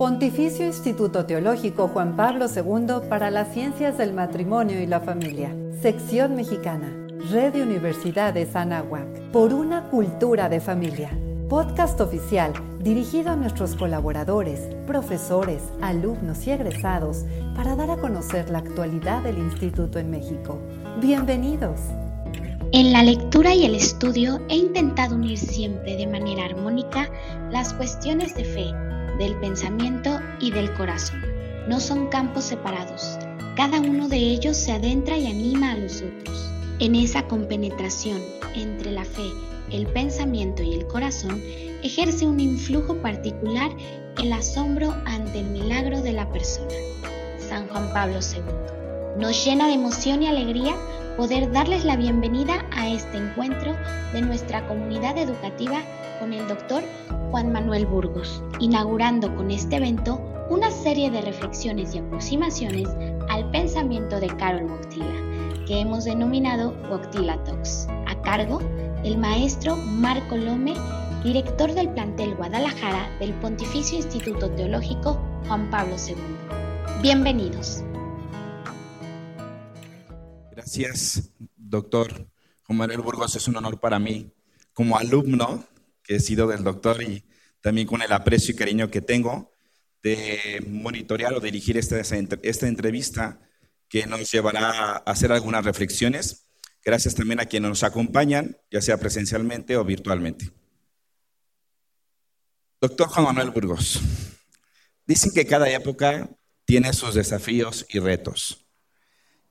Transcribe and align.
Pontificio 0.00 0.64
Instituto 0.64 1.26
Teológico 1.26 1.88
Juan 1.88 2.16
Pablo 2.16 2.46
II 2.46 3.06
para 3.10 3.30
las 3.30 3.52
Ciencias 3.52 3.98
del 3.98 4.14
Matrimonio 4.14 4.80
y 4.80 4.86
la 4.86 5.00
Familia. 5.00 5.54
Sección 5.82 6.36
Mexicana. 6.36 6.90
Red 7.30 7.52
de 7.52 7.62
Universidades 7.62 8.56
Anáhuac. 8.56 9.30
Por 9.30 9.52
una 9.52 9.90
cultura 9.90 10.48
de 10.48 10.58
familia. 10.58 11.10
Podcast 11.50 12.00
oficial 12.00 12.54
dirigido 12.78 13.32
a 13.32 13.36
nuestros 13.36 13.76
colaboradores, 13.76 14.60
profesores, 14.86 15.60
alumnos 15.82 16.46
y 16.46 16.52
egresados 16.52 17.26
para 17.54 17.76
dar 17.76 17.90
a 17.90 17.98
conocer 17.98 18.48
la 18.48 18.60
actualidad 18.60 19.22
del 19.22 19.36
Instituto 19.36 19.98
en 19.98 20.10
México. 20.10 20.58
Bienvenidos. 21.02 21.78
En 22.72 22.94
la 22.94 23.02
lectura 23.02 23.54
y 23.54 23.66
el 23.66 23.74
estudio 23.74 24.40
he 24.48 24.56
intentado 24.56 25.16
unir 25.16 25.36
siempre 25.36 25.98
de 25.98 26.06
manera 26.06 26.46
armónica 26.46 27.10
las 27.50 27.74
cuestiones 27.74 28.34
de 28.34 28.44
fe, 28.44 28.72
del 29.20 29.36
pensamiento 29.36 30.18
y 30.40 30.50
del 30.50 30.72
corazón. 30.72 31.22
No 31.68 31.78
son 31.78 32.08
campos 32.08 32.44
separados. 32.44 33.18
Cada 33.54 33.78
uno 33.78 34.08
de 34.08 34.16
ellos 34.16 34.56
se 34.56 34.72
adentra 34.72 35.18
y 35.18 35.26
anima 35.26 35.72
a 35.72 35.76
los 35.76 36.00
otros. 36.00 36.50
En 36.78 36.94
esa 36.94 37.28
compenetración 37.28 38.18
entre 38.54 38.92
la 38.92 39.04
fe, 39.04 39.30
el 39.70 39.86
pensamiento 39.88 40.62
y 40.62 40.72
el 40.72 40.86
corazón 40.86 41.38
ejerce 41.82 42.26
un 42.26 42.40
influjo 42.40 42.96
particular 42.96 43.70
el 44.16 44.32
asombro 44.32 44.96
ante 45.04 45.40
el 45.40 45.50
milagro 45.50 46.00
de 46.00 46.12
la 46.12 46.26
persona. 46.32 46.72
San 47.46 47.68
Juan 47.68 47.92
Pablo 47.92 48.20
II. 48.20 49.20
Nos 49.20 49.44
llena 49.44 49.66
de 49.66 49.74
emoción 49.74 50.22
y 50.22 50.28
alegría 50.28 50.74
poder 51.18 51.52
darles 51.52 51.84
la 51.84 51.96
bienvenida 51.96 52.64
a 52.72 52.88
este 52.88 53.18
encuentro 53.18 53.76
de 54.14 54.22
nuestra 54.22 54.66
comunidad 54.66 55.18
educativa 55.18 55.82
con 56.20 56.34
el 56.34 56.46
doctor 56.46 56.84
Juan 57.30 57.50
Manuel 57.50 57.86
Burgos, 57.86 58.44
inaugurando 58.60 59.34
con 59.34 59.50
este 59.50 59.76
evento 59.76 60.20
una 60.50 60.70
serie 60.70 61.10
de 61.10 61.22
reflexiones 61.22 61.94
y 61.94 61.98
aproximaciones 61.98 62.88
al 63.30 63.50
pensamiento 63.50 64.20
de 64.20 64.26
Carol 64.36 64.70
Wojtyla, 64.70 65.64
que 65.66 65.80
hemos 65.80 66.04
denominado 66.04 66.76
Wojtyla 66.90 67.42
Talks, 67.44 67.88
a 68.06 68.20
cargo 68.20 68.58
del 69.02 69.16
maestro 69.16 69.76
Marco 69.76 70.36
Lome, 70.36 70.74
director 71.24 71.72
del 71.72 71.88
plantel 71.88 72.34
Guadalajara 72.34 73.16
del 73.18 73.32
Pontificio 73.34 73.96
Instituto 73.96 74.50
Teológico 74.50 75.18
Juan 75.48 75.70
Pablo 75.70 75.96
II. 76.06 76.16
Bienvenidos. 77.00 77.82
Gracias, 80.50 81.32
doctor 81.56 82.26
Juan 82.66 82.76
Manuel 82.76 83.00
Burgos. 83.00 83.34
Es 83.36 83.48
un 83.48 83.56
honor 83.56 83.80
para 83.80 83.98
mí, 83.98 84.30
como 84.74 84.98
alumno 84.98 85.64
he 86.16 86.20
sido 86.20 86.48
del 86.48 86.64
doctor 86.64 87.02
y 87.02 87.24
también 87.60 87.86
con 87.86 88.02
el 88.02 88.12
aprecio 88.12 88.54
y 88.54 88.56
cariño 88.56 88.90
que 88.90 89.00
tengo, 89.00 89.52
de 90.02 90.64
monitorear 90.68 91.34
o 91.34 91.40
dirigir 91.40 91.76
esta, 91.76 92.00
esta 92.00 92.68
entrevista 92.68 93.40
que 93.88 94.06
nos 94.06 94.30
llevará 94.30 94.70
a 94.70 94.96
hacer 94.98 95.30
algunas 95.30 95.64
reflexiones. 95.64 96.46
Gracias 96.84 97.14
también 97.14 97.40
a 97.40 97.46
quienes 97.46 97.68
nos 97.68 97.82
acompañan, 97.82 98.56
ya 98.70 98.80
sea 98.80 98.96
presencialmente 98.96 99.76
o 99.76 99.84
virtualmente. 99.84 100.50
Doctor 102.80 103.08
Juan 103.08 103.26
Manuel 103.26 103.50
Burgos, 103.50 104.00
dicen 105.06 105.32
que 105.34 105.44
cada 105.44 105.68
época 105.68 106.30
tiene 106.64 106.92
sus 106.94 107.14
desafíos 107.14 107.84
y 107.90 107.98
retos 107.98 108.64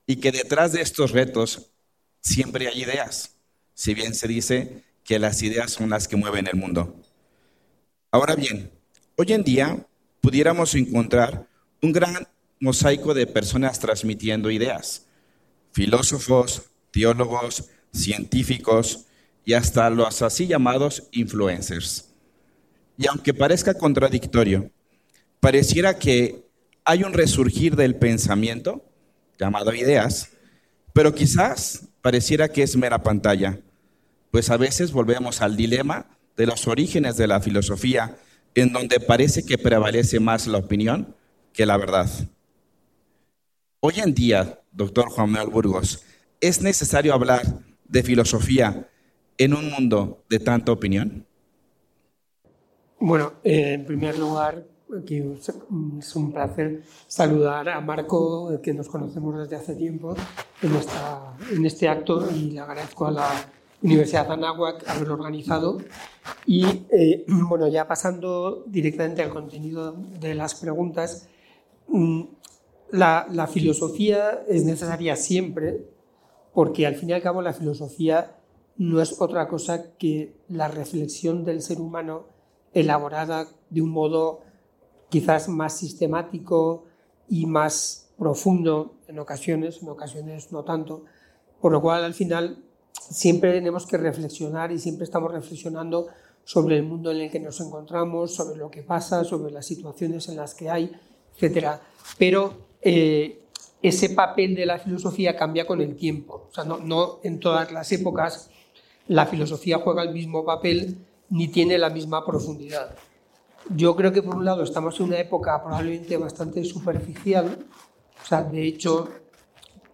y 0.07 0.15
que 0.15 0.31
detrás 0.31 0.71
de 0.71 0.81
estos 0.81 1.11
retos 1.11 1.71
siempre 2.21 2.67
hay 2.67 2.81
ideas, 2.81 3.35
si 3.75 3.93
bien 3.93 4.15
se 4.15 4.27
dice 4.27 4.83
que 5.03 5.19
las 5.19 5.42
ideas 5.42 5.72
son 5.72 5.89
las 5.89 6.08
que 6.08 6.16
mueven 6.16 6.47
el 6.47 6.58
mundo. 6.58 6.95
Ahora 8.11 8.36
bien, 8.36 8.72
hoy 9.17 9.33
en 9.33 9.44
día 9.44 9.88
pudiéramos 10.22 10.75
encontrar 10.75 11.47
un 11.81 11.92
gran 11.92 12.28
mosaico 12.59 13.14
de 13.14 13.27
personas 13.27 13.80
transmitiendo 13.80 14.52
ideas, 14.52 15.05
filósofos, 15.72 16.64
teólogos, 16.92 17.70
científicos 17.94 19.05
y 19.45 19.54
hasta 19.54 19.89
los 19.89 20.21
así 20.21 20.48
llamados 20.48 21.08
influencers. 21.11 22.09
Y 22.98 23.08
aunque 23.08 23.33
parezca 23.33 23.73
contradictorio, 23.73 24.71
pareciera 25.39 25.98
que 25.98 26.45
hay 26.83 27.04
un 27.04 27.14
resurgir 27.14 27.76
del 27.76 27.95
pensamiento 27.95 28.83
llamado 29.39 29.73
ideas, 29.73 30.32
pero 30.93 31.14
quizás 31.14 31.88
pareciera 32.02 32.49
que 32.49 32.64
es 32.64 32.76
mera 32.76 33.02
pantalla, 33.02 33.59
pues 34.31 34.49
a 34.49 34.57
veces 34.57 34.91
volvemos 34.91 35.41
al 35.41 35.55
dilema 35.55 36.07
de 36.37 36.45
los 36.45 36.67
orígenes 36.67 37.17
de 37.17 37.27
la 37.27 37.41
filosofía, 37.41 38.17
en 38.55 38.71
donde 38.71 38.99
parece 38.99 39.45
que 39.45 39.57
prevalece 39.57 40.19
más 40.19 40.47
la 40.47 40.57
opinión 40.57 41.15
que 41.53 41.65
la 41.65 41.77
verdad. 41.77 42.09
Hoy 43.81 43.95
en 43.97 44.13
día, 44.13 44.61
doctor 44.71 45.09
Juan 45.09 45.31
Manuel 45.31 45.51
Burgos, 45.51 46.03
¿es 46.41 46.61
necesario 46.61 47.13
hablar 47.13 47.41
de 47.85 48.03
filosofía 48.03 48.87
en 49.37 49.53
un 49.53 49.69
mundo 49.69 50.23
de 50.29 50.39
tanta 50.39 50.71
opinión? 50.71 51.25
Bueno, 52.99 53.33
eh, 53.43 53.73
en 53.73 53.85
primer 53.85 54.17
lugar, 54.17 54.65
es 55.05 56.15
un 56.15 56.31
placer 56.31 56.83
saludar 57.07 57.69
a 57.69 57.79
Marco, 57.79 58.59
que 58.61 58.73
nos 58.73 58.89
conocemos 58.89 59.37
desde 59.39 59.55
hace 59.55 59.75
tiempo, 59.75 60.15
en, 60.61 60.71
en 61.55 61.65
este 61.65 61.87
acto 61.87 62.29
y 62.31 62.51
le 62.51 62.59
agradezco 62.59 63.07
a 63.07 63.11
la 63.11 63.29
Universidad 63.81 64.27
de 64.27 64.33
Anáhuac 64.33 64.87
haberlo 64.87 65.13
organizado. 65.13 65.77
Y 66.45 66.65
eh, 66.89 67.25
bueno, 67.27 67.67
ya 67.67 67.87
pasando 67.87 68.63
directamente 68.67 69.21
al 69.21 69.29
contenido 69.29 69.95
de 70.19 70.35
las 70.35 70.55
preguntas, 70.55 71.27
mm, 71.87 72.23
la, 72.91 73.27
la 73.31 73.47
filosofía 73.47 74.43
es 74.47 74.65
necesaria 74.65 75.15
siempre 75.15 75.85
porque 76.53 76.87
al 76.87 76.95
fin 76.95 77.09
y 77.09 77.13
al 77.13 77.21
cabo 77.21 77.41
la 77.41 77.53
filosofía 77.53 78.35
no 78.77 79.01
es 79.01 79.21
otra 79.21 79.47
cosa 79.47 79.91
que 79.97 80.33
la 80.47 80.67
reflexión 80.67 81.45
del 81.45 81.61
ser 81.61 81.79
humano 81.79 82.25
elaborada 82.73 83.47
de 83.69 83.81
un 83.81 83.89
modo 83.89 84.41
quizás 85.09 85.49
más 85.49 85.77
sistemático 85.77 86.85
y 87.27 87.45
más 87.45 88.09
profundo 88.17 88.95
en 89.07 89.19
ocasiones, 89.19 89.81
en 89.81 89.89
ocasiones 89.89 90.51
no 90.51 90.63
tanto, 90.63 91.05
por 91.61 91.71
lo 91.71 91.81
cual 91.81 92.03
al 92.03 92.13
final 92.13 92.63
siempre 93.09 93.52
tenemos 93.53 93.86
que 93.86 93.97
reflexionar 93.97 94.71
y 94.71 94.80
siempre 94.80 95.03
estamos 95.03 95.31
reflexionando 95.31 96.08
sobre 96.43 96.77
el 96.77 96.83
mundo 96.83 97.11
en 97.11 97.21
el 97.21 97.31
que 97.31 97.39
nos 97.39 97.59
encontramos, 97.61 98.33
sobre 98.33 98.58
lo 98.58 98.71
que 98.71 98.83
pasa, 98.83 99.23
sobre 99.23 99.52
las 99.52 99.65
situaciones 99.65 100.27
en 100.30 100.37
las 100.37 100.55
que 100.55 100.70
hay, 100.70 100.92
etc. 101.37 101.67
Pero 102.17 102.67
eh, 102.81 103.43
ese 103.81 104.09
papel 104.09 104.55
de 104.55 104.65
la 104.65 104.80
filosofía 104.80 105.36
cambia 105.36 105.67
con 105.67 105.81
el 105.81 105.95
tiempo. 105.95 106.47
O 106.49 106.53
sea, 106.53 106.64
no, 106.64 106.77
no 106.77 107.20
en 107.23 107.39
todas 107.39 107.71
las 107.71 107.92
épocas 107.92 108.49
la 109.08 109.26
filosofía 109.26 109.80
juega 109.80 110.03
el 110.03 110.14
mismo 110.14 110.45
papel 110.45 110.97
ni 111.30 111.47
tiene 111.47 111.77
la 111.77 111.89
misma 111.89 112.26
profundidad. 112.26 112.95
Yo 113.70 113.95
creo 113.95 114.11
que 114.11 114.23
por 114.23 114.36
un 114.36 114.45
lado 114.45 114.64
estamos 114.64 114.99
en 114.99 115.08
una 115.08 115.20
época 115.20 115.61
probablemente 115.61 116.15
bastante 116.17 116.64
superficial, 116.64 117.65
o 118.21 118.26
sea, 118.26 118.43
de 118.43 118.65
hecho, 118.65 119.09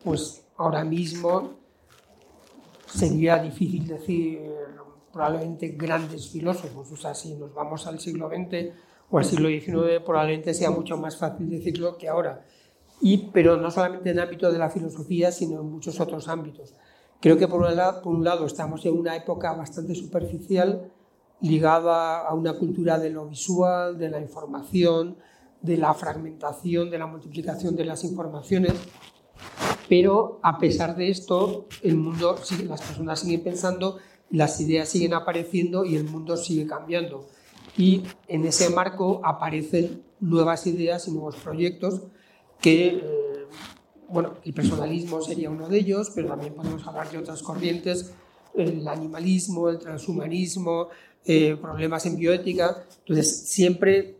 pues 0.03 0.43
ahora 0.57 0.83
mismo 0.83 1.64
sería 2.95 3.37
difícil 3.37 3.87
decir 3.87 4.41
probablemente 5.11 5.69
grandes 5.69 6.29
filósofos, 6.29 6.91
o 6.91 6.97
sea, 6.97 7.13
si 7.13 7.35
nos 7.35 7.53
vamos 7.53 7.87
al 7.87 7.99
siglo 7.99 8.29
XX 8.29 8.73
o 9.09 9.17
al 9.17 9.25
siglo 9.25 9.47
XIX 9.47 10.03
probablemente 10.05 10.53
sea 10.53 10.71
mucho 10.71 10.97
más 10.97 11.17
fácil 11.17 11.49
decirlo 11.49 11.97
que 11.97 12.09
ahora. 12.09 12.45
Y, 13.01 13.29
pero 13.31 13.57
no 13.57 13.71
solamente 13.71 14.09
en 14.09 14.17
el 14.17 14.23
ámbito 14.23 14.51
de 14.51 14.57
la 14.57 14.69
filosofía, 14.69 15.31
sino 15.31 15.61
en 15.61 15.69
muchos 15.69 15.99
otros 15.99 16.27
ámbitos. 16.27 16.73
Creo 17.21 17.37
que 17.37 17.47
por 17.47 17.61
un 17.61 17.75
lado, 17.75 18.01
por 18.01 18.13
un 18.13 18.23
lado 18.23 18.45
estamos 18.45 18.85
en 18.85 18.97
una 18.97 19.15
época 19.15 19.53
bastante 19.53 19.95
superficial, 19.95 20.91
ligada 21.41 22.25
a 22.27 22.33
una 22.33 22.57
cultura 22.57 22.97
de 22.99 23.09
lo 23.09 23.27
visual, 23.27 23.97
de 23.97 24.09
la 24.09 24.19
información, 24.19 25.17
de 25.61 25.77
la 25.77 25.93
fragmentación, 25.93 26.89
de 26.89 26.97
la 26.97 27.07
multiplicación 27.07 27.75
de 27.75 27.85
las 27.85 28.03
informaciones. 28.03 28.73
Pero 29.87 30.39
a 30.41 30.57
pesar 30.57 30.95
de 30.95 31.09
esto, 31.09 31.67
el 31.83 31.95
mundo, 31.95 32.37
las 32.67 32.81
personas 32.81 33.19
siguen 33.19 33.43
pensando, 33.43 33.97
las 34.31 34.59
ideas 34.59 34.89
siguen 34.89 35.13
apareciendo 35.13 35.85
y 35.85 35.95
el 35.95 36.05
mundo 36.05 36.37
sigue 36.37 36.65
cambiando. 36.65 37.27
Y 37.77 38.03
en 38.27 38.45
ese 38.45 38.69
marco 38.69 39.21
aparecen 39.23 40.03
nuevas 40.19 40.65
ideas 40.65 41.07
y 41.07 41.11
nuevos 41.11 41.35
proyectos 41.35 42.01
que, 42.61 42.87
eh, 42.87 43.01
bueno, 44.09 44.35
el 44.43 44.53
personalismo 44.53 45.21
sería 45.21 45.49
uno 45.49 45.67
de 45.67 45.77
ellos, 45.77 46.11
pero 46.15 46.29
también 46.29 46.53
podemos 46.53 46.85
hablar 46.87 47.11
de 47.11 47.17
otras 47.17 47.43
corrientes, 47.43 48.13
el 48.55 48.87
animalismo, 48.87 49.69
el 49.69 49.77
transhumanismo, 49.77 50.87
eh, 51.25 51.57
problemas 51.61 52.05
en 52.05 52.15
bioética. 52.15 52.85
Entonces, 52.99 53.49
siempre 53.49 54.17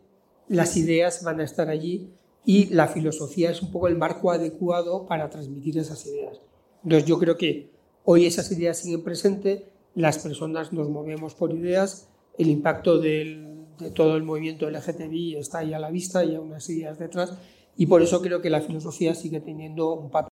las 0.48 0.76
ideas 0.78 1.24
van 1.24 1.40
a 1.40 1.44
estar 1.44 1.70
allí 1.70 2.10
y 2.46 2.68
la 2.68 2.88
filosofía 2.88 3.52
es 3.52 3.62
un 3.62 3.72
poco 3.72 3.88
el 3.88 3.98
marco 3.98 4.32
adecuado 4.32 5.06
para 5.06 5.30
transmitir 5.30 5.78
esas 5.78 6.06
ideas. 6.06 6.40
Entonces, 6.84 7.08
yo 7.08 7.18
creo 7.18 7.38
que 7.38 7.72
hoy 8.04 8.26
esas 8.26 8.52
ideas 8.52 8.78
siguen 8.78 9.04
presentes, 9.04 9.64
las 9.96 10.20
personas 10.20 10.72
nos 10.72 10.90
movemos 10.90 11.34
por 11.34 11.54
ideas, 11.54 12.10
el 12.38 12.50
impacto 12.50 13.00
del, 13.00 13.66
de 13.80 13.92
todo 13.92 14.16
el 14.16 14.24
movimiento 14.24 14.70
LGTBI 14.70 15.38
está 15.38 15.60
ahí 15.60 15.74
a 15.74 15.80
la 15.80 15.90
vista 15.90 16.24
y 16.24 16.32
hay 16.32 16.38
unas 16.38 16.70
ideas 16.70 17.00
detrás 17.00 17.34
y 17.78 17.88
por 17.88 18.02
eso 18.02 18.22
creo 18.22 18.42
que 18.42 18.50
la 18.50 18.62
filosofía 18.62 19.16
sigue 19.16 19.40
teniendo 19.40 19.94
un 19.94 20.10
papel. 20.10 20.30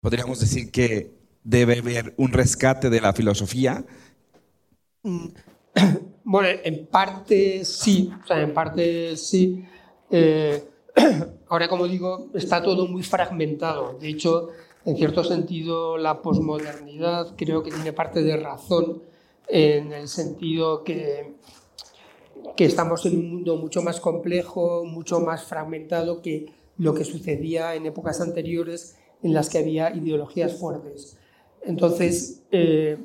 Podríamos 0.00 0.40
decir 0.40 0.70
que 0.70 1.12
debe 1.42 1.78
haber 1.78 2.14
un 2.16 2.32
rescate 2.32 2.90
de 2.90 3.00
la 3.00 3.12
filosofía. 3.12 3.84
Bueno, 6.28 6.48
en 6.64 6.86
parte 6.86 7.64
sí, 7.64 8.10
o 8.20 8.26
sea, 8.26 8.42
en 8.42 8.52
parte 8.52 9.16
sí. 9.16 9.64
Eh, 10.10 10.60
ahora, 11.48 11.68
como 11.68 11.86
digo, 11.86 12.30
está 12.34 12.60
todo 12.60 12.88
muy 12.88 13.04
fragmentado. 13.04 13.96
De 14.00 14.08
hecho, 14.08 14.48
en 14.84 14.96
cierto 14.96 15.22
sentido, 15.22 15.96
la 15.96 16.22
posmodernidad 16.22 17.36
creo 17.36 17.62
que 17.62 17.70
tiene 17.70 17.92
parte 17.92 18.24
de 18.24 18.36
razón 18.38 19.04
en 19.46 19.92
el 19.92 20.08
sentido 20.08 20.82
que, 20.82 21.36
que 22.56 22.64
estamos 22.64 23.06
en 23.06 23.20
un 23.20 23.30
mundo 23.30 23.54
mucho 23.54 23.80
más 23.82 24.00
complejo, 24.00 24.84
mucho 24.84 25.20
más 25.20 25.44
fragmentado 25.44 26.22
que 26.22 26.46
lo 26.76 26.92
que 26.92 27.04
sucedía 27.04 27.76
en 27.76 27.86
épocas 27.86 28.20
anteriores 28.20 28.96
en 29.22 29.32
las 29.32 29.48
que 29.48 29.58
había 29.58 29.94
ideologías 29.94 30.58
fuertes. 30.58 31.16
Entonces, 31.62 32.42
eh, 32.50 32.98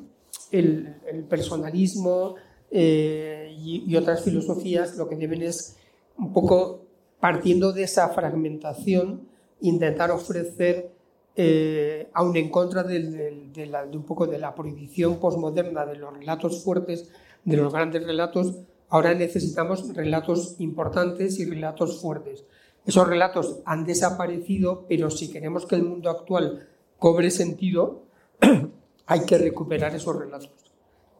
el, 0.50 0.96
personalismo 1.28 2.34
eh, 2.74 3.54
y, 3.58 3.94
otras 3.96 4.24
filosofías 4.24 4.96
lo 4.96 5.06
que 5.06 5.16
deben 5.16 5.42
es 5.42 5.76
un 6.16 6.32
poco 6.32 6.80
partiendo 7.20 7.72
de 7.72 7.82
esa 7.82 8.08
fragmentación, 8.08 9.28
intentar 9.60 10.10
ofrecer, 10.10 10.90
eh, 11.36 12.08
en 12.34 12.50
contra 12.50 12.82
de, 12.82 13.52
un 13.92 14.02
poco 14.04 14.26
de 14.26 14.38
la 14.38 14.54
prohibición 14.54 15.20
posmoderna 15.20 15.84
de 15.84 15.96
los 15.96 16.14
relatos 16.14 16.64
fuertes, 16.64 17.10
de 17.44 17.56
los 17.58 17.72
grandes 17.72 18.04
relatos, 18.04 18.54
ahora 18.88 19.14
necesitamos 19.14 19.94
relatos 19.94 20.56
importantes 20.58 21.38
y 21.38 21.44
relatos 21.44 22.00
fuertes. 22.00 22.44
Esos 22.86 23.06
relatos 23.06 23.60
han 23.66 23.84
desaparecido, 23.84 24.86
pero 24.88 25.10
si 25.10 25.30
queremos 25.30 25.66
que 25.66 25.76
el 25.76 25.82
mundo 25.82 26.10
actual 26.10 26.68
cobre 26.98 27.30
sentido, 27.30 28.02
hay 29.06 29.20
que 29.26 29.38
recuperar 29.38 29.94
esos 29.94 30.16
relatos. 30.16 30.71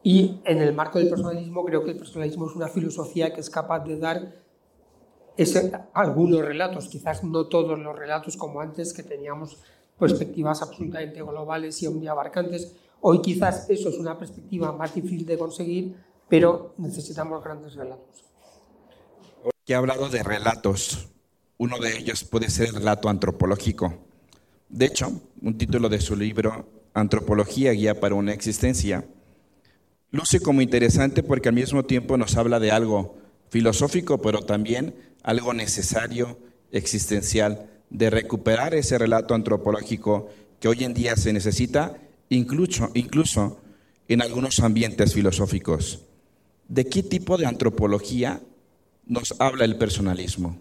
Y 0.02 0.40
en 0.44 0.60
el 0.60 0.74
marco 0.74 0.98
del 0.98 1.08
personalismo, 1.08 1.64
creo 1.64 1.84
que 1.84 1.92
el 1.92 1.96
personalismo 1.96 2.48
es 2.48 2.56
una 2.56 2.68
filosofía 2.68 3.32
que 3.32 3.40
es 3.40 3.48
capaz 3.48 3.80
de 3.80 3.98
dar 3.98 4.42
algunos 5.94 6.44
relatos, 6.44 6.88
quizás 6.88 7.22
no 7.22 7.46
todos 7.46 7.78
los 7.78 7.96
relatos 7.96 8.36
como 8.36 8.60
antes, 8.60 8.92
que 8.92 9.02
teníamos 9.02 9.58
perspectivas 9.98 10.60
absolutamente 10.62 11.22
globales 11.22 11.80
y 11.82 12.06
abarcantes. 12.06 12.74
Hoy 13.00 13.22
quizás 13.22 13.70
eso 13.70 13.88
es 13.88 13.98
una 13.98 14.18
perspectiva 14.18 14.72
más 14.72 14.94
difícil 14.94 15.24
de 15.24 15.38
conseguir, 15.38 15.96
pero 16.28 16.74
necesitamos 16.78 17.42
grandes 17.42 17.74
relatos. 17.74 18.24
Que 19.64 19.74
ha 19.74 19.78
hablado 19.78 20.08
de 20.08 20.22
relatos. 20.22 21.08
Uno 21.58 21.78
de 21.78 21.96
ellos 21.96 22.24
puede 22.24 22.50
ser 22.50 22.68
el 22.68 22.74
relato 22.74 23.08
antropológico. 23.08 23.94
De 24.68 24.86
hecho, 24.86 25.12
un 25.42 25.56
título 25.56 25.88
de 25.88 26.00
su 26.00 26.16
libro, 26.16 26.66
Antropología, 26.94 27.70
Guía 27.72 28.00
para 28.00 28.16
una 28.16 28.32
Existencia, 28.32 29.04
luce 30.12 30.40
como 30.40 30.62
interesante 30.62 31.22
porque 31.22 31.48
al 31.48 31.56
mismo 31.56 31.84
tiempo 31.84 32.16
nos 32.16 32.36
habla 32.36 32.60
de 32.60 32.70
algo 32.70 33.16
filosófico, 33.48 34.18
pero 34.18 34.42
también 34.42 34.94
algo 35.22 35.52
necesario, 35.52 36.38
existencial, 36.70 37.68
de 37.90 38.08
recuperar 38.10 38.74
ese 38.74 38.96
relato 38.96 39.34
antropológico 39.34 40.28
que 40.60 40.68
hoy 40.68 40.84
en 40.84 40.94
día 40.94 41.16
se 41.16 41.32
necesita, 41.32 41.96
incluso, 42.28 42.90
incluso 42.94 43.58
en 44.08 44.22
algunos 44.22 44.60
ambientes 44.60 45.14
filosóficos. 45.14 46.04
¿De 46.68 46.86
qué 46.86 47.02
tipo 47.02 47.36
de 47.36 47.46
antropología 47.46 48.40
nos 49.06 49.34
habla 49.40 49.64
el 49.64 49.76
personalismo? 49.76 50.58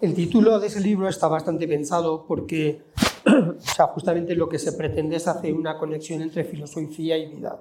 El 0.00 0.14
título 0.14 0.58
de 0.60 0.66
ese 0.66 0.80
libro 0.80 1.08
está 1.08 1.28
bastante 1.28 1.66
pensado 1.66 2.24
porque 2.26 2.82
o 3.26 3.60
sea, 3.60 3.86
justamente 3.86 4.34
lo 4.34 4.48
que 4.48 4.58
se 4.58 4.72
pretende 4.72 5.16
es 5.16 5.28
hacer 5.28 5.54
una 5.54 5.78
conexión 5.78 6.22
entre 6.22 6.44
filosofía 6.44 7.16
y 7.16 7.26
vida. 7.26 7.58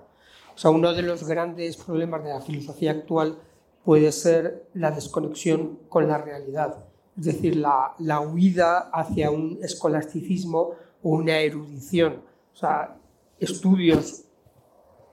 Sea, 0.61 0.69
uno 0.69 0.93
de 0.93 1.01
los 1.01 1.27
grandes 1.27 1.75
problemas 1.75 2.23
de 2.23 2.29
la 2.29 2.39
filosofía 2.39 2.91
actual 2.91 3.35
puede 3.83 4.11
ser 4.11 4.67
la 4.75 4.91
desconexión 4.91 5.79
con 5.89 6.07
la 6.07 6.19
realidad, 6.19 6.85
es 7.17 7.25
decir, 7.25 7.55
la, 7.55 7.95
la 7.97 8.19
huida 8.19 8.91
hacia 8.93 9.31
un 9.31 9.57
escolasticismo 9.63 10.75
o 11.01 11.09
una 11.09 11.39
erudición, 11.39 12.21
o 12.53 12.55
sea, 12.55 12.95
estudios, 13.39 14.25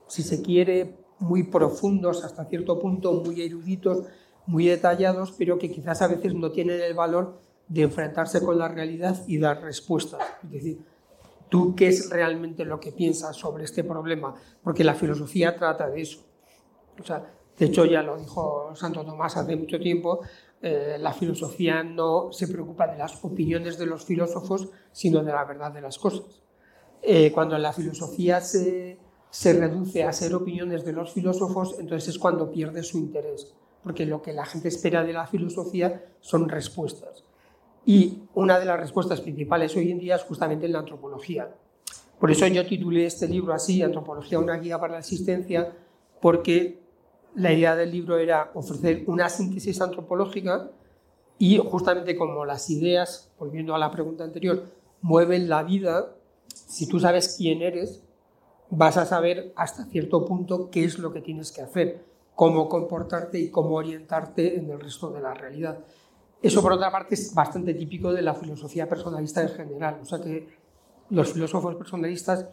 si 0.05 0.21
se 0.21 0.39
quiere, 0.43 0.95
muy 1.17 1.41
profundos, 1.41 2.23
hasta 2.23 2.45
cierto 2.45 2.77
punto 2.77 3.11
muy 3.13 3.41
eruditos, 3.41 4.05
muy 4.45 4.67
detallados, 4.67 5.31
pero 5.31 5.57
que 5.57 5.71
quizás 5.71 6.03
a 6.03 6.07
veces 6.09 6.35
no 6.35 6.51
tienen 6.51 6.79
el 6.79 6.93
valor 6.93 7.39
de 7.67 7.81
enfrentarse 7.81 8.39
con 8.45 8.59
la 8.59 8.67
realidad 8.67 9.17
y 9.25 9.39
dar 9.39 9.63
respuestas. 9.63 10.21
Es 10.43 10.51
decir, 10.51 10.85
tú 11.49 11.75
qué 11.75 11.87
es 11.87 12.09
realmente 12.09 12.63
lo 12.63 12.79
que 12.79 12.91
piensas 12.91 13.35
sobre 13.35 13.65
este 13.65 13.83
problema, 13.83 14.35
porque 14.63 14.83
la 14.83 14.93
filosofía 14.93 15.55
trata 15.55 15.89
de 15.89 16.01
eso. 16.01 16.19
O 16.99 17.03
sea, 17.03 17.23
de 17.57 17.65
hecho, 17.65 17.85
ya 17.85 18.01
lo 18.01 18.17
dijo 18.17 18.73
Santo 18.75 19.03
Tomás 19.03 19.35
hace 19.35 19.55
mucho 19.55 19.79
tiempo, 19.79 20.21
eh, 20.61 20.97
la 20.99 21.13
filosofía 21.13 21.83
no 21.83 22.31
se 22.31 22.47
preocupa 22.47 22.87
de 22.87 22.97
las 22.97 23.23
opiniones 23.23 23.77
de 23.77 23.85
los 23.85 24.05
filósofos, 24.05 24.69
sino 24.91 25.23
de 25.23 25.31
la 25.31 25.43
verdad 25.43 25.71
de 25.71 25.81
las 25.81 25.97
cosas. 25.97 26.41
Eh, 27.01 27.31
cuando 27.31 27.57
la 27.57 27.73
filosofía 27.73 28.41
se, 28.41 28.97
se 29.29 29.53
reduce 29.53 30.03
a 30.03 30.13
ser 30.13 30.35
opiniones 30.35 30.85
de 30.85 30.93
los 30.93 31.13
filósofos, 31.13 31.75
entonces 31.79 32.09
es 32.09 32.19
cuando 32.19 32.51
pierde 32.51 32.83
su 32.83 32.97
interés, 32.97 33.53
porque 33.83 34.05
lo 34.05 34.21
que 34.21 34.33
la 34.33 34.45
gente 34.45 34.67
espera 34.67 35.03
de 35.03 35.13
la 35.13 35.27
filosofía 35.27 36.03
son 36.19 36.49
respuestas. 36.49 37.23
Y 37.85 38.23
una 38.33 38.59
de 38.59 38.65
las 38.65 38.79
respuestas 38.79 39.21
principales 39.21 39.75
hoy 39.75 39.91
en 39.91 39.99
día 39.99 40.15
es 40.15 40.23
justamente 40.23 40.67
la 40.67 40.79
antropología. 40.79 41.49
Por 42.19 42.29
eso 42.29 42.45
yo 42.47 42.65
titulé 42.65 43.05
este 43.05 43.27
libro 43.27 43.53
así, 43.53 43.81
Antropología, 43.81 44.39
una 44.39 44.57
guía 44.57 44.77
para 44.77 44.93
la 44.93 44.99
existencia, 44.99 45.73
porque 46.21 46.79
la 47.35 47.53
idea 47.53 47.75
del 47.75 47.91
libro 47.91 48.17
era 48.17 48.51
ofrecer 48.53 49.03
una 49.07 49.29
síntesis 49.29 49.79
antropológica 49.79 50.69
y 51.37 51.57
justamente 51.57 52.17
como 52.17 52.43
las 52.43 52.69
ideas, 52.69 53.31
volviendo 53.39 53.73
a 53.73 53.79
la 53.79 53.89
pregunta 53.89 54.25
anterior, 54.25 54.65
mueven 55.01 55.47
la 55.47 55.63
vida, 55.63 56.13
si 56.47 56.87
tú 56.87 56.99
sabes 56.99 57.35
quién 57.37 57.61
eres, 57.61 58.03
vas 58.69 58.97
a 58.97 59.05
saber 59.05 59.53
hasta 59.55 59.85
cierto 59.85 60.25
punto 60.25 60.69
qué 60.69 60.83
es 60.83 60.99
lo 60.99 61.13
que 61.13 61.21
tienes 61.21 61.53
que 61.53 61.61
hacer, 61.61 62.03
cómo 62.35 62.67
comportarte 62.67 63.39
y 63.39 63.49
cómo 63.49 63.75
orientarte 63.75 64.57
en 64.57 64.69
el 64.69 64.79
resto 64.79 65.09
de 65.11 65.21
la 65.21 65.33
realidad. 65.33 65.79
Eso, 66.41 66.61
por 66.61 66.73
otra 66.73 66.91
parte, 66.91 67.15
es 67.15 67.33
bastante 67.33 67.73
típico 67.73 68.13
de 68.13 68.21
la 68.21 68.33
filosofía 68.33 68.87
personalista 68.87 69.41
en 69.41 69.49
general. 69.49 69.99
O 70.01 70.05
sea 70.05 70.19
que 70.21 70.47
los 71.09 71.33
filósofos 71.33 71.75
personalistas 71.75 72.47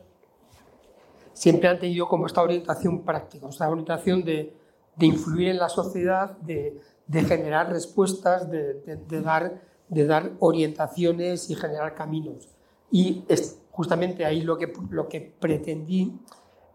siempre 1.33 1.69
han 1.69 1.79
tenido 1.79 2.09
como 2.09 2.27
esta 2.27 2.43
orientación 2.43 3.03
práctica, 3.03 3.49
esta 3.49 3.69
orientación 3.69 4.25
de 4.25 4.67
de 4.97 5.07
influir 5.07 5.49
en 5.49 5.59
la 5.59 5.69
sociedad, 5.69 6.37
de, 6.39 6.81
generar 7.09 7.71
respuestas, 7.71 8.51
de, 8.51 9.21
dar, 9.23 9.63
de 9.89 10.07
dar 10.07 10.33
orientaciones 10.41 11.51
y 11.51 11.55
generar 11.55 11.95
caminos. 11.95 12.49
Y 12.91 13.25
es 13.29 13.61
justamente 13.71 14.25
ahí 14.25 14.41
lo 14.41 14.57
que, 14.57 14.73
lo 14.91 15.09
que 15.09 15.21
pretendí 15.21 16.19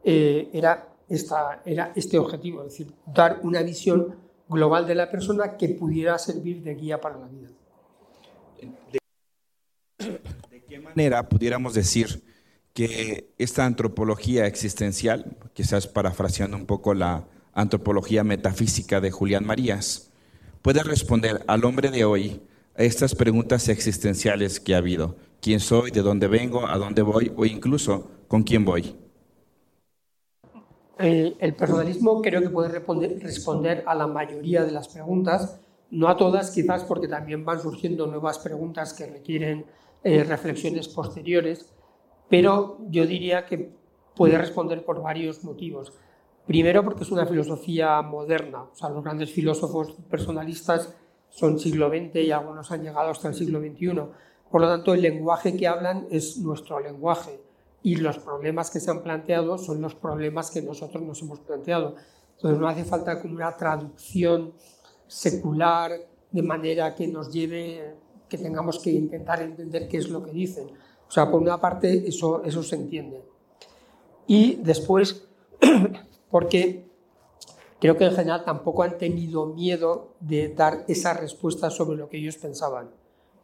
eh, 0.04 0.50
era, 0.54 0.88
esta, 1.10 1.62
era 1.66 1.92
este 1.96 2.20
objetivo, 2.20 2.62
es 2.62 2.70
decir, 2.70 2.94
dar 3.06 3.40
una 3.44 3.62
visión 3.64 4.16
global 4.52 4.86
de 4.86 4.96
la 4.96 5.10
persona 5.10 5.58
que 5.58 5.70
pudiera 5.70 6.20
servir 6.20 6.62
de 6.62 6.76
guía 6.76 7.02
para 7.02 7.18
la 7.18 7.28
vida. 7.28 7.48
¿De 10.50 10.64
qué 10.68 10.80
manera 10.80 11.28
pudiéramos 11.28 11.74
decir 11.74 12.24
que 12.74 13.34
esta 13.38 13.66
antropología 13.66 14.46
existencial, 14.46 15.38
quizás 15.54 15.88
parafraseando 15.88 16.56
un 16.56 16.66
poco 16.66 16.94
la, 16.94 17.26
Antropología 17.54 18.24
Metafísica 18.24 19.02
de 19.02 19.12
Julián 19.12 19.46
Marías, 19.46 20.10
puede 20.62 20.84
responder 20.84 21.44
al 21.48 21.66
hombre 21.66 21.92
de 21.92 22.06
hoy 22.06 22.42
a 22.78 22.84
estas 22.84 23.14
preguntas 23.14 23.68
existenciales 23.68 24.60
que 24.60 24.74
ha 24.74 24.78
habido. 24.78 25.18
¿Quién 25.42 25.60
soy? 25.60 25.92
¿De 25.92 26.02
dónde 26.02 26.28
vengo? 26.28 26.66
¿A 26.68 26.78
dónde 26.78 27.02
voy? 27.02 27.32
O 27.36 27.46
incluso, 27.46 28.10
¿con 28.28 28.44
quién 28.44 28.64
voy? 28.64 28.96
El, 30.98 31.56
personalismo 31.56 32.22
creo 32.22 32.42
que 32.42 32.50
puede 32.50 32.70
responder, 32.70 33.84
a 33.86 33.96
la 33.96 34.08
mayoría 34.08 34.64
de 34.64 34.72
las 34.72 34.88
preguntas, 34.88 35.60
no 35.90 36.08
a 36.08 36.18
todas 36.18 36.52
quizás 36.52 36.84
porque 36.84 37.08
también 37.08 37.44
van 37.44 37.60
surgiendo 37.60 38.08
nuevas 38.08 38.40
preguntas 38.40 38.94
que 38.94 39.08
requieren 39.08 39.66
eh, 40.04 40.24
reflexiones 40.24 40.88
posteriores, 40.88 41.74
pero 42.30 42.78
yo 42.90 43.06
diría 43.06 43.46
que 43.46 43.72
puede 44.16 44.38
responder 44.38 44.86
por 44.86 45.02
varios 45.02 45.44
motivos. 45.44 45.94
Primero 46.46 46.84
porque 46.84 47.04
es 47.04 47.12
una 47.12 47.26
filosofía 47.26 48.02
moderna, 48.02 48.64
o 48.64 48.76
sea, 48.76 48.90
los 48.90 49.04
grandes 49.04 49.32
filósofos 49.32 49.94
personalistas 50.10 50.96
son 51.30 51.60
siglo 51.60 51.90
XX 51.90 52.16
y 52.16 52.32
algunos 52.32 52.72
han 52.72 52.84
llegado 52.84 53.10
hasta 53.10 53.30
el 53.30 53.36
siglo 53.36 53.60
XXI. 53.60 54.02
Por 54.50 54.62
lo 54.62 54.68
tanto, 54.68 54.94
el 54.94 55.02
lenguaje 55.02 55.56
que 55.56 55.68
hablan 55.68 56.08
es 56.12 56.38
nuestro 56.38 56.80
lenguaje 56.80 57.40
y 57.84 57.96
los 57.96 58.20
problemas 58.20 58.70
que 58.70 58.80
se 58.80 58.92
han 58.92 59.02
planteado 59.02 59.58
son 59.58 59.82
los 59.82 59.96
problemas 59.96 60.52
que 60.52 60.62
nosotros 60.62 61.02
nos 61.04 61.22
hemos 61.22 61.40
planteado. 61.40 61.96
Entonces 62.36 62.60
no 62.60 62.68
hace 62.68 62.84
falta 62.84 63.22
como 63.22 63.36
una 63.36 63.56
traducción 63.56 64.54
secular 65.08 65.92
de 66.32 66.42
manera 66.42 66.96
que 66.96 67.08
nos 67.08 67.32
lleve, 67.32 67.96
que 68.30 68.38
tengamos 68.38 68.80
que 68.80 68.92
intentar 68.92 69.42
entender 69.42 69.88
qué 69.88 69.98
es 69.98 70.10
lo 70.10 70.24
que 70.24 70.32
dicen. 70.32 70.68
O 71.08 71.12
sea, 71.12 71.30
por 71.30 71.42
una 71.42 71.60
parte 71.60 72.08
eso, 72.08 72.44
eso 72.44 72.64
se 72.64 72.76
entiende. 72.76 73.24
Y 74.28 74.56
después, 74.56 75.28
porque 76.32 76.86
creo 77.80 77.98
que 77.98 78.06
en 78.06 78.16
general 78.16 78.46
tampoco 78.46 78.84
han 78.84 78.98
tenido 78.98 79.48
miedo 79.48 80.14
de 80.20 80.50
dar 80.50 80.86
esa 80.88 81.14
respuesta 81.14 81.70
sobre 81.70 81.98
lo 81.98 82.10
que 82.10 82.18
ellos 82.18 82.38
pensaban. 82.38 82.92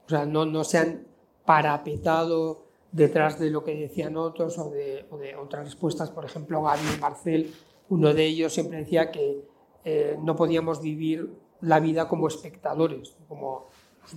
O 0.06 0.10
sea, 0.10 0.26
no, 0.26 0.46
no 0.46 0.64
se 0.64 0.78
han 0.78 1.08
parapetado 1.46 2.67
detrás 2.92 3.40
de 3.40 3.50
lo 3.50 3.64
que 3.64 3.76
decían 3.76 4.18
otros 4.18 4.58
o 4.58 4.70
de, 4.70 5.06
otras 5.40 5.66
respuestas. 5.66 6.10
Por 6.12 6.26
ejemplo, 6.26 6.62
Gabriel 6.62 7.00
Marcel, 7.00 7.54
uno 7.90 8.14
de 8.14 8.26
ellos, 8.26 8.54
siempre 8.54 8.80
decía 8.80 9.12
que 9.12 9.46
eh, 9.84 10.18
no 10.22 10.36
podíamos 10.36 10.82
vivir 10.82 11.32
la 11.62 11.80
vida 11.80 12.08
como 12.08 12.28
espectadores, 12.28 13.16
como 13.28 13.68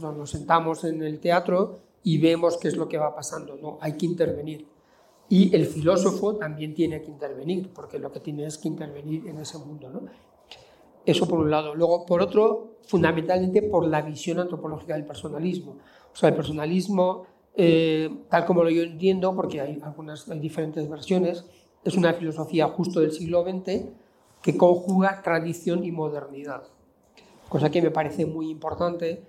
nos 0.00 0.30
sentamos 0.30 0.84
en 0.84 1.02
el 1.02 1.18
teatro 1.20 1.80
y 2.02 2.18
vemos 2.18 2.56
qué 2.56 2.68
es 2.68 2.76
lo 2.76 2.88
que 2.88 2.98
va 2.98 3.14
pasando. 3.14 3.56
No, 3.56 3.78
hay 3.80 3.96
que 3.96 4.06
intervenir. 4.06 4.66
Y 5.28 5.54
el 5.54 5.66
filósofo 5.66 6.36
también 6.36 6.74
tiene 6.74 7.02
que 7.02 7.10
intervenir, 7.10 7.72
porque 7.72 7.98
lo 7.98 8.10
que 8.10 8.20
tiene 8.20 8.46
es 8.46 8.58
que 8.58 8.68
intervenir 8.68 9.28
en 9.28 9.38
ese 9.38 9.58
mundo. 9.58 9.88
¿no? 9.88 10.02
Eso 11.06 11.28
por 11.28 11.38
un 11.38 11.50
lado. 11.50 11.74
Luego, 11.74 12.04
por 12.04 12.20
otro, 12.20 12.78
fundamentalmente 12.82 13.62
por 13.62 13.86
la 13.86 14.02
visión 14.02 14.40
antropológica 14.40 14.94
del 14.94 15.06
personalismo. 15.06 15.76
O 16.12 16.16
sea, 16.16 16.30
el 16.30 16.34
personalismo, 16.34 17.26
eh, 17.56 18.10
tal 18.28 18.46
como 18.46 18.64
lo 18.64 18.70
yo 18.70 18.82
entiendo, 18.82 19.34
porque 19.34 19.60
hay, 19.60 19.80
algunas, 19.82 20.28
diferentes 20.40 20.88
versiones, 20.88 21.44
es 21.84 21.96
una 21.96 22.12
filosofía 22.12 22.68
justo 22.68 23.00
del 23.00 23.12
siglo 23.12 23.42
XX 23.42 23.86
que 24.42 24.56
conjuga 24.56 25.22
tradición 25.22 25.84
y 25.84 25.92
modernidad. 25.92 26.62
Cosa 27.48 27.70
que 27.70 27.82
me 27.82 27.90
parece 27.90 28.26
muy 28.26 28.50
importante 28.50 29.22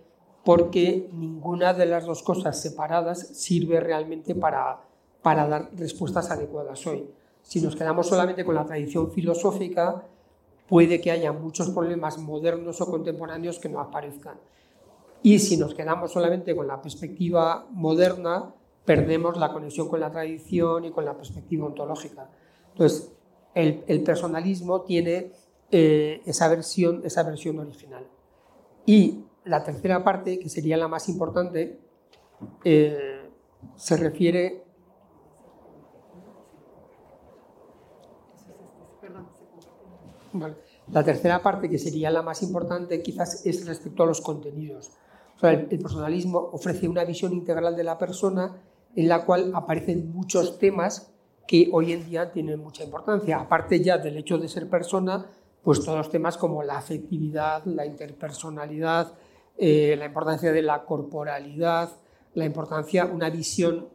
porque 0.44 1.10
ninguna 1.14 1.74
de 1.74 1.86
las 1.86 2.06
dos 2.06 2.24
cosas 2.24 2.60
separadas 2.60 3.20
sirve 3.20 3.80
realmente 3.80 4.34
para, 4.36 4.82
para 5.22 5.48
dar 5.48 5.70
respuestas 5.76 6.32
adecuadas 6.32 6.86
hoy. 6.88 7.10
Si 7.44 7.62
nos 7.62 7.76
quedamos 7.76 8.08
solamente 8.08 8.46
con 8.46 8.56
la 8.56 8.66
tradición 8.66 9.12
filosófica, 9.12 10.04
puede 10.68 11.02
que 11.02 11.12
haya 11.12 11.32
muchos 11.32 11.70
problemas 11.70 12.18
modernos 12.18 12.80
o 12.82 12.90
contemporáneos 12.90 13.60
que 13.60 13.70
no 13.70 13.80
aparezcan. 13.80 14.38
Y 15.24 15.40
si 15.40 15.58
nos 15.58 15.74
quedamos 15.74 16.12
solamente 16.12 16.56
con 16.56 16.68
la 16.68 16.82
perspectiva 16.82 17.68
moderna, 17.72 18.54
perdemos 18.86 19.38
la 19.38 19.54
conexión 19.54 19.88
con 19.88 20.00
la 20.00 20.12
tradición 20.12 20.86
y 20.86 20.92
con 20.92 21.06
la 21.06 21.16
perspectiva 21.16 21.68
ontológica. 21.68 22.30
Entonces, 22.72 23.12
el, 23.54 24.04
personalismo 24.04 24.82
tiene 24.82 25.32
eh, 25.70 26.22
esa, 26.26 26.48
versión, 26.48 27.02
esa 27.04 27.24
versión 27.24 27.60
original. 27.60 28.08
Y 28.86 29.26
la 29.46 29.64
tercera 29.64 30.04
parte, 30.04 30.40
que 30.40 30.50
sería 30.50 30.78
la 30.78 30.88
más 30.88 31.08
importante, 31.10 31.80
eh, 32.64 33.30
se 33.76 33.98
refiere 33.98 34.64
La 40.94 41.04
tercera 41.04 41.42
parte, 41.42 41.70
que 41.70 41.78
sería 41.78 42.10
la 42.10 42.22
más 42.22 42.42
importante, 42.42 43.02
quizás 43.02 43.46
es 43.46 43.66
respecto 43.66 44.04
a 44.04 44.06
los 44.06 44.22
contenidos. 44.22 44.92
El, 45.42 45.68
personalismo 45.68 46.50
ofrece 46.52 46.88
una 46.88 47.04
visión 47.04 47.34
integral 47.34 47.76
de 47.76 47.84
la 47.84 47.98
persona 47.98 48.62
en 48.96 49.08
la 49.08 49.26
cual 49.26 49.52
aparecen 49.56 50.12
muchos 50.12 50.60
temas 50.60 51.12
que 51.48 51.70
hoy 51.72 51.94
en 51.94 52.06
día 52.06 52.32
tienen 52.32 52.60
mucha 52.60 52.84
importancia. 52.84 53.40
Aparte 53.40 53.82
ya 53.82 53.98
del 53.98 54.18
hecho 54.18 54.38
de 54.38 54.48
ser 54.48 54.70
persona, 54.70 55.26
pues 55.64 55.84
todos 55.84 55.98
los 55.98 56.10
temas 56.10 56.38
como 56.38 56.64
la 56.64 56.78
afectividad, 56.78 57.64
la 57.66 57.86
interpersonalidad, 57.86 59.14
eh, 59.58 59.96
la 59.98 60.06
importancia 60.06 60.52
de 60.52 60.62
la 60.62 60.84
corporalidad, 60.86 61.90
la 62.34 62.46
importancia, 62.46 63.06
una 63.06 63.30
visión 63.30 63.90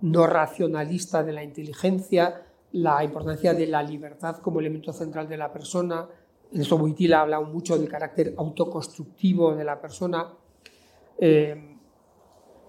no 0.00 0.26
racionalista 0.26 1.22
de 1.22 1.32
la 1.32 1.42
inteligencia, 1.42 2.42
la 2.72 3.04
importancia 3.04 3.54
de 3.54 3.66
la 3.66 3.82
libertad 3.82 4.38
como 4.38 4.60
elemento 4.60 4.92
central 4.92 5.28
de 5.28 5.36
la 5.36 5.52
persona. 5.52 6.08
En 6.52 6.60
eso 6.60 6.76
ha 6.76 7.20
hablado 7.20 7.44
mucho 7.44 7.78
del 7.78 7.88
carácter 7.88 8.34
autoconstructivo 8.36 9.54
de 9.54 9.64
la 9.64 9.80
persona, 9.80 10.28
eh, 11.18 11.76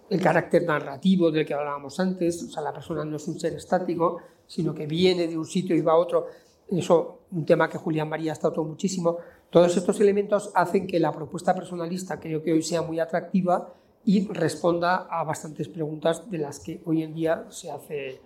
el 0.09 0.21
carácter 0.21 0.63
narrativo 0.63 1.31
del 1.31 1.45
que 1.45 1.53
hablábamos 1.53 1.99
antes, 1.99 2.43
o 2.43 2.47
sea, 2.47 2.61
la 2.61 2.73
persona 2.73 3.03
no 3.03 3.17
es 3.17 3.27
un 3.27 3.39
ser 3.39 3.53
estático, 3.53 4.19
sino 4.45 4.73
que 4.73 4.85
viene 4.85 5.27
de 5.27 5.37
un 5.37 5.45
sitio 5.45 5.75
y 5.75 5.81
va 5.81 5.93
a 5.93 5.97
otro. 5.97 6.27
Eso, 6.69 7.21
un 7.31 7.45
tema 7.45 7.69
que 7.69 7.77
Julián 7.77 8.09
María 8.09 8.31
ha 8.31 8.33
estado 8.33 8.63
muchísimo. 8.63 9.17
Todos 9.49 9.75
estos 9.77 9.99
elementos 9.99 10.51
hacen 10.53 10.87
que 10.87 10.99
la 10.99 11.11
propuesta 11.11 11.53
personalista 11.53 12.19
creo 12.19 12.43
que 12.43 12.53
hoy 12.53 12.61
sea 12.61 12.81
muy 12.81 12.99
atractiva 12.99 13.73
y 14.03 14.27
responda 14.27 15.07
a 15.09 15.23
bastantes 15.23 15.67
preguntas 15.67 16.29
de 16.29 16.37
las 16.37 16.59
que 16.59 16.81
hoy 16.85 17.01
en 17.01 17.13
día 17.13 17.45
se 17.49 17.71
hace 17.71 18.21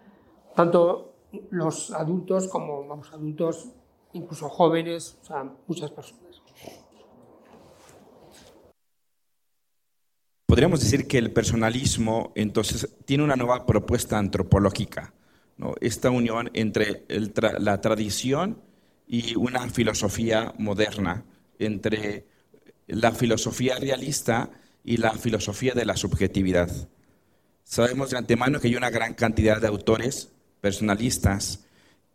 tanto 0.55 1.13
los 1.51 1.91
adultos 1.91 2.47
como 2.47 2.85
vamos, 2.85 3.13
adultos, 3.13 3.69
incluso 4.13 4.49
jóvenes, 4.49 5.17
o 5.21 5.25
sea, 5.25 5.49
muchas 5.67 5.91
personas. 5.91 6.28
Podríamos 10.49 10.79
decir 10.79 11.05
que 11.05 11.19
el 11.19 11.29
personalismo 11.29 12.33
entonces 12.33 12.89
tiene 13.05 13.23
una 13.23 13.35
nueva 13.35 13.67
propuesta 13.67 14.17
antropológica, 14.17 15.13
esta 15.79 16.09
unión 16.09 16.49
entre 16.55 17.05
la 17.59 17.79
tradición 17.81 18.59
y 19.05 19.35
una 19.35 19.69
filosofía 19.69 20.55
moderna, 20.57 21.23
entre 21.59 22.25
la 22.87 23.11
filosofía 23.11 23.77
realista 23.77 24.49
y 24.83 24.97
la 24.97 25.11
filosofía 25.11 25.75
de 25.75 25.85
la 25.85 25.95
subjetividad. 25.95 26.89
Sabemos 27.63 28.09
de 28.09 28.17
antemano 28.17 28.59
que 28.59 28.69
hay 28.69 28.75
una 28.75 28.89
gran 28.89 29.13
cantidad 29.13 29.61
de 29.61 29.67
autores 29.67 30.31
personalistas 30.61 31.63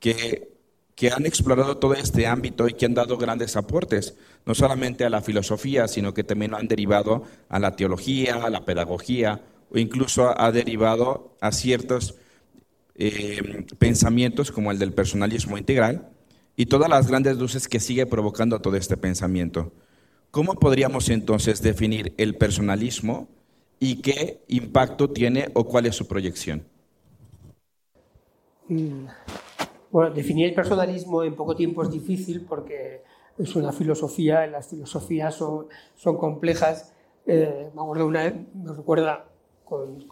que, 0.00 0.53
que 0.95 1.11
han 1.11 1.27
explorado 1.27 1.79
todo 1.79 1.95
este 1.95 2.27
ámbito 2.27 2.69
y 2.69 2.75
que 2.75 2.87
han 2.87 2.95
dado 2.95 3.17
grandes 3.17 3.57
aportes, 3.57 4.17
no 4.47 4.55
solamente 4.55 5.05
a 5.05 5.11
la 5.11 5.23
filosofía, 5.23 5.89
sino 5.89 6.15
que 6.15 6.25
también 6.25 6.55
han 6.55 6.69
derivado 6.69 7.25
a 7.49 7.59
la 7.59 7.75
teología, 7.75 8.37
a 8.37 8.51
la 8.51 8.65
pedagogía, 8.65 9.43
o 9.71 9.79
incluso 9.79 10.41
ha 10.41 10.53
derivado 10.53 11.37
a 11.41 11.51
ciertos 11.51 12.15
eh, 12.95 13.67
pensamientos 13.79 14.53
como 14.53 14.71
el 14.71 14.79
del 14.79 14.93
personalismo 14.93 15.59
integral 15.59 16.11
y 16.57 16.67
todas 16.67 16.89
las 16.89 17.09
grandes 17.09 17.37
luces 17.39 17.67
que 17.67 17.81
sigue 17.81 18.07
provocando 18.07 18.61
todo 18.61 18.77
este 18.77 18.97
pensamiento. 18.97 19.73
¿Cómo 20.31 20.55
podríamos 20.55 21.09
entonces 21.09 21.61
definir 21.61 22.15
el 22.19 22.37
personalismo 22.37 23.29
y 23.81 23.97
qué 23.97 24.43
impacto 24.49 25.11
tiene 25.11 25.51
o 25.55 25.65
cuál 25.65 25.87
es 25.87 25.97
su 25.97 26.07
proyección? 26.07 26.65
Mm. 28.69 29.07
Bueno, 29.95 30.13
definir 30.13 30.49
el 30.49 30.55
personalismo 30.55 31.23
en 31.23 31.37
poco 31.37 31.55
tiempo 31.55 31.85
es 31.85 31.89
difícil 31.89 32.45
porque 32.49 33.05
es 33.39 33.55
una 33.55 33.71
filosofía, 33.71 34.45
las 34.49 34.67
filosofías 34.67 35.37
son, 35.37 35.69
son 35.95 36.17
complejas. 36.17 36.93
Eh, 37.25 37.71
me 37.73 37.81
acuerdo 37.81 38.09
una 38.09 38.25
vez, 38.25 38.35
me 38.55 38.73
recuerda 38.73 39.25
con, 39.65 40.05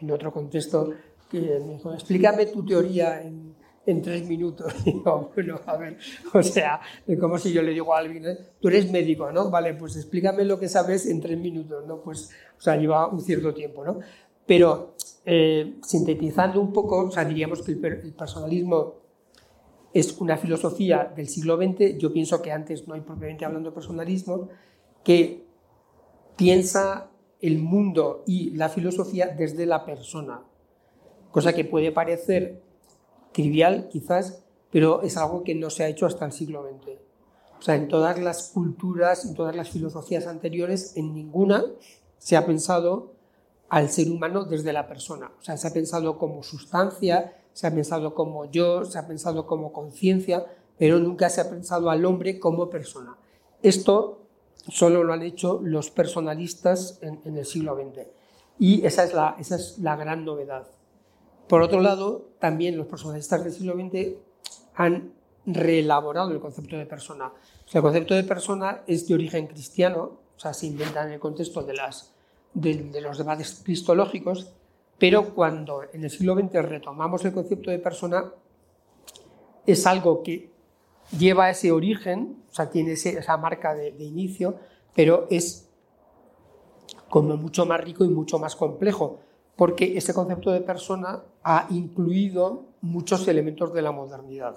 en 0.00 0.08
otro 0.12 0.32
contexto, 0.32 0.94
que 1.28 1.40
me 1.40 1.72
dijo, 1.72 1.92
explícame 1.92 2.46
tu 2.46 2.64
teoría 2.64 3.20
en, 3.20 3.56
en 3.86 4.02
tres 4.02 4.24
minutos. 4.28 4.72
Digo, 4.84 5.32
bueno, 5.34 5.58
a 5.66 5.76
ver, 5.76 5.98
o 6.32 6.40
sea, 6.40 6.80
es 7.04 7.18
como 7.18 7.38
si 7.38 7.52
yo 7.52 7.60
le 7.60 7.72
digo 7.72 7.92
a 7.92 7.98
alguien, 7.98 8.24
¿eh? 8.24 8.38
tú 8.60 8.68
eres 8.68 8.88
médico, 8.88 9.32
¿no? 9.32 9.50
Vale, 9.50 9.74
pues 9.74 9.96
explícame 9.96 10.44
lo 10.44 10.60
que 10.60 10.68
sabes 10.68 11.06
en 11.06 11.20
tres 11.20 11.38
minutos, 11.38 11.84
¿no? 11.88 12.00
Pues, 12.02 12.30
o 12.56 12.60
sea, 12.60 12.76
lleva 12.76 13.08
un 13.08 13.20
cierto 13.20 13.52
tiempo, 13.52 13.84
¿no? 13.84 13.98
Pero 14.52 14.96
eh, 15.24 15.78
sintetizando 15.82 16.60
un 16.60 16.74
poco, 16.74 17.06
o 17.06 17.10
sea, 17.10 17.24
diríamos 17.24 17.62
que 17.62 17.72
el, 17.72 18.12
personalismo 18.12 18.96
es 19.94 20.14
una 20.20 20.36
filosofía 20.36 21.10
del 21.16 21.26
siglo 21.26 21.56
XX, 21.56 21.96
yo 21.96 22.12
pienso 22.12 22.42
que 22.42 22.52
antes 22.52 22.86
no 22.86 22.92
hay 22.92 23.00
propiamente 23.00 23.46
hablando 23.46 23.70
de 23.70 23.74
personalismo, 23.74 24.50
que 25.02 25.46
piensa 26.36 27.08
el 27.40 27.60
mundo 27.60 28.24
y 28.26 28.50
la 28.50 28.68
filosofía 28.68 29.28
desde 29.28 29.64
la 29.64 29.86
persona, 29.86 30.42
cosa 31.30 31.54
que 31.54 31.64
puede 31.64 31.90
parecer 31.90 32.60
trivial 33.32 33.88
quizás, 33.88 34.44
pero 34.70 35.00
es 35.00 35.16
algo 35.16 35.44
que 35.44 35.54
no 35.54 35.70
se 35.70 35.84
ha 35.84 35.88
hecho 35.88 36.04
hasta 36.04 36.26
el 36.26 36.32
siglo 36.32 36.62
XX. 36.62 36.98
O 37.58 37.62
sea, 37.62 37.76
en 37.76 37.88
todas 37.88 38.20
las 38.20 38.50
culturas, 38.50 39.24
en 39.24 39.32
todas 39.32 39.56
las 39.56 39.70
filosofías 39.70 40.26
anteriores, 40.26 40.94
en 40.98 41.14
ninguna 41.14 41.64
se 42.18 42.36
ha 42.36 42.44
pensado 42.44 43.21
al 43.72 43.88
ser 43.88 44.10
humano 44.10 44.44
desde 44.44 44.70
la 44.70 44.86
persona. 44.86 45.32
O 45.40 45.42
sea, 45.42 45.56
se 45.56 45.66
ha 45.66 45.72
pensado 45.72 46.18
como 46.18 46.42
sustancia, 46.42 47.38
se 47.54 47.66
ha 47.66 47.74
pensado 47.74 48.14
como 48.14 48.44
yo, 48.50 48.84
se 48.84 48.98
ha 48.98 49.06
pensado 49.06 49.46
como 49.46 49.72
conciencia, 49.72 50.44
pero 50.76 50.98
nunca 50.98 51.30
se 51.30 51.40
ha 51.40 51.48
pensado 51.48 51.88
al 51.88 52.04
hombre 52.04 52.38
como 52.38 52.68
persona. 52.68 53.16
Esto 53.62 54.26
solo 54.68 55.02
lo 55.04 55.14
han 55.14 55.22
hecho 55.22 55.58
los 55.62 55.90
personalistas 55.90 56.98
en, 57.00 57.34
el 57.34 57.46
siglo 57.46 57.74
XX. 57.74 58.08
Y 58.58 58.84
esa 58.84 59.04
es, 59.04 59.14
la, 59.14 59.36
esa 59.38 59.56
es 59.56 59.78
la 59.78 59.96
gran 59.96 60.26
novedad. 60.26 60.66
Por 61.48 61.62
otro 61.62 61.80
lado, 61.80 62.28
también 62.40 62.76
los 62.76 62.88
personalistas 62.88 63.42
del 63.42 63.54
siglo 63.54 63.72
XX 63.72 64.18
han 64.74 65.14
reelaborado 65.46 66.30
el 66.30 66.40
concepto 66.40 66.76
de 66.76 66.84
persona. 66.84 67.28
O 67.28 67.68
sea, 67.68 67.78
el 67.78 67.82
concepto 67.84 68.12
de 68.12 68.24
persona 68.24 68.82
es 68.86 69.08
de 69.08 69.14
origen 69.14 69.46
cristiano, 69.46 70.18
o 70.36 70.38
sea, 70.38 70.52
se 70.52 70.66
inventa 70.66 71.06
en 71.06 71.12
el 71.12 71.20
contexto 71.20 71.62
de, 71.62 71.72
las, 71.72 72.11
de, 72.54 73.00
los 73.00 73.18
debates 73.18 73.62
cristológicos, 73.64 74.52
pero 74.98 75.34
cuando 75.34 75.82
en 75.92 76.04
el 76.04 76.10
siglo 76.10 76.34
XX 76.34 76.62
retomamos 76.62 77.24
el 77.24 77.32
concepto 77.32 77.70
de 77.70 77.78
persona, 77.78 78.32
es 79.66 79.86
algo 79.86 80.22
que 80.22 80.50
lleva 81.16 81.50
ese 81.50 81.72
origen, 81.72 82.44
o 82.50 82.54
sea, 82.54 82.70
tiene 82.70 82.92
esa 82.92 83.36
marca 83.36 83.74
de, 83.74 83.90
inicio, 83.98 84.56
pero 84.94 85.26
es 85.30 85.68
como 87.08 87.36
mucho 87.36 87.66
más 87.66 87.80
rico 87.80 88.04
y 88.04 88.08
mucho 88.08 88.38
más 88.38 88.56
complejo, 88.56 89.18
porque 89.56 89.96
ese 89.96 90.14
concepto 90.14 90.50
de 90.50 90.60
persona 90.60 91.22
ha 91.42 91.66
incluido 91.70 92.64
muchos 92.80 93.26
elementos 93.28 93.72
de 93.72 93.82
la 93.82 93.92
modernidad. 93.92 94.56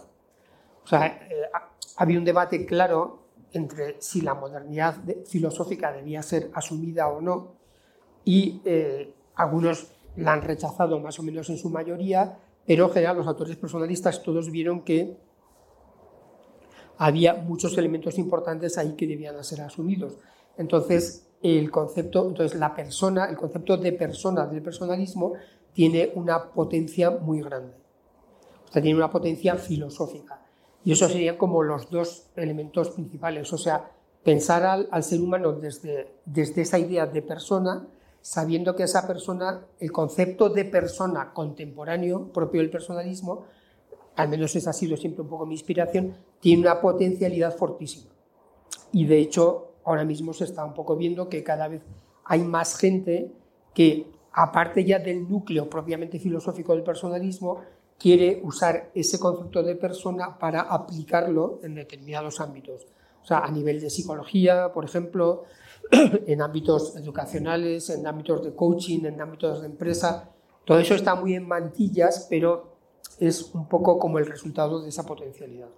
O 0.83 0.87
sea, 0.87 1.05
eh, 1.07 1.49
había 1.97 2.17
un 2.17 2.25
debate 2.25 2.65
claro 2.65 3.25
entre 3.51 4.01
si 4.01 4.21
la 4.21 4.33
modernidad 4.33 4.97
filosófica 5.25 5.91
debía 5.91 6.21
ser 6.21 6.51
asumida 6.53 7.07
o 7.07 7.21
no, 7.21 7.55
y 8.25 8.59
eh, 8.65 9.13
algunos 9.35 9.87
la 10.17 10.33
han 10.33 10.41
rechazado 10.41 10.99
más 10.99 11.19
o 11.19 11.23
menos 11.23 11.49
en 11.49 11.57
su 11.57 11.69
mayoría, 11.69 12.37
pero 12.65 12.85
en 12.85 12.91
general 12.91 13.17
los 13.17 13.27
autores 13.27 13.55
personalistas 13.55 14.23
todos 14.23 14.49
vieron 14.49 14.81
que 14.81 15.17
había 16.97 17.35
muchos 17.35 17.77
elementos 17.77 18.17
importantes 18.17 18.77
ahí 18.77 18.93
que 18.93 19.07
debían 19.07 19.41
ser 19.43 19.61
asumidos. 19.61 20.17
Entonces, 20.57 21.27
el 21.43 21.69
concepto, 21.69 22.27
entonces 22.27 22.57
la 22.57 22.73
persona, 22.73 23.25
el 23.25 23.35
concepto 23.35 23.77
de 23.77 23.91
persona 23.91 24.47
del 24.47 24.63
personalismo 24.63 25.33
tiene 25.73 26.11
una 26.15 26.51
potencia 26.51 27.11
muy 27.11 27.41
grande. 27.41 27.73
O 28.67 28.71
sea, 28.71 28.81
tiene 28.81 28.97
una 28.97 29.11
potencia 29.11 29.55
filosófica. 29.55 30.41
Y 30.83 30.93
eso 30.93 31.07
serían 31.09 31.37
como 31.37 31.61
los 31.63 31.89
dos 31.89 32.27
elementos 32.35 32.91
principales. 32.91 33.51
O 33.51 33.57
sea, 33.57 33.91
pensar 34.23 34.63
al, 34.63 35.03
ser 35.03 35.19
humano 35.19 35.53
desde, 35.53 36.15
desde 36.25 36.61
esa 36.61 36.79
idea 36.79 37.05
de 37.05 37.21
persona, 37.21 37.87
sabiendo 38.25 38.75
que 38.75 38.81
esa 38.81 39.05
persona, 39.05 39.67
el 39.79 39.91
concepto 39.91 40.49
de 40.49 40.65
persona 40.65 41.31
contemporáneo 41.31 42.33
propio 42.33 42.59
del 42.59 42.71
personalismo, 42.71 43.45
al 44.15 44.29
menos 44.29 44.55
esa 44.55 44.71
ha 44.71 44.73
sido 44.73 44.97
siempre 44.97 45.21
un 45.21 45.27
poco 45.27 45.45
mi 45.45 45.53
inspiración, 45.53 46.15
tiene 46.39 46.63
una 46.63 46.81
potencialidad 46.81 47.55
fortísima. 47.55 48.09
Y 48.91 49.05
de 49.05 49.19
hecho, 49.19 49.73
ahora 49.83 50.03
mismo 50.05 50.33
se 50.33 50.45
está 50.45 50.65
un 50.65 50.73
poco 50.73 50.95
viendo 50.95 51.29
que 51.29 51.43
cada 51.43 51.67
vez 51.67 51.83
hay 52.23 52.41
más 52.41 52.75
gente 52.75 53.31
que, 53.75 54.07
aparte 54.31 54.83
ya 54.83 54.97
del 54.97 55.29
núcleo 55.29 55.69
propiamente 55.69 56.17
filosófico 56.17 56.73
del 56.73 56.81
personalismo, 56.81 57.61
quiere 57.99 58.41
usar 58.43 58.89
ese 58.95 59.19
concepto 59.19 59.61
de 59.61 59.75
persona 59.75 60.39
para 60.39 60.61
aplicarlo 60.61 61.59
en 61.61 61.75
determinados 61.75 62.41
ámbitos. 62.41 62.87
O 63.21 63.27
sea, 63.27 63.41
a 63.41 63.51
nivel 63.51 63.79
de 63.79 63.91
psicología, 63.91 64.73
por 64.73 64.83
ejemplo, 64.83 65.43
en 66.27 66.41
ámbitos 66.41 66.95
educacionales, 66.95 67.89
en 67.89 68.05
ámbitos 68.07 68.43
de 68.43 68.53
coaching, 68.53 69.05
en 69.05 69.21
ámbitos 69.21 69.61
de 69.61 69.67
empresa. 69.67 70.29
Todo 70.63 70.79
eso 70.79 70.95
está 70.95 71.15
muy 71.15 71.35
en 71.35 71.47
mantillas, 71.47 72.27
pero 72.29 72.77
es 73.19 73.51
un 73.53 73.67
poco 73.67 73.99
como 73.99 74.19
el 74.19 74.25
resultado 74.25 74.81
de 74.81 74.89
esa 74.89 75.05
potencialidad. 75.05 75.69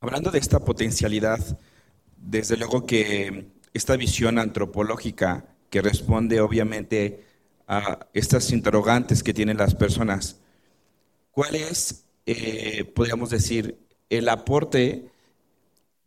Hablando 0.00 0.30
de 0.30 0.38
esta 0.38 0.60
potencialidad, 0.60 1.40
desde 2.16 2.56
luego 2.56 2.86
que 2.86 3.50
esta 3.72 3.96
visión 3.96 4.38
antropológica 4.38 5.56
que 5.70 5.82
responde 5.82 6.40
obviamente 6.40 7.24
a 7.66 8.06
estas 8.12 8.52
interrogantes 8.52 9.22
que 9.22 9.34
tienen 9.34 9.56
las 9.56 9.74
personas, 9.74 10.40
¿cuál 11.32 11.56
es, 11.56 12.04
eh, 12.24 12.84
podríamos 12.84 13.30
decir, 13.30 13.78
el 14.08 14.28
aporte 14.28 15.10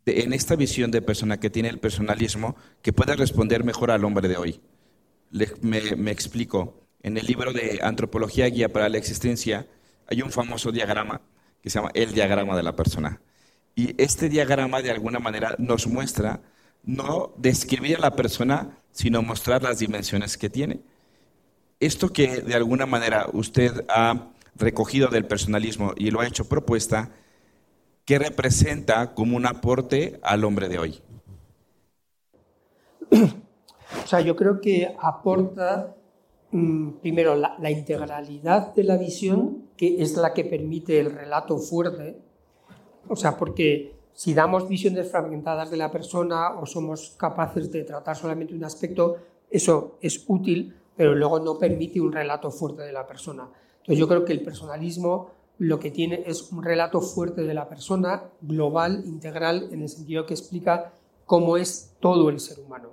en 0.10 0.34
esta 0.34 0.56
visión 0.56 0.92
de 0.92 1.02
persona 1.02 1.40
que 1.40 1.50
tiene 1.50 1.70
el 1.70 1.80
personalismo 1.80 2.56
que 2.82 2.94
pueda 2.94 3.16
responder 3.16 3.64
mejor 3.64 3.92
al 3.92 4.04
hombre 4.06 4.28
de 4.28 4.38
hoy? 4.38 4.62
me, 5.62 5.96
me 5.96 6.12
explico. 6.12 6.84
En 7.02 7.18
el 7.18 7.26
libro 7.26 7.54
de 7.54 7.80
Antropología 7.82 8.48
Guía 8.48 8.74
para 8.74 8.90
la 8.90 8.98
Existencia 8.98 9.68
hay 10.08 10.22
un 10.22 10.32
famoso 10.32 10.72
diagrama 10.72 11.22
que 11.62 11.70
se 11.70 11.80
llama 11.80 11.92
el 11.94 12.14
diagrama 12.14 12.56
de 12.56 12.64
la 12.64 12.76
persona. 12.76 13.22
Y 13.76 13.96
este 14.02 14.28
diagrama 14.30 14.82
de 14.82 14.92
alguna 14.92 15.20
manera 15.20 15.56
nos 15.58 15.88
muestra 15.88 16.42
no 16.84 17.34
describir 17.38 17.98
a 17.98 18.02
la 18.02 18.16
persona, 18.16 18.78
sino 18.92 19.22
mostrar 19.22 19.64
las 19.64 19.80
dimensiones 19.80 20.38
que 20.38 20.50
tiene. 20.50 20.82
Esto 21.80 22.12
que 22.12 22.42
de 22.42 22.56
alguna 22.56 22.86
manera 22.86 23.28
usted 23.32 23.86
ha 23.88 24.32
recogido 24.56 25.08
del 25.08 25.26
personalismo 25.26 25.94
y 25.96 26.12
lo 26.12 26.20
ha 26.20 26.28
hecho 26.28 26.50
propuesta, 26.50 27.12
¿qué 28.10 28.18
representa 28.18 29.14
como 29.14 29.38
un 29.38 29.46
aporte 29.46 30.20
al 30.24 30.44
hombre 30.44 30.68
de 30.68 30.80
hoy? 30.80 31.00
O 33.12 34.08
sea, 34.08 34.22
yo 34.22 34.36
creo 34.36 34.60
que 34.60 34.96
aporta 35.00 35.96
mm, 36.50 36.90
primero 37.04 37.36
la, 37.36 37.56
la, 37.60 37.70
integralidad 37.70 38.74
de 38.74 38.84
la 38.84 38.98
visión, 38.98 39.70
que 39.78 40.02
es 40.02 40.18
la 40.18 40.34
que 40.34 40.44
permite 40.44 41.00
el 41.00 41.14
relato 41.14 41.60
fuerte, 41.60 42.20
o 43.08 43.16
sea, 43.16 43.38
porque 43.38 43.94
si 44.12 44.34
damos 44.34 44.68
visiones 44.68 45.12
fragmentadas 45.12 45.70
de 45.70 45.78
la 45.78 45.92
persona 45.92 46.60
o 46.60 46.66
somos 46.66 47.16
capaces 47.16 47.72
de 47.72 47.84
tratar 47.84 48.16
solamente 48.16 48.56
un 48.56 48.64
aspecto, 48.64 49.18
eso 49.52 50.00
es 50.02 50.26
útil, 50.28 50.76
pero 50.98 51.14
luego 51.14 51.40
no 51.40 51.60
permite 51.60 52.02
un 52.02 52.12
relato 52.12 52.50
fuerte 52.50 52.82
de 52.82 52.92
la 52.92 53.06
persona. 53.06 53.48
Entonces 53.82 54.00
yo 54.00 54.08
creo 54.08 54.26
que 54.26 54.34
el 54.34 54.42
personalismo 54.42 55.39
lo 55.60 55.80
que 55.80 55.92
tiene 55.92 56.24
es 56.26 56.52
un 56.52 56.64
relato 56.64 57.02
fuerte 57.02 57.42
de 57.44 57.54
la 57.54 57.68
persona, 57.68 58.24
global, 58.42 59.04
integral, 59.06 59.70
en 59.72 59.82
el 59.82 59.90
sentido 59.90 60.26
que 60.26 60.34
explica 60.34 60.94
cómo 61.26 61.58
es 61.58 61.96
todo 62.00 62.30
el 62.30 62.40
ser 62.40 62.60
humano. 62.60 62.90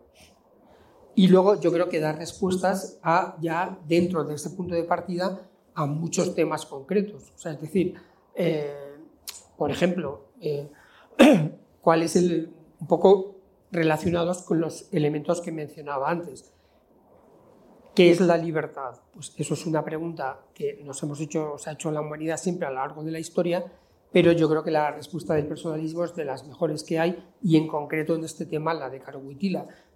Y 1.15 1.29
luego 1.29 1.59
yo 1.59 1.73
creo 1.73 1.89
que 1.89 2.01
da 2.01 2.13
respuestas 2.13 2.99
a, 3.03 3.37
ya 3.41 3.79
dentro 3.87 4.25
de 4.25 4.35
ese 4.35 4.51
punto 4.51 4.75
de 4.75 4.83
partida 4.83 5.49
a 5.75 5.87
muchos 5.87 6.35
temas 6.35 6.67
concretos. 6.67 7.33
O 7.35 7.39
sea, 7.39 7.53
es 7.53 7.61
decir, 7.61 7.95
eh, 8.35 8.97
por 9.57 9.71
ejemplo, 9.71 10.27
eh, 10.41 10.69
cuál 11.81 12.03
es 12.03 12.17
el, 12.17 12.53
un 12.81 12.87
poco 12.89 13.37
relacionados 13.71 14.43
con 14.43 14.61
los 14.61 14.93
elementos 14.93 15.41
que 15.41 15.53
mencionaba 15.53 16.11
antes. 16.11 16.53
¿Qué 17.97 18.11
es 18.11 18.21
la 18.21 18.37
libertad? 18.37 19.01
Pues 19.15 19.33
eso 19.39 19.55
es 19.55 19.65
una 19.65 19.83
pregunta 19.83 20.39
que 20.53 20.83
nos 20.85 21.03
hemos 21.03 21.19
hecho, 21.19 21.57
se 21.57 21.71
ha 21.71 21.73
hecho 21.73 21.91
la 21.91 22.03
humanidad 22.03 22.37
siempre 22.37 22.67
a 22.67 22.71
lo 22.71 22.77
largo 22.77 23.03
de 23.03 23.11
la 23.11 23.19
historia, 23.19 23.65
pero 24.13 24.33
yo 24.33 24.51
creo 24.51 24.63
que 24.63 24.71
la 24.71 24.91
respuesta 24.91 25.33
del 25.33 25.47
personalismo 25.47 26.05
es 26.05 26.15
de 26.15 26.27
las 26.27 26.47
mejores 26.47 26.85
que 26.85 26.99
hay 26.99 27.25
y 27.43 27.57
en 27.57 27.67
concreto 27.67 28.15
en 28.15 28.25
este 28.25 28.45
tema 28.45 28.75
la 28.75 28.91
de 28.91 29.01
Caro 29.01 29.23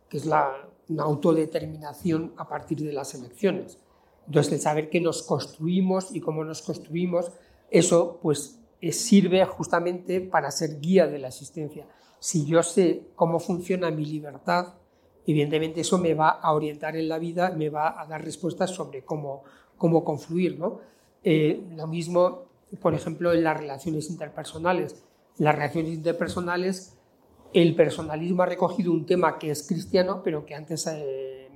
que 0.08 0.16
es 0.16 0.24
la 0.24 0.66
una 0.88 1.04
autodeterminación 1.04 2.32
a 2.38 2.48
partir 2.48 2.80
de 2.80 2.92
las 2.92 3.14
elecciones. 3.14 3.78
Entonces, 4.26 4.54
el 4.54 4.60
saber 4.60 4.88
que 4.88 5.00
nos 5.00 5.22
construimos 5.22 6.14
y 6.14 6.20
cómo 6.20 6.42
nos 6.42 6.62
construimos, 6.62 7.30
eso 7.70 8.18
pues 8.22 8.60
sirve 8.92 9.44
justamente 9.44 10.22
para 10.22 10.50
ser 10.50 10.80
guía 10.80 11.06
de 11.06 11.18
la 11.18 11.28
existencia. 11.28 11.86
Si 12.18 12.46
yo 12.46 12.62
sé 12.62 13.08
cómo 13.14 13.38
funciona 13.38 13.90
mi 13.90 14.06
libertad, 14.06 14.74
evidentemente 15.26 15.80
eso 15.80 15.98
me 15.98 16.14
va 16.14 16.28
a 16.30 16.52
orientar 16.52 16.96
en 16.96 17.08
la 17.08 17.18
vida, 17.18 17.50
me 17.50 17.68
va 17.68 18.00
a 18.00 18.06
dar 18.06 18.24
respuestas 18.24 18.70
sobre 18.70 19.02
cómo, 19.02 19.42
cómo 19.76 20.04
confluir. 20.04 20.58
¿no? 20.58 20.80
Eh, 21.22 21.62
lo 21.76 21.86
mismo, 21.86 22.46
por 22.80 22.94
ejemplo, 22.94 23.32
en 23.32 23.44
las 23.44 23.56
relaciones 23.56 24.10
interpersonales. 24.10 25.04
Las 25.38 25.54
relaciones 25.54 25.94
interpersonales, 25.94 26.98
el 27.52 27.74
personalismo 27.74 28.42
ha 28.42 28.46
recogido 28.46 28.92
un 28.92 29.06
tema 29.06 29.38
que 29.38 29.50
es 29.50 29.66
cristiano, 29.66 30.22
pero 30.22 30.44
que 30.44 30.54
antes 30.54 30.86
eh, 30.86 31.48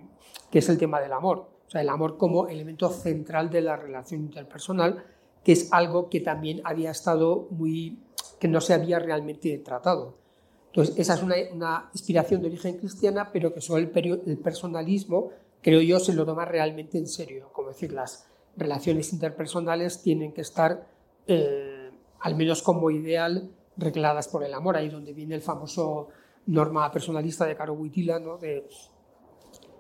que 0.51 0.59
es 0.59 0.69
el 0.69 0.79
tema 0.79 1.01
del 1.01 1.13
amor. 1.13 1.51
O 1.67 1.71
sea, 1.71 1.81
el 1.81 1.89
amor 1.89 2.17
como 2.17 2.49
elemento 2.49 2.89
central 2.91 3.51
de 3.51 3.61
la 3.63 3.77
relación 3.77 4.23
interpersonal 4.23 5.05
que 5.45 5.53
es 5.53 5.73
algo 5.73 6.09
que 6.09 6.21
también 6.21 6.63
había 6.65 6.91
estado 6.91 7.47
muy, 7.51 8.03
que 8.41 8.49
no 8.49 8.61
se 8.61 8.75
había 8.75 8.99
realmente 8.99 9.57
tratado. 9.59 10.17
Entonces, 10.75 10.99
esa 10.99 11.15
es 11.15 11.23
una, 11.23 11.89
inspiración 11.93 12.43
de 12.43 12.49
origen 12.49 12.79
cristiana, 12.79 13.31
pero 13.33 13.55
que 13.55 13.61
sobre 13.61 13.83
el, 13.85 14.39
personalismo, 14.39 15.31
creo 15.63 15.81
yo, 15.81 16.01
se 16.01 16.13
lo 16.13 16.27
toma 16.27 16.45
realmente 16.47 16.99
en 16.99 17.07
serio. 17.07 17.49
Como 17.53 17.69
decir, 17.69 17.93
las 17.93 18.27
relaciones 18.57 19.13
interpersonales 19.13 20.03
tienen 20.03 20.33
que 20.33 20.41
estar, 20.41 20.85
eh, 21.29 21.93
al 22.19 22.35
menos 22.35 22.61
como 22.61 22.91
ideal, 22.91 23.53
regladas 23.77 24.27
por 24.27 24.43
el 24.43 24.53
amor, 24.53 24.77
ahí 24.77 24.89
donde 24.89 25.13
viene 25.13 25.37
el 25.37 25.43
famoso 25.43 26.09
norma 26.47 26.91
personalista 26.91 27.47
de 27.47 27.55
Caro 27.55 27.75
Witila, 27.75 28.19
¿no? 28.19 28.37
de 28.39 28.67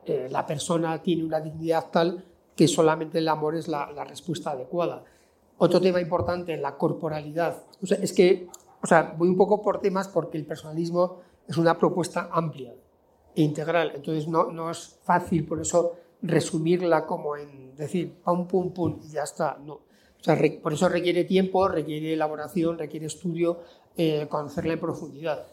eh, 0.06 0.28
la 0.30 0.46
persona 0.46 1.02
tiene 1.02 1.24
una 1.24 1.40
dignidad 1.40 1.90
tal 1.90 2.24
que 2.54 2.68
solamente 2.68 3.18
el 3.18 3.26
amor 3.26 3.56
es 3.56 3.66
la, 3.66 3.90
la 3.90 4.04
respuesta 4.04 4.52
adecuada. 4.52 5.02
Otro 5.58 5.80
tema 5.80 6.00
importante, 6.00 6.56
la 6.56 6.76
corporalidad. 6.76 7.64
O 7.82 7.86
sea, 7.86 7.98
es 7.98 8.12
que, 8.12 8.46
o 8.84 8.86
sea, 8.86 9.14
voy 9.16 9.30
un 9.30 9.36
poco 9.38 9.62
por 9.62 9.80
temas 9.80 10.08
porque 10.08 10.36
el 10.36 10.44
personalismo 10.44 11.20
es 11.48 11.56
una 11.56 11.78
propuesta 11.78 12.28
amplia 12.30 12.74
e 13.34 13.40
integral. 13.40 13.92
Entonces 13.94 14.28
no, 14.28 14.52
no 14.52 14.70
es 14.70 15.00
fácil, 15.02 15.46
por 15.46 15.58
eso, 15.58 15.94
resumirla 16.20 17.06
como 17.06 17.34
en 17.34 17.74
decir 17.74 18.12
pum, 18.22 18.46
pum, 18.46 18.74
pum 18.74 19.00
y 19.02 19.12
ya 19.12 19.22
está. 19.22 19.56
No. 19.64 19.80
por 20.62 20.74
eso 20.74 20.90
requiere 20.90 21.24
tiempo, 21.24 21.66
requiere 21.66 22.12
elaboración, 22.12 22.76
requiere 22.76 23.06
estudio, 23.06 23.60
eh, 23.96 24.26
conocerla 24.28 24.74
en 24.74 24.80
profundidad. 24.80 25.46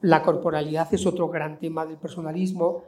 La 0.00 0.22
corporalidad 0.22 0.88
es 0.90 1.04
otro 1.04 1.28
gran 1.28 1.58
tema 1.58 1.84
del 1.84 1.98
personalismo, 1.98 2.84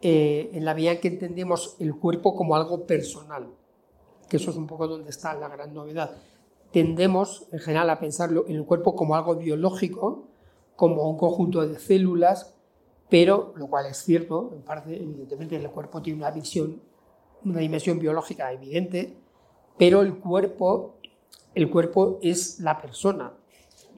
eh, 0.00 0.52
en 0.54 0.64
la 0.64 0.72
medida 0.72 0.92
en 0.92 1.00
que 1.00 1.08
entendemos 1.08 1.76
el 1.80 1.94
cuerpo 1.96 2.34
como 2.34 2.56
algo 2.56 2.86
personal, 2.86 3.48
que 4.26 4.38
eso 4.38 4.52
es 4.52 4.56
un 4.56 4.66
poco 4.66 4.88
donde 4.88 5.10
está 5.10 5.34
la 5.34 5.48
gran 5.48 5.74
novedad. 5.74 6.16
Tendemos, 6.74 7.46
en 7.52 7.60
general, 7.60 7.88
a 7.88 8.00
pensarlo 8.00 8.46
en 8.48 8.56
el 8.56 8.64
cuerpo 8.64 8.96
como 8.96 9.14
algo 9.14 9.36
biológico, 9.36 10.26
como 10.74 11.08
un 11.08 11.16
conjunto 11.16 11.64
de 11.64 11.78
células, 11.78 12.56
pero, 13.08 13.52
lo 13.54 13.68
cual 13.68 13.86
es 13.86 13.98
cierto, 13.98 14.50
en 14.52 14.62
parte, 14.62 14.96
evidentemente, 15.00 15.54
el 15.54 15.70
cuerpo 15.70 16.02
tiene 16.02 16.18
una 16.18 16.32
visión, 16.32 16.82
una 17.44 17.60
dimensión 17.60 18.00
biológica 18.00 18.52
evidente, 18.52 19.16
pero 19.78 20.02
el 20.02 20.18
cuerpo, 20.18 20.96
el 21.54 21.70
cuerpo 21.70 22.18
es 22.22 22.58
la 22.58 22.82
persona. 22.82 23.34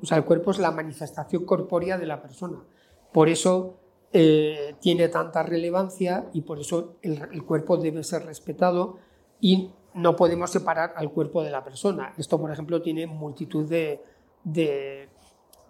O 0.02 0.04
sea, 0.04 0.18
el 0.18 0.26
cuerpo 0.26 0.50
es 0.50 0.58
la 0.58 0.70
manifestación 0.70 1.46
corpórea 1.46 1.96
de 1.96 2.04
la 2.04 2.20
persona. 2.20 2.62
Por 3.10 3.30
eso 3.30 3.76
eh, 4.12 4.74
tiene 4.80 5.08
tanta 5.08 5.44
relevancia 5.44 6.28
y 6.34 6.42
por 6.42 6.58
eso 6.58 6.96
el, 7.00 7.42
cuerpo 7.44 7.78
debe 7.78 8.04
ser 8.04 8.26
respetado 8.26 8.98
y 9.40 9.70
no 9.96 10.14
podemos 10.14 10.50
separar 10.50 10.94
al 10.96 11.10
cuerpo 11.10 11.42
de 11.42 11.50
la 11.50 11.64
persona. 11.64 12.14
Esto, 12.16 12.40
por 12.40 12.50
ejemplo, 12.52 12.82
tiene 12.82 13.06
multitud 13.06 13.68
de, 13.68 14.00
de, 14.44 15.08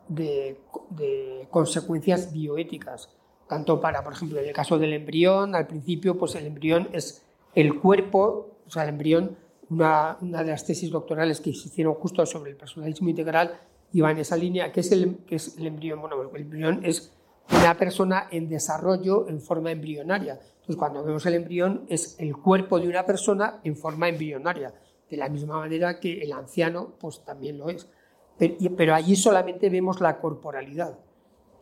de 0.09 1.49
consecuencias 1.51 2.33
bioéticas. 2.33 3.09
Tanto 3.49 3.81
para, 3.81 4.03
por 4.03 4.13
ejemplo, 4.13 4.41
en 4.41 4.49
el 4.49 4.53
caso 4.53 4.79
del 4.79 4.93
embrión, 4.93 5.55
al 5.55 5.67
principio, 5.67 6.19
pues 6.19 6.35
el 6.35 6.47
embrión 6.47 6.89
es 6.93 7.23
el 7.55 7.81
cuerpo, 7.81 8.59
o 8.67 8.71
sea, 8.71 8.83
el 8.83 8.91
embrión 8.91 9.37
una, 9.71 10.17
de 10.21 10.45
las 10.45 10.65
tesis 10.65 10.91
doctorales 10.91 11.41
que 11.41 11.53
se 11.53 11.69
hicieron 11.69 11.95
justo 11.95 12.25
sobre 12.27 12.51
el 12.51 12.57
personalismo 12.57 13.09
integral 13.09 13.59
iba 13.93 14.11
en 14.11 14.19
esa 14.19 14.37
línea, 14.37 14.73
que 14.73 14.81
es 14.81 14.93
el, 14.93 15.19
que 15.27 15.37
es 15.37 15.57
el 15.59 15.67
embrión. 15.67 16.01
Bueno, 16.01 16.17
el 16.23 16.43
embrión 16.43 16.81
es 16.85 17.13
una 17.51 17.77
persona 17.77 18.29
en 18.31 18.49
desarrollo 18.49 19.29
en 19.29 19.41
forma 19.41 19.71
embrionaria. 19.71 20.41
Entonces, 20.67 20.81
cuando 20.81 21.05
vemos 21.05 21.25
el 21.27 21.35
embrión, 21.35 21.87
es 21.89 22.17
el 22.19 22.37
cuerpo 22.37 22.81
de 22.81 22.89
una 22.89 23.07
persona 23.07 23.61
en 23.63 23.77
forma 23.77 24.09
embrionaria, 24.09 24.75
de 25.09 25.17
la 25.17 25.29
misma 25.29 25.61
manera 25.61 26.01
que 26.01 26.21
el 26.23 26.33
anciano, 26.33 26.95
pues 26.99 27.25
también 27.25 27.57
lo 27.57 27.69
es. 27.69 27.89
Pero, 28.37 28.57
pero 28.77 28.97
allí 28.97 29.15
solamente 29.15 29.71
vemos 29.71 30.01
la 30.01 30.19
corporalidad. 30.19 30.99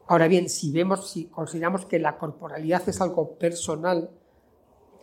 Ahora 0.07 0.27
bien, 0.27 0.49
si 0.49 0.73
vemos, 0.73 1.11
si 1.11 1.27
consideramos 1.27 1.85
que 1.85 1.99
la 1.99 2.17
corporalidad 2.17 2.83
es 2.89 2.99
algo 3.03 3.35
personal, 3.39 4.09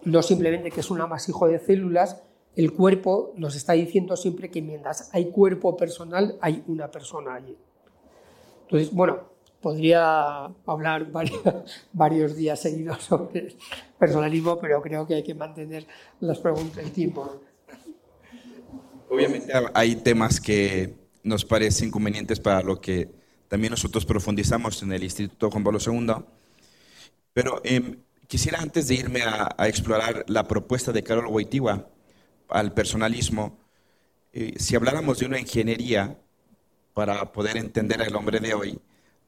no 0.04 0.24
simplemente 0.24 0.72
que 0.72 0.80
es 0.80 0.90
un 0.90 1.00
amasijo 1.00 1.48
de 1.48 1.60
células, 1.60 2.24
el 2.56 2.74
cuerpo 2.74 3.34
nos 3.36 3.56
está 3.56 3.74
diciendo 3.74 4.18
siempre 4.18 4.50
que 4.50 4.64
mientras 4.64 5.14
hay 5.14 5.30
cuerpo 5.30 5.78
personal, 5.78 6.40
hay 6.42 6.64
una 6.66 6.90
persona 6.90 7.36
allí. 7.36 7.56
Entonces, 8.64 8.92
bueno, 8.92 9.31
podría 9.62 10.46
hablar 10.66 11.08
varios, 11.94 12.36
días 12.36 12.60
seguidos 12.60 13.04
sobre 13.04 13.56
personalismo, 13.98 14.60
pero 14.60 14.82
creo 14.82 15.06
que 15.06 15.16
hay 15.16 15.24
que 15.24 15.36
mantener 15.36 15.86
las 16.20 16.40
preguntas, 16.40 16.84
el 16.84 16.92
tiempo. 16.92 17.42
Obviamente 19.10 19.52
hay 19.74 19.96
temas 19.98 20.40
que 20.40 20.96
nos 21.24 21.46
parecen 21.46 21.92
convenientes 21.92 22.40
para 22.40 22.62
lo 22.62 22.80
que 22.82 23.10
también 23.48 23.72
nosotros 23.72 24.06
profundizamos 24.06 24.82
en 24.82 24.94
el 24.94 25.04
Instituto 25.04 25.52
Juan 25.52 25.64
Pablo 25.64 25.80
II, 25.86 26.24
pero 27.34 27.62
em, 27.64 28.00
quisiera 28.28 28.60
antes 28.60 28.88
de 28.88 28.96
irme 28.96 29.22
a, 29.24 29.68
explorar 29.68 30.24
la 30.28 30.48
propuesta 30.48 30.92
de 30.92 31.04
Carol 31.04 31.28
Wojtyła, 31.28 31.88
al 32.48 32.74
personalismo, 32.74 33.58
eh, 34.34 34.54
si 34.58 34.76
habláramos 34.76 35.20
de 35.20 35.26
una 35.26 35.40
ingeniería 35.40 36.18
para 36.94 37.32
poder 37.32 37.58
entender 37.58 38.02
al 38.02 38.16
hombre 38.16 38.40
de 38.40 38.54
hoy, 38.54 38.80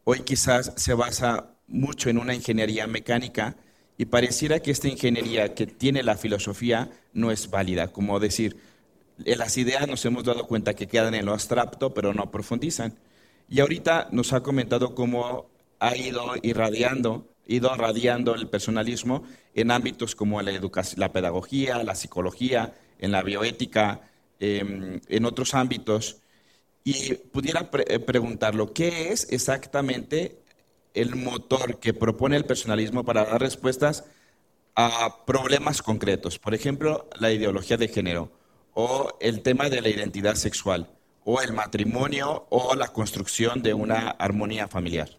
hoy 0.03 0.21
quizás 0.21 0.73
se 0.75 0.93
basa 0.93 1.55
mucho 1.67 2.09
en 2.09 2.17
una 2.17 2.35
ingeniería 2.35 2.87
mecánica 2.87 3.55
y 3.97 4.05
pareciera 4.05 4.59
que 4.59 4.71
esta 4.71 4.87
ingeniería 4.87 5.53
que 5.53 5.67
tiene 5.67 6.03
la 6.03 6.17
filosofía 6.17 6.89
no 7.13 7.31
es 7.31 7.49
válida, 7.49 7.91
como 7.91 8.19
decir, 8.19 8.57
las 9.17 9.57
ideas 9.57 9.87
nos 9.87 10.03
hemos 10.05 10.23
dado 10.23 10.47
cuenta 10.47 10.73
que 10.73 10.87
quedan 10.87 11.13
en 11.13 11.25
lo 11.25 11.33
abstracto, 11.33 11.93
pero 11.93 12.13
no 12.13 12.31
profundizan. 12.31 12.97
Y 13.47 13.59
ahorita 13.59 14.09
nos 14.11 14.33
ha 14.33 14.41
comentado 14.41 14.95
cómo 14.95 15.49
ha 15.79 15.95
ido 15.95 16.33
irradiando, 16.41 17.27
ido 17.45 17.75
radiando 17.75 18.33
el 18.33 18.49
personalismo 18.49 19.23
en 19.53 19.69
ámbitos 19.69 20.15
como 20.15 20.41
la 20.41 20.51
educación, 20.51 20.99
la 20.99 21.11
pedagogía, 21.11 21.83
la 21.83 21.95
psicología, 21.95 22.73
en 22.99 23.11
la 23.11 23.21
bioética, 23.21 24.01
em, 24.39 24.99
en 25.07 25.25
otros 25.25 25.53
ámbitos, 25.53 26.22
y 26.83 27.13
pudiera 27.13 27.69
eh, 27.87 27.99
preguntarlo, 27.99 28.73
¿qué 28.73 29.11
es 29.11 29.31
exactamente 29.31 30.39
el 30.93 31.15
motor 31.15 31.79
que 31.79 31.93
propone 31.93 32.35
el 32.35 32.45
personalismo 32.45 33.03
para 33.03 33.25
dar 33.25 33.41
respuestas 33.41 34.05
a 34.75 35.25
problemas 35.25 35.81
concretos? 35.81 36.39
Por 36.39 36.53
ejemplo, 36.53 37.07
la 37.19 37.31
ideología 37.31 37.77
de 37.77 37.87
género, 37.87 38.31
o 38.73 39.17
el 39.21 39.41
tema 39.41 39.69
de 39.69 39.81
la 39.81 39.89
identidad 39.89 40.35
sexual, 40.35 40.89
o 41.23 41.41
el 41.41 41.53
matrimonio, 41.53 42.47
o 42.49 42.75
la 42.75 42.89
construcción 42.89 43.61
de 43.61 43.73
una 43.73 44.09
armonía 44.09 44.67
familiar, 44.67 45.09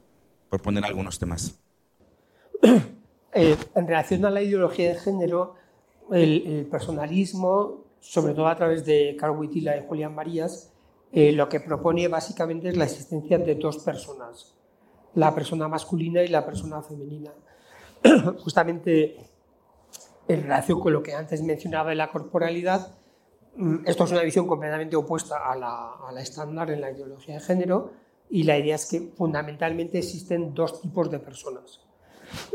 por 0.51 0.61
poner 0.61 0.85
algunos 0.85 1.19
temas. 1.19 1.59
Eh, 3.37 3.57
en 3.75 3.89
relación 3.89 4.25
a 4.25 4.31
la 4.31 4.43
ideología 4.43 4.91
de 4.91 4.95
género, 4.95 5.57
el, 6.13 6.69
personalismo, 6.71 7.85
sobre 7.99 8.33
todo 8.33 8.47
a 8.47 8.57
través 8.57 8.85
de 8.85 9.17
Carl 9.19 9.37
Witila 9.37 9.77
y 9.77 9.85
Julián 9.89 10.15
Marías, 10.15 10.74
eh, 11.17 11.31
lo 11.31 11.49
que 11.49 11.61
propone 11.61 12.09
básicamente 12.09 12.71
es 12.71 12.77
la 12.77 12.87
existencia 12.87 13.39
de 13.39 13.55
dos 13.55 13.79
personas, 13.79 14.53
la 15.15 15.33
persona 15.33 15.69
masculina 15.69 16.25
y 16.25 16.29
la 16.29 16.45
persona 16.45 16.83
femenina. 16.83 17.33
Justamente 18.43 19.31
en 20.27 20.43
relación 20.43 20.81
con 20.81 20.93
lo 20.93 21.05
que 21.05 21.15
antes 21.15 21.41
mencionaba 21.41 21.91
de 21.91 21.95
la 21.95 22.11
corporalidad, 22.11 22.97
mm, 23.55 23.87
esto 23.87 24.03
es 24.03 24.11
una 24.11 24.23
visión 24.23 24.49
completamente 24.49 24.97
opuesta 24.97 25.37
a 25.37 25.55
la, 25.55 26.21
estándar 26.21 26.73
en 26.73 26.81
la 26.81 26.91
ideología 26.91 27.35
de 27.35 27.41
género 27.41 27.93
y 28.29 28.43
la 28.43 28.59
idea 28.59 28.75
es 28.75 28.87
que 28.87 29.13
fundamentalmente 29.17 29.99
existen 29.99 30.53
dos 30.53 30.81
tipos 30.81 31.13
de 31.13 31.21
personas. 31.21 31.81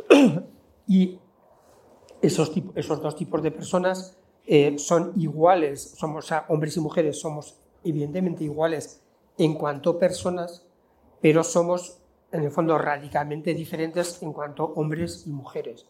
y 0.86 1.18
esos, 2.22 2.52
esos 2.76 3.02
dos 3.02 3.16
tipos 3.16 3.42
de 3.42 3.52
personas 3.52 4.18
eh, 4.46 4.78
son 4.78 5.14
iguales, 5.16 5.94
somos 5.98 6.30
hombres 6.50 6.76
y 6.76 6.82
mujeres, 6.82 7.22
somos 7.22 7.59
evidentemente 7.84 8.44
iguales 8.44 9.02
en 9.38 9.56
cuanto 9.56 9.92
a 9.92 10.00
personas, 10.00 10.66
pero 11.22 11.44
somos 11.44 12.00
en 12.32 12.44
el 12.44 12.52
fondo 12.52 12.78
radicalmente 12.78 13.54
diferentes 13.54 14.22
en 14.22 14.34
cuanto 14.34 14.64
a 14.64 14.80
hombres 14.80 15.26
y 15.26 15.32
mujeres. 15.32 15.86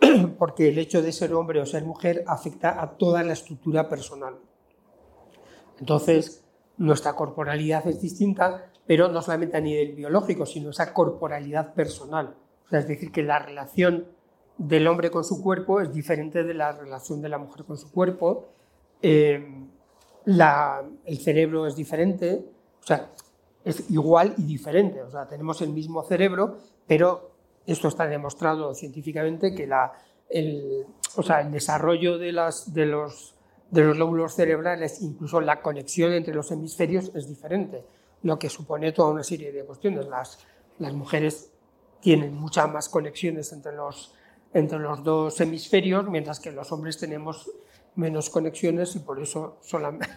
Porque 0.38 0.68
el 0.68 0.78
hecho 0.78 1.02
de 1.02 1.12
ser 1.12 1.32
hombre 1.32 1.60
o 1.60 1.66
ser 1.66 1.84
mujer 1.84 2.24
afecta 2.26 2.82
a 2.82 2.96
toda 2.96 3.22
la 3.22 3.32
estructura 3.32 3.88
personal. 3.88 4.36
Entonces, 5.80 6.44
nuestra 6.76 7.14
corporalidad 7.14 7.86
es 7.86 8.00
distinta, 8.00 8.70
pero 8.86 9.08
no 9.08 9.22
solamente 9.22 9.56
a 9.56 9.60
nivel 9.60 9.94
biológico, 9.94 10.46
sino 10.46 10.70
esa 10.70 10.92
corporalidad 10.92 11.74
personal. 11.74 12.36
es 12.70 12.86
decir, 12.86 13.12
que 13.12 13.22
la 13.22 13.38
relación 13.38 14.06
del 14.58 14.86
hombre 14.86 15.10
con 15.10 15.24
su 15.24 15.42
cuerpo 15.42 15.80
es 15.80 15.92
diferente 15.92 16.44
de 16.44 16.54
la 16.54 16.72
relación 16.72 17.20
de 17.20 17.28
la 17.28 17.38
mujer 17.38 17.64
con 17.64 17.76
su 17.76 17.90
cuerpo. 17.90 18.48
Eh, 19.00 19.66
el 20.26 21.18
cerebro 21.18 21.66
es 21.66 21.76
diferente, 21.76 22.44
o 22.82 22.86
sea, 22.86 23.10
es 23.64 23.90
igual 23.90 24.34
y 24.38 24.42
diferente. 24.42 25.02
O 25.02 25.10
sea, 25.10 25.26
tenemos 25.26 25.60
el 25.62 25.70
mismo 25.70 26.02
cerebro, 26.02 26.58
pero 26.86 27.32
esto 27.66 27.88
está 27.88 28.06
demostrado 28.06 28.74
científicamente 28.74 29.54
que 29.54 29.66
la, 29.66 29.92
el, 30.28 30.84
o 31.16 31.22
sea, 31.22 31.40
el 31.40 31.52
desarrollo 31.52 32.18
de, 32.18 32.32
las, 32.32 32.72
de, 32.72 32.86
los, 32.86 33.34
de 33.70 33.84
los 33.84 33.96
lóbulos 33.96 34.34
cerebrales, 34.34 35.02
incluso 35.02 35.40
la 35.40 35.60
conexión 35.60 36.12
entre 36.12 36.34
los 36.34 36.50
hemisferios, 36.50 37.10
es 37.14 37.28
diferente, 37.28 37.84
lo 38.22 38.38
que 38.38 38.48
supone 38.48 38.92
toda 38.92 39.10
una 39.10 39.22
serie 39.22 39.52
de 39.52 39.64
cuestiones. 39.64 40.06
Las, 40.06 40.38
las 40.78 40.92
mujeres 40.92 41.50
tienen 42.00 42.34
muchas 42.34 42.68
más 42.70 42.88
conexiones 42.88 43.52
entre 43.52 43.74
los 43.74 44.14
entre 44.54 44.78
los 44.78 45.02
dos 45.02 45.40
hemisferios, 45.40 46.06
mientras 46.08 46.38
que 46.38 46.52
los 46.52 46.70
hombres 46.72 46.98
tenemos 46.98 47.50
menos 47.94 48.30
conexiones 48.30 48.96
y 48.96 49.00
por 49.00 49.20
eso 49.20 49.58
solamente 49.60 50.08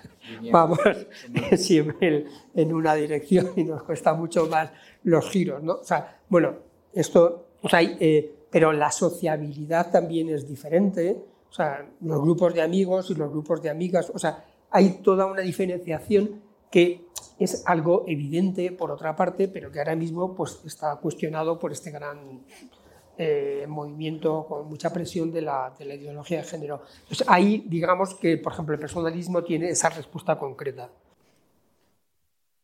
vamos 0.52 0.80
siempre 1.58 2.26
en 2.54 2.74
una 2.74 2.96
dirección 2.96 3.52
y 3.56 3.64
nos 3.64 3.84
cuesta 3.84 4.14
mucho 4.14 4.48
más 4.48 4.72
los 5.04 5.30
giros, 5.30 5.62
¿no? 5.62 5.74
O 5.74 5.84
sea, 5.84 6.22
bueno, 6.30 6.56
esto, 6.94 7.48
o 7.62 7.70
sea, 7.70 7.82
eh, 7.82 8.34
pero 8.50 8.72
la 8.72 8.92
sociabilidad 8.92 9.92
también 9.92 10.30
es 10.30 10.48
diferente, 10.48 11.22
o 11.50 11.54
sea, 11.54 11.86
los 12.02 12.22
grupos 12.22 12.54
de 12.54 12.62
amigos 12.62 13.10
y 13.10 13.16
los 13.16 13.30
grupos 13.30 13.62
de 13.62 13.70
amigas, 13.70 14.12
o 14.14 14.20
sea, 14.20 14.46
hay 14.72 15.02
toda 15.04 15.26
una 15.26 15.42
diferenciación 15.42 16.42
que 16.72 17.06
es 17.40 17.64
algo 17.66 18.04
evidente 18.08 18.72
por 18.72 18.92
otra 18.92 19.16
parte, 19.16 19.48
pero 19.48 19.72
que 19.72 19.80
ahora 19.80 19.96
mismo 19.96 20.36
pues 20.36 20.60
está 20.66 20.96
cuestionado 20.98 21.60
por 21.60 21.72
este 21.72 21.92
gran 21.92 22.42
eh, 23.18 23.66
movimiento 23.68 24.46
con 24.48 24.68
mucha 24.68 24.92
presión 24.92 25.32
de 25.32 25.42
la, 25.42 25.74
de 25.78 25.86
la 25.86 25.96
ideología 25.96 26.40
de 26.40 26.44
género. 26.44 26.82
Entonces 27.04 27.26
ahí 27.30 27.64
digamos 27.68 28.14
que, 28.16 28.38
por 28.38 28.54
ejemplo, 28.54 28.74
el 28.74 28.80
personalismo 28.80 29.44
tiene 29.44 29.70
esa 29.70 29.90
respuesta 29.90 30.38
concreta. 30.38 30.90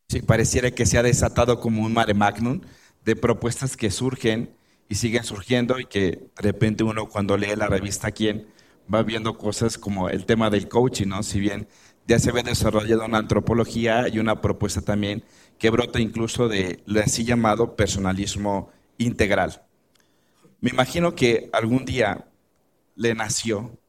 Sí, 0.10 0.22
pareciera 0.22 0.72
que 0.72 0.86
se 0.86 0.98
ha 0.98 1.04
desatado 1.04 1.60
como 1.60 1.84
un 1.84 1.94
mare 1.94 2.14
magnum 2.14 2.60
de 3.06 3.16
propuestas 3.16 3.78
que 3.78 3.90
surgen 3.90 4.54
y 4.90 4.96
siguen 4.96 5.24
surgiendo 5.24 5.80
y 5.80 5.86
que 5.86 6.02
de 6.36 6.42
repente 6.42 6.84
uno 6.84 7.08
cuando 7.08 7.38
lee 7.38 7.56
la 7.56 7.68
revista 7.68 8.12
Quién 8.12 8.48
va 8.94 9.04
viendo 9.04 9.38
cosas 9.38 9.78
como 9.78 10.10
el 10.10 10.26
tema 10.26 10.50
del 10.50 10.68
coaching, 10.68 11.08
¿no? 11.08 11.24
Si 11.24 11.40
bien 11.40 11.68
ya 12.08 12.20
se 12.20 12.34
ve 12.34 12.44
desarrollado 12.44 13.06
una 13.06 13.20
antropología 13.20 14.10
y 14.10 14.20
una 14.20 14.42
propuesta 14.42 14.82
también 14.82 15.24
que 15.58 15.70
brota 15.70 16.02
incluso 16.02 16.50
de 16.50 16.82
así 17.02 17.24
llamado 17.24 17.78
personalismo 17.78 18.70
integral. 18.98 19.62
Me 20.62 20.70
imagino 20.70 21.16
que 21.16 21.50
algún 21.54 21.86
día 21.86 22.28
le 22.96 23.16
nació 23.16 23.80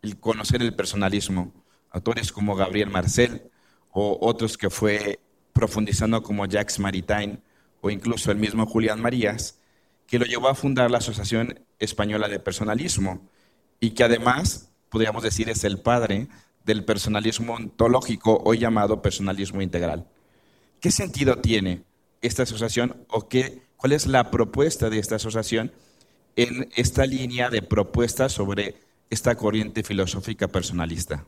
el 0.00 0.18
conocer 0.18 0.62
el 0.62 0.74
personalismo. 0.74 1.52
Autores 1.90 2.32
como 2.32 2.56
Gabriel 2.56 2.88
Marcel 2.88 3.50
o 3.92 4.16
otros 4.22 4.56
que 4.56 4.70
fue 4.70 5.20
profundizando 5.52 6.22
como 6.22 6.46
Jacques 6.46 6.78
Maritain 6.78 7.42
o 7.82 7.90
incluso 7.90 8.32
el 8.32 8.38
mismo 8.38 8.64
Julián 8.64 9.00
Marías, 9.00 9.60
que 10.06 10.18
lo 10.18 10.24
llevó 10.24 10.48
a 10.48 10.54
fundar 10.54 10.90
la 10.90 10.98
Asociación 10.98 11.60
Española 11.78 12.28
de 12.28 12.40
Personalismo 12.40 13.28
y 13.78 13.90
que 13.90 14.04
además, 14.04 14.70
podríamos 14.88 15.22
decir, 15.22 15.50
es 15.50 15.64
el 15.64 15.82
padre 15.82 16.28
del 16.64 16.86
personalismo 16.86 17.54
ontológico 17.54 18.42
hoy 18.42 18.58
llamado 18.58 19.02
personalismo 19.02 19.60
integral. 19.60 20.08
¿Qué 20.80 20.90
sentido 20.90 21.40
tiene 21.40 21.84
esta 22.22 22.44
asociación 22.44 23.04
o 23.08 23.28
qué, 23.28 23.60
cuál 23.76 23.92
es 23.92 24.06
la 24.06 24.30
propuesta 24.30 24.88
de 24.88 24.98
esta 24.98 25.16
asociación 25.16 25.72
en 26.36 26.68
esta 26.76 27.06
línea 27.06 27.50
de 27.50 27.62
propuestas 27.62 28.32
sobre 28.32 28.76
esta 29.10 29.34
corriente 29.34 29.82
filosófica 29.82 30.48
personalista? 30.48 31.24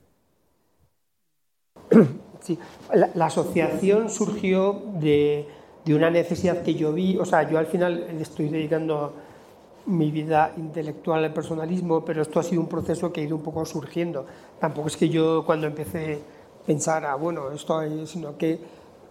Sí, 2.41 2.57
la, 2.95 3.27
asociación 3.27 4.09
surgió 4.09 4.85
de, 4.95 5.47
de, 5.85 5.95
una 5.95 6.09
necesidad 6.09 6.63
que 6.63 6.77
yo 6.77 6.93
vi, 6.93 7.19
o 7.19 7.25
sea, 7.27 7.51
yo 7.51 7.59
al 7.59 7.67
final 7.67 8.07
estoy 8.21 8.49
dedicando 8.49 9.13
mi 9.87 10.11
vida 10.11 10.53
intelectual 10.57 11.25
al 11.25 11.33
personalismo, 11.33 12.05
pero 12.05 12.23
esto 12.23 12.39
ha 12.39 12.43
sido 12.43 12.61
un 12.61 12.69
proceso 12.69 13.13
que 13.13 13.21
ha 13.21 13.25
ido 13.25 13.37
un 13.37 13.43
poco 13.43 13.67
surgiendo. 13.67 14.25
Tampoco 14.61 14.89
es 14.89 14.97
que 14.97 15.09
yo 15.09 15.45
cuando 15.45 15.67
empecé 15.67 16.21
pensara, 16.67 17.15
bueno, 17.17 17.51
esto 17.51 17.83
es, 17.83 18.11
sino 18.11 18.37
que 18.37 18.61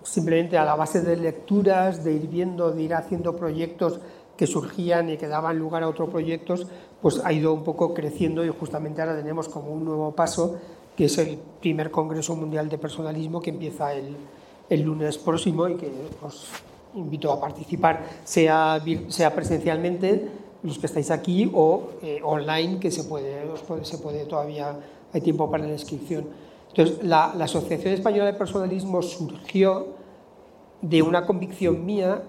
simplemente 0.04 0.58
a 0.58 0.64
la 0.64 0.76
base 0.76 1.02
de 1.02 1.18
lecturas, 1.18 2.04
de 2.04 2.14
ir 2.14 2.28
viendo, 2.28 2.72
de 2.72 2.84
ir 2.84 2.94
haciendo 2.94 3.36
proyectos 3.36 4.00
que 4.38 4.48
surgían 4.48 5.10
y 5.10 5.18
que 5.18 5.28
daban 5.28 5.58
lugar 5.58 5.84
a 5.84 5.90
otros 5.90 6.10
proyectos, 6.10 6.68
pues 7.02 7.22
ha 7.26 7.34
ido 7.34 7.54
un 7.54 7.64
poco 7.64 7.94
creciendo 7.94 8.46
y 8.46 8.50
justamente 8.50 9.02
ahora 9.02 9.18
tenemos 9.18 9.50
como 9.50 9.72
un 9.72 9.84
nuevo 9.84 10.12
paso 10.14 10.58
que 10.96 11.06
es 11.06 11.18
el 11.18 11.38
primer 11.60 11.92
Congreso 11.92 12.36
Mundial 12.36 12.70
de 12.70 12.78
Personalismo 12.78 13.42
que 13.42 13.50
empieza 13.50 13.94
el, 13.94 14.16
el 14.70 14.82
lunes 14.82 15.18
próximo 15.18 15.68
y 15.68 15.76
que 15.76 15.92
os 16.24 16.48
invito 16.96 17.32
a 17.32 17.40
participar, 17.40 18.04
sea, 18.24 18.82
sea 19.08 19.36
presencialmente, 19.36 20.28
los 20.64 20.80
que 20.80 20.88
estáis 20.88 21.12
aquí, 21.12 21.52
o 21.54 21.92
eh, 22.02 22.20
online, 22.24 22.80
que 22.80 22.90
se 22.90 23.04
puede, 23.04 23.44
se 23.84 23.98
puede 24.00 24.26
todavía, 24.26 24.80
hay 25.14 25.22
tiempo 25.22 25.50
para 25.50 25.66
la 25.66 25.74
inscripción. 25.74 26.26
Entonces, 26.70 27.04
la, 27.04 27.34
la 27.38 27.46
Asociación 27.46 27.94
Española 27.94 28.26
de 28.26 28.34
Personalismo 28.34 29.02
surgió 29.02 29.88
de 30.82 31.02
una 31.02 31.26
convicción 31.26 31.86
mía 31.86 32.24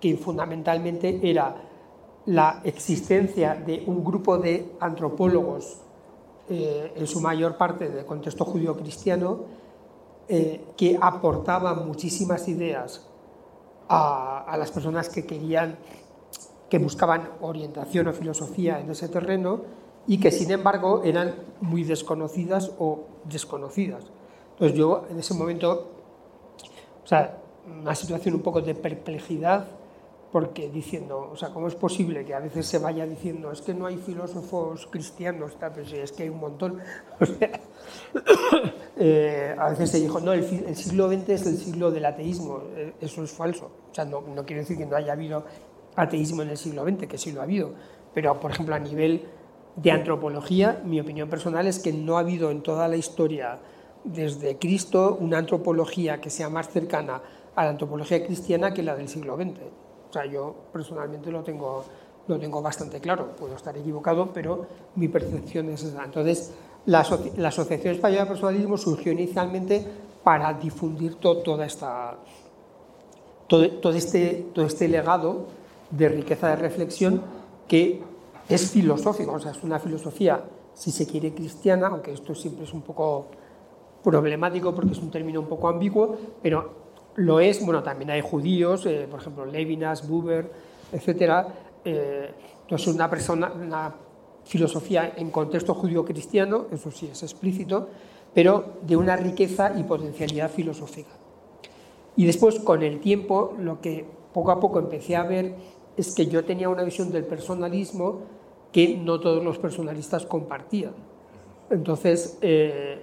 que 0.00 0.16
fundamentalmente 0.16 1.20
era 1.22 1.54
la 2.26 2.60
existencia 2.64 3.54
de 3.54 3.82
un 3.86 4.04
grupo 4.04 4.38
de 4.38 4.72
antropólogos 4.80 5.78
eh, 6.48 6.92
en 6.96 7.06
su 7.06 7.20
mayor 7.20 7.56
parte 7.56 7.88
del 7.88 8.04
contexto 8.04 8.44
judío-cristiano, 8.44 9.40
eh, 10.28 10.64
que 10.76 10.98
aportaban 11.00 11.86
muchísimas 11.86 12.46
ideas 12.48 13.06
a, 13.88 14.56
las 14.56 14.70
personas 14.70 15.08
que 15.08 15.26
querían, 15.26 15.76
que 16.68 16.78
buscaban 16.78 17.30
orientación 17.40 18.06
o 18.06 18.12
filosofía 18.12 18.78
en 18.78 18.90
ese 18.90 19.08
terreno 19.08 19.62
y 20.06 20.18
que 20.18 20.30
sin 20.30 20.50
embargo 20.52 21.02
eran 21.04 21.34
muy 21.60 21.82
desconocidas 21.82 22.70
o 22.78 23.06
desconocidas. 23.24 24.04
Entonces 24.52 24.78
yo 24.78 25.06
en 25.10 25.18
ese 25.18 25.34
momento, 25.34 25.90
o 27.02 27.06
sea, 27.06 27.38
una 27.66 27.94
situación 27.94 28.34
un 28.34 28.42
poco 28.42 28.60
de 28.60 28.74
perplejidad 28.74 29.66
porque 30.32 30.68
diciendo, 30.68 31.28
o 31.32 31.36
sea, 31.36 31.50
¿cómo 31.50 31.66
es 31.66 31.74
posible 31.74 32.24
que 32.24 32.34
a 32.34 32.40
veces 32.40 32.66
se 32.66 32.78
vaya 32.78 33.04
diciendo, 33.04 33.50
es 33.50 33.62
que 33.62 33.74
no 33.74 33.86
hay 33.86 33.96
filósofos 33.96 34.86
cristianos, 34.86 35.56
pero 35.58 35.84
sí, 35.84 35.96
es 35.96 36.12
que 36.12 36.24
hay 36.24 36.28
un 36.28 36.40
montón? 36.40 36.78
Eh, 39.02 39.56
a 39.58 39.70
veces 39.70 39.92
se 39.92 39.98
dijo, 39.98 40.20
no, 40.20 40.34
el, 40.34 40.76
siglo 40.76 41.08
XX 41.08 41.28
es 41.30 41.46
el 41.46 41.56
siglo 41.56 41.90
del 41.90 42.04
ateísmo, 42.04 42.60
eh, 42.76 42.92
eso 43.00 43.24
es 43.24 43.30
falso. 43.30 43.70
O 43.90 43.94
sea, 43.94 44.04
no, 44.04 44.20
no 44.20 44.44
quiere 44.44 44.60
decir 44.60 44.76
que 44.76 44.84
no 44.84 44.94
haya 44.94 45.14
habido 45.14 45.42
ateísmo 45.96 46.42
en 46.42 46.50
el 46.50 46.58
siglo 46.58 46.84
XX, 46.84 47.06
que 47.06 47.16
sí 47.16 47.32
lo 47.32 47.40
ha 47.40 47.44
habido, 47.44 47.72
pero 48.12 48.38
por 48.38 48.50
ejemplo 48.50 48.74
a 48.74 48.78
nivel 48.78 49.26
de 49.76 49.90
antropología, 49.90 50.82
mi 50.84 51.00
opinión 51.00 51.30
personal 51.30 51.66
es 51.66 51.78
que 51.78 51.94
no 51.94 52.18
ha 52.18 52.20
habido 52.20 52.50
en 52.50 52.62
toda 52.62 52.88
la 52.88 52.96
historia 52.96 53.58
desde 54.04 54.58
Cristo 54.58 55.16
una 55.18 55.38
antropología 55.38 56.20
que 56.20 56.28
sea 56.28 56.50
más 56.50 56.68
cercana 56.68 57.22
a 57.54 57.64
la 57.64 57.70
antropología 57.70 58.24
cristiana 58.26 58.74
que 58.74 58.82
la 58.82 58.96
del 58.96 59.08
siglo 59.08 59.36
XX. 59.36 59.60
O 60.10 60.12
sea, 60.12 60.26
yo 60.26 60.54
personalmente 60.72 61.30
lo 61.30 61.42
tengo, 61.42 61.84
lo 62.26 62.38
tengo 62.38 62.60
bastante 62.60 63.00
claro, 63.00 63.28
puedo 63.38 63.54
estar 63.54 63.76
equivocado, 63.78 64.30
pero 64.34 64.66
mi 64.96 65.06
percepción 65.06 65.68
es 65.68 65.84
esa. 65.84 66.04
Entonces, 66.04 66.52
la, 66.86 67.00
Asociación 67.00 67.94
Española 67.94 68.22
de 68.22 68.28
Personalismo 68.28 68.76
surgió 68.76 69.12
inicialmente 69.12 69.86
para 70.24 70.52
difundir 70.54 71.14
toda 71.14 71.64
esta, 71.64 72.16
todo, 73.46 73.70
todo, 73.70 73.92
este, 73.92 74.48
todo 74.52 74.64
este 74.64 74.88
legado 74.88 75.46
de 75.90 76.08
riqueza 76.08 76.48
de 76.48 76.56
reflexión 76.56 77.22
que 77.68 78.02
es 78.48 78.70
filosófico, 78.72 79.34
o 79.34 79.38
sea, 79.38 79.52
es 79.52 79.62
una 79.62 79.78
filosofía, 79.78 80.42
si 80.74 80.90
se 80.90 81.06
quiere, 81.06 81.32
cristiana, 81.32 81.86
aunque 81.86 82.12
esto 82.12 82.34
siempre 82.34 82.64
es 82.64 82.74
un 82.74 82.82
poco 82.82 83.26
problemático 84.02 84.74
porque 84.74 84.92
es 84.92 84.98
un 84.98 85.10
término 85.10 85.40
un 85.40 85.46
poco 85.46 85.68
ambiguo, 85.68 86.16
pero 86.42 86.89
lo 87.16 87.40
es, 87.40 87.64
bueno, 87.64 87.82
también 87.82 88.10
hay 88.10 88.20
judíos, 88.20 88.86
eh, 88.86 89.06
por 89.10 89.20
ejemplo, 89.20 89.44
Levinas, 89.44 90.08
Buber, 90.08 90.50
etc. 90.92 91.46
Eh, 91.84 92.30
entonces, 92.62 92.94
una 92.94 93.10
persona, 93.10 93.52
una 93.52 93.94
filosofía 94.44 95.14
en 95.16 95.30
contexto 95.30 95.74
judío-cristiano, 95.74 96.66
eso 96.72 96.90
sí 96.90 97.08
es 97.12 97.22
explícito, 97.22 97.88
pero 98.32 98.74
de 98.82 98.96
una 98.96 99.16
riqueza 99.16 99.72
y 99.76 99.82
potencialidad 99.82 100.50
filosófica. 100.50 101.10
Y 102.16 102.26
después, 102.26 102.60
con 102.60 102.82
el 102.82 103.00
tiempo, 103.00 103.54
lo 103.58 103.80
que 103.80 104.04
poco 104.32 104.50
a 104.50 104.60
poco 104.60 104.78
empecé 104.78 105.16
a 105.16 105.24
ver 105.24 105.54
es 105.96 106.14
que 106.14 106.26
yo 106.26 106.44
tenía 106.44 106.68
una 106.68 106.82
visión 106.82 107.10
del 107.10 107.24
personalismo 107.24 108.20
que 108.72 108.96
no 108.96 109.20
todos 109.20 109.42
los 109.42 109.58
personalistas 109.58 110.26
compartían. 110.26 110.92
Entonces, 111.70 112.38
eh, 112.40 113.02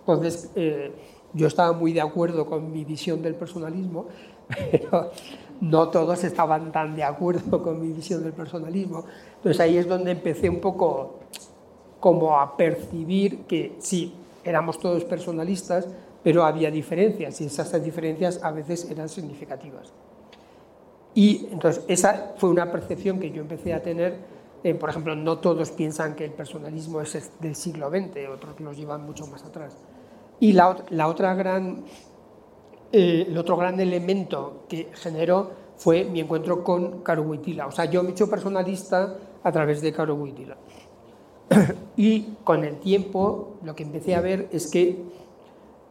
entonces 0.00 0.50
eh, 0.54 0.92
yo 1.34 1.48
estaba 1.48 1.72
muy 1.72 1.92
de 1.92 2.00
acuerdo 2.00 2.46
con 2.46 2.72
mi 2.72 2.84
visión 2.84 3.20
del 3.20 3.34
personalismo, 3.34 4.06
pero 4.70 5.10
no 5.60 5.88
todos 5.88 6.22
estaban 6.24 6.72
tan 6.72 6.94
de 6.94 7.04
acuerdo 7.04 7.62
con 7.62 7.80
mi 7.80 7.92
visión 7.92 8.22
del 8.22 8.32
personalismo. 8.32 9.04
Entonces 9.36 9.60
ahí 9.60 9.76
es 9.76 9.88
donde 9.88 10.12
empecé 10.12 10.48
un 10.48 10.60
poco 10.60 11.20
como 12.00 12.38
a 12.38 12.56
percibir 12.56 13.40
que 13.46 13.76
sí, 13.78 14.14
éramos 14.44 14.78
todos 14.78 15.04
personalistas, 15.04 15.88
pero 16.22 16.44
había 16.44 16.70
diferencias 16.70 17.40
y 17.40 17.46
esas 17.46 17.82
diferencias 17.82 18.42
a 18.42 18.50
veces 18.50 18.90
eran 18.90 19.08
significativas. 19.08 19.92
Y 21.14 21.48
entonces 21.50 21.84
esa 21.88 22.34
fue 22.36 22.50
una 22.50 22.70
percepción 22.70 23.20
que 23.20 23.30
yo 23.30 23.42
empecé 23.42 23.72
a 23.72 23.82
tener. 23.82 24.16
Por 24.80 24.88
ejemplo, 24.88 25.14
no 25.14 25.38
todos 25.38 25.70
piensan 25.70 26.14
que 26.14 26.24
el 26.24 26.32
personalismo 26.32 27.00
es 27.00 27.30
del 27.40 27.54
siglo 27.54 27.90
XX, 27.90 28.28
otros 28.32 28.58
los 28.60 28.76
llevan 28.76 29.04
mucho 29.04 29.26
más 29.26 29.44
atrás. 29.44 29.76
Y 30.40 30.52
la, 30.52 30.76
la 30.90 31.08
otra 31.08 31.34
gran, 31.34 31.84
eh, 32.92 33.26
el 33.28 33.38
otro 33.38 33.56
gran 33.56 33.78
elemento 33.80 34.64
que 34.68 34.90
generó 34.94 35.50
fue 35.76 36.04
mi 36.04 36.20
encuentro 36.20 36.62
con 36.62 37.02
Caro 37.02 37.22
Huitila. 37.22 37.66
O 37.66 37.70
sea, 37.70 37.86
yo 37.86 38.02
me 38.02 38.10
he 38.10 38.12
hecho 38.12 38.28
personalista 38.28 39.16
a 39.42 39.52
través 39.52 39.80
de 39.80 39.92
Caro 39.92 40.14
Huitila. 40.14 40.56
y 41.96 42.22
con 42.44 42.64
el 42.64 42.78
tiempo 42.78 43.56
lo 43.62 43.74
que 43.74 43.82
empecé 43.82 44.14
a 44.14 44.20
ver 44.20 44.48
es 44.52 44.70
que, 44.70 44.98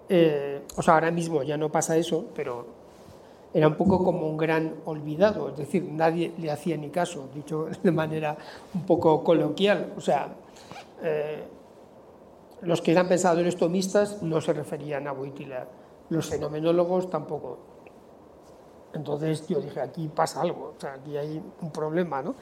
eh, 0.09 0.61
o 0.75 0.81
sea, 0.81 0.95
ahora 0.95 1.11
mismo 1.11 1.43
ya 1.43 1.57
no 1.57 1.71
pasa 1.71 1.97
eso, 1.97 2.25
pero 2.35 2.83
era 3.53 3.67
un 3.67 3.75
poco 3.75 4.03
como 4.03 4.27
un 4.27 4.35
gran 4.35 4.75
olvidado, 4.85 5.49
es 5.49 5.57
decir, 5.57 5.83
nadie 5.83 6.33
le 6.39 6.49
hacía 6.49 6.75
ni 6.75 6.89
caso, 6.89 7.29
dicho 7.35 7.67
de 7.83 7.91
manera 7.91 8.35
un 8.73 8.85
poco 8.85 9.23
coloquial. 9.23 9.93
O 9.95 10.01
sea, 10.01 10.33
eh, 11.03 11.43
los 12.65 12.81
que 12.81 12.91
eran 12.91 13.07
pensadores 13.07 13.55
tomistas 13.57 14.21
no 14.21 14.41
se 14.41 14.53
referían 14.53 15.07
a 15.07 15.13
Wojtyla, 15.13 15.67
los 16.09 16.29
fenomenólogos 16.29 17.09
tampoco. 17.09 17.59
Entonces 18.93 19.47
yo 19.47 19.59
dije, 19.59 19.81
aquí 19.81 20.07
pasa 20.07 20.41
algo, 20.41 20.73
aquí 20.93 21.17
hay 21.17 21.41
un 21.61 21.71
problema, 21.71 22.21
¿no? 22.21 22.35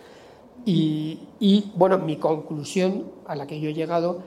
Y, 0.66 1.28
y, 1.40 1.72
bueno, 1.76 1.98
mi 1.98 2.18
conclusión 2.18 3.12
a 3.26 3.36
la 3.36 3.48
que 3.48 3.60
yo 3.60 3.70
he 3.70 3.74
llegado 3.74 4.20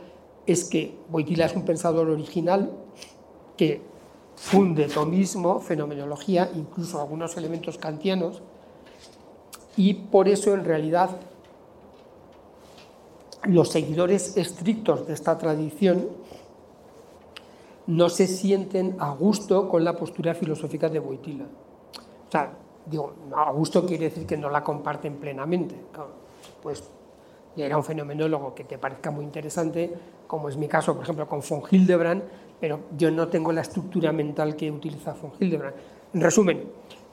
es 0.47 0.65
que 0.65 0.99
Boitila 1.09 1.47
es 1.47 1.55
un 1.55 1.65
pensador 1.65 2.09
original 2.09 2.73
que 3.57 3.83
funde 4.37 4.89
tomismo, 4.89 5.61
fenomenología, 5.61 6.51
incluso 6.55 7.01
algunos 7.01 7.37
elementos 7.37 7.79
kantianos, 7.79 8.43
y 9.77 9.95
por 9.95 10.29
eso 10.29 10.55
en 10.55 10.65
realidad 10.65 11.11
los 13.47 13.69
seguidores 13.69 14.37
estrictos 14.37 15.07
de 15.07 15.15
esta 15.15 15.37
tradición 15.39 16.09
no 17.87 18.09
se 18.09 18.27
sienten 18.27 18.97
a 18.99 19.11
gusto 19.11 19.69
con 19.69 19.85
la 19.85 19.95
postura 19.95 20.35
filosófica 20.35 20.89
de 20.89 20.99
Boitila. 20.99 21.45
O 21.45 22.31
sea, 22.31 22.51
digo, 22.87 23.13
a 23.37 23.51
gusto 23.53 23.85
quiere 23.85 24.09
decir 24.09 24.27
que 24.27 24.37
no 24.37 24.49
la 24.49 24.63
comparten 24.63 25.17
plenamente. 25.17 25.75
Pues 26.63 26.85
era 27.57 27.77
un 27.77 27.85
fenomenólogo 27.85 28.55
que 28.55 28.65
te 28.65 28.79
parezca 28.79 29.11
muy 29.11 29.25
interesante, 29.25 29.93
como 30.27 30.49
es 30.49 30.57
mi 30.57 30.67
caso, 30.67 30.95
por 30.95 31.05
ejemplo, 31.05 31.29
con 31.29 31.41
von 31.49 31.63
Hildebrand, 31.71 32.23
pero 32.59 32.81
yo 32.97 33.11
no 33.11 33.29
tengo 33.29 33.53
la 33.53 33.61
estructura 33.61 34.13
mental 34.13 34.57
que 34.57 34.71
utiliza 34.71 35.13
von 35.13 35.33
Hildebrand. 35.39 35.75
En 36.15 36.21
resumen, 36.21 36.65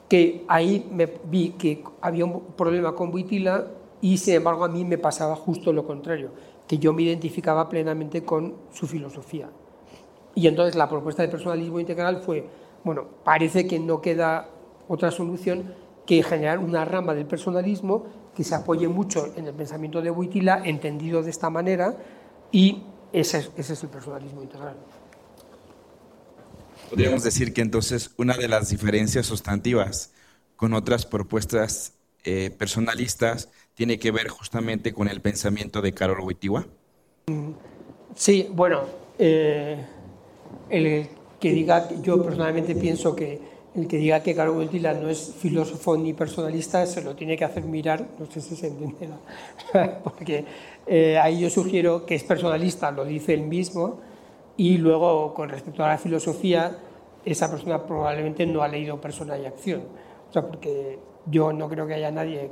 que 0.08 0.44
ahí 0.48 0.88
me 0.90 1.08
vi 1.24 1.50
que 1.50 1.84
había 2.00 2.24
un 2.24 2.40
problema 2.56 2.94
con 2.94 3.10
Boitila 3.10 3.66
y 4.02 4.18
sin 4.18 4.34
embargo 4.34 4.64
a 4.64 4.68
mí 4.68 4.84
me 4.84 4.98
pasaba 4.98 5.34
justo 5.36 5.72
lo 5.72 5.86
contrario, 5.86 6.32
que 6.66 6.76
yo 6.76 6.92
me 6.92 7.02
identificaba 7.02 7.68
plenamente 7.68 8.24
con 8.24 8.56
su 8.72 8.86
filosofía. 8.86 9.48
Y 10.34 10.48
entonces 10.48 10.74
la 10.74 10.88
propuesta 10.88 11.22
de 11.22 11.28
personalismo 11.28 11.78
integral 11.78 12.20
fue, 12.20 12.46
bueno, 12.84 13.06
parece 13.24 13.66
que 13.66 13.78
no 13.78 14.02
queda 14.02 14.48
otra 14.88 15.10
solución 15.10 15.72
que 16.04 16.22
generar 16.22 16.58
una 16.58 16.84
rama 16.84 17.14
del 17.14 17.26
personalismo 17.26 18.06
que 18.34 18.42
se 18.42 18.54
apoye 18.56 18.88
mucho 18.88 19.32
en 19.36 19.46
el 19.46 19.54
pensamiento 19.54 20.02
de 20.02 20.10
Wojtyla, 20.10 20.62
entendido 20.64 21.22
de 21.22 21.30
esta 21.30 21.48
manera, 21.48 21.96
y 22.50 22.82
ese, 23.12 23.50
ese 23.56 23.72
es 23.74 23.82
el 23.82 23.88
personalismo 23.88 24.42
integral. 24.42 24.76
Podríamos 26.90 27.22
decir 27.22 27.54
que 27.54 27.60
entonces 27.60 28.10
una 28.16 28.36
de 28.36 28.48
las 28.48 28.70
diferencias 28.70 29.26
sustantivas 29.26 30.12
con 30.56 30.74
otras 30.74 31.06
propuestas 31.06 31.94
eh, 32.24 32.50
personalistas 32.56 33.48
tiene 33.82 33.98
que 33.98 34.12
ver 34.12 34.28
justamente 34.28 34.92
con 34.92 35.08
el 35.08 35.20
pensamiento 35.20 35.82
de 35.82 35.92
Karol 35.92 36.20
Wojtyła. 36.20 36.64
Sí, 38.14 38.46
bueno, 38.52 38.82
eh, 39.18 39.76
el 40.70 41.08
que 41.40 41.50
diga, 41.50 41.88
yo 42.00 42.22
personalmente 42.22 42.76
pienso 42.76 43.16
que 43.16 43.40
el 43.74 43.88
que 43.88 43.96
diga 43.96 44.22
que 44.22 44.36
Carlos 44.36 44.54
Wojtyla 44.54 44.94
no 44.94 45.08
es 45.08 45.34
filósofo 45.36 45.96
ni 45.96 46.12
personalista 46.12 46.86
se 46.86 47.02
lo 47.02 47.16
tiene 47.16 47.36
que 47.36 47.44
hacer 47.44 47.64
mirar, 47.64 48.06
no 48.20 48.26
sé 48.26 48.40
si 48.40 48.54
se 48.54 48.68
entiende, 48.68 49.08
porque 50.04 50.44
eh, 50.86 51.18
ahí 51.18 51.40
yo 51.40 51.50
sugiero 51.50 52.06
que 52.06 52.14
es 52.14 52.22
personalista, 52.22 52.92
lo 52.92 53.04
dice 53.04 53.34
él 53.34 53.42
mismo, 53.42 53.98
y 54.56 54.78
luego 54.78 55.34
con 55.34 55.48
respecto 55.48 55.82
a 55.82 55.88
la 55.88 55.98
filosofía, 55.98 56.78
esa 57.24 57.50
persona 57.50 57.84
probablemente 57.84 58.46
no 58.46 58.62
ha 58.62 58.68
leído 58.68 59.00
Persona 59.00 59.36
y 59.38 59.44
Acción, 59.44 59.82
o 60.30 60.32
sea, 60.32 60.46
porque 60.46 61.00
yo 61.26 61.52
no 61.52 61.68
creo 61.68 61.86
que 61.86 61.94
haya 61.94 62.10
nadie 62.10 62.50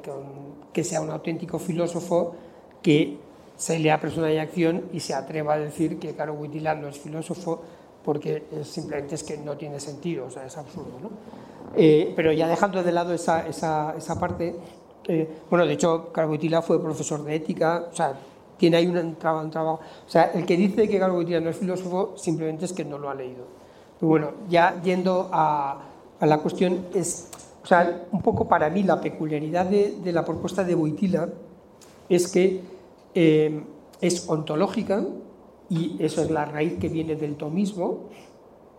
que 0.72 0.84
sea 0.84 1.00
un 1.00 1.10
auténtico 1.10 1.58
filósofo 1.58 2.34
que 2.82 3.18
se 3.56 3.78
lea 3.78 4.00
Persona 4.00 4.32
y 4.32 4.38
Acción 4.38 4.84
y 4.92 5.00
se 5.00 5.12
atreva 5.12 5.54
a 5.54 5.58
decir 5.58 5.98
que 5.98 6.14
Carlos 6.14 6.38
Wojtyla 6.38 6.74
no 6.74 6.88
es 6.88 6.98
filósofo, 6.98 7.60
porque 8.04 8.42
simplemente 8.62 9.16
es 9.16 9.22
que 9.22 9.36
no 9.36 9.56
tiene 9.56 9.78
sentido, 9.80 10.26
o 10.26 10.30
sea, 10.30 10.46
es 10.46 10.56
absurdo. 10.56 10.92
¿no? 11.02 11.10
Eh, 11.76 12.12
pero 12.16 12.32
ya 12.32 12.48
dejando 12.48 12.82
de 12.82 12.92
lado 12.92 13.12
esa, 13.12 13.46
esa, 13.46 13.94
esa 13.96 14.18
parte, 14.18 14.56
eh, 15.06 15.28
bueno, 15.50 15.66
de 15.66 15.74
hecho, 15.74 16.10
Carboitila 16.12 16.62
fue 16.62 16.80
profesor 16.80 17.22
de 17.22 17.34
ética, 17.34 17.88
o 17.92 17.94
sea, 17.94 18.14
tiene 18.56 18.78
ahí 18.78 18.86
un, 18.86 19.16
trabajo. 19.16 19.80
O 20.06 20.08
sea, 20.08 20.30
el 20.32 20.46
que 20.46 20.56
dice 20.56 20.88
que 20.88 20.98
Carboitila 20.98 21.40
no 21.40 21.50
es 21.50 21.56
filósofo 21.56 22.14
simplemente 22.16 22.64
es 22.64 22.72
que 22.72 22.84
no 22.84 22.98
lo 22.98 23.10
ha 23.10 23.14
leído. 23.14 23.44
Pero 23.98 24.08
bueno, 24.08 24.30
ya 24.48 24.80
yendo 24.82 25.28
a, 25.32 25.82
a 26.18 26.26
la 26.26 26.38
cuestión, 26.38 26.86
es, 26.94 27.28
o 27.62 27.66
sea, 27.66 28.06
un 28.10 28.22
poco 28.22 28.48
para 28.48 28.70
mí 28.70 28.82
la 28.82 29.00
peculiaridad 29.00 29.66
de, 29.66 30.12
la 30.12 30.24
propuesta 30.24 30.64
de 30.64 30.74
Boitila 30.74 31.28
es 32.08 32.28
que 32.28 32.60
eh, 33.14 33.62
es 34.00 34.28
ontológica, 34.28 35.04
y 35.70 35.96
eso 36.00 36.22
es 36.22 36.30
la 36.30 36.44
raíz 36.44 36.78
que 36.78 36.88
viene 36.88 37.14
del 37.14 37.36
tomismo 37.36 38.08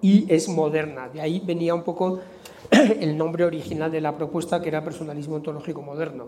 y 0.02 0.32
es 0.32 0.50
moderna. 0.50 1.08
De 1.08 1.22
ahí 1.22 1.42
venía 1.44 1.74
un 1.74 1.84
poco 1.84 2.20
el 2.70 3.18
nombre 3.18 3.46
original 3.46 3.90
de 3.90 4.02
la 4.02 4.16
propuesta 4.16 4.62
que 4.62 4.68
era 4.68 4.84
personalismo 4.84 5.36
ontológico 5.36 5.82
moderno, 5.82 6.26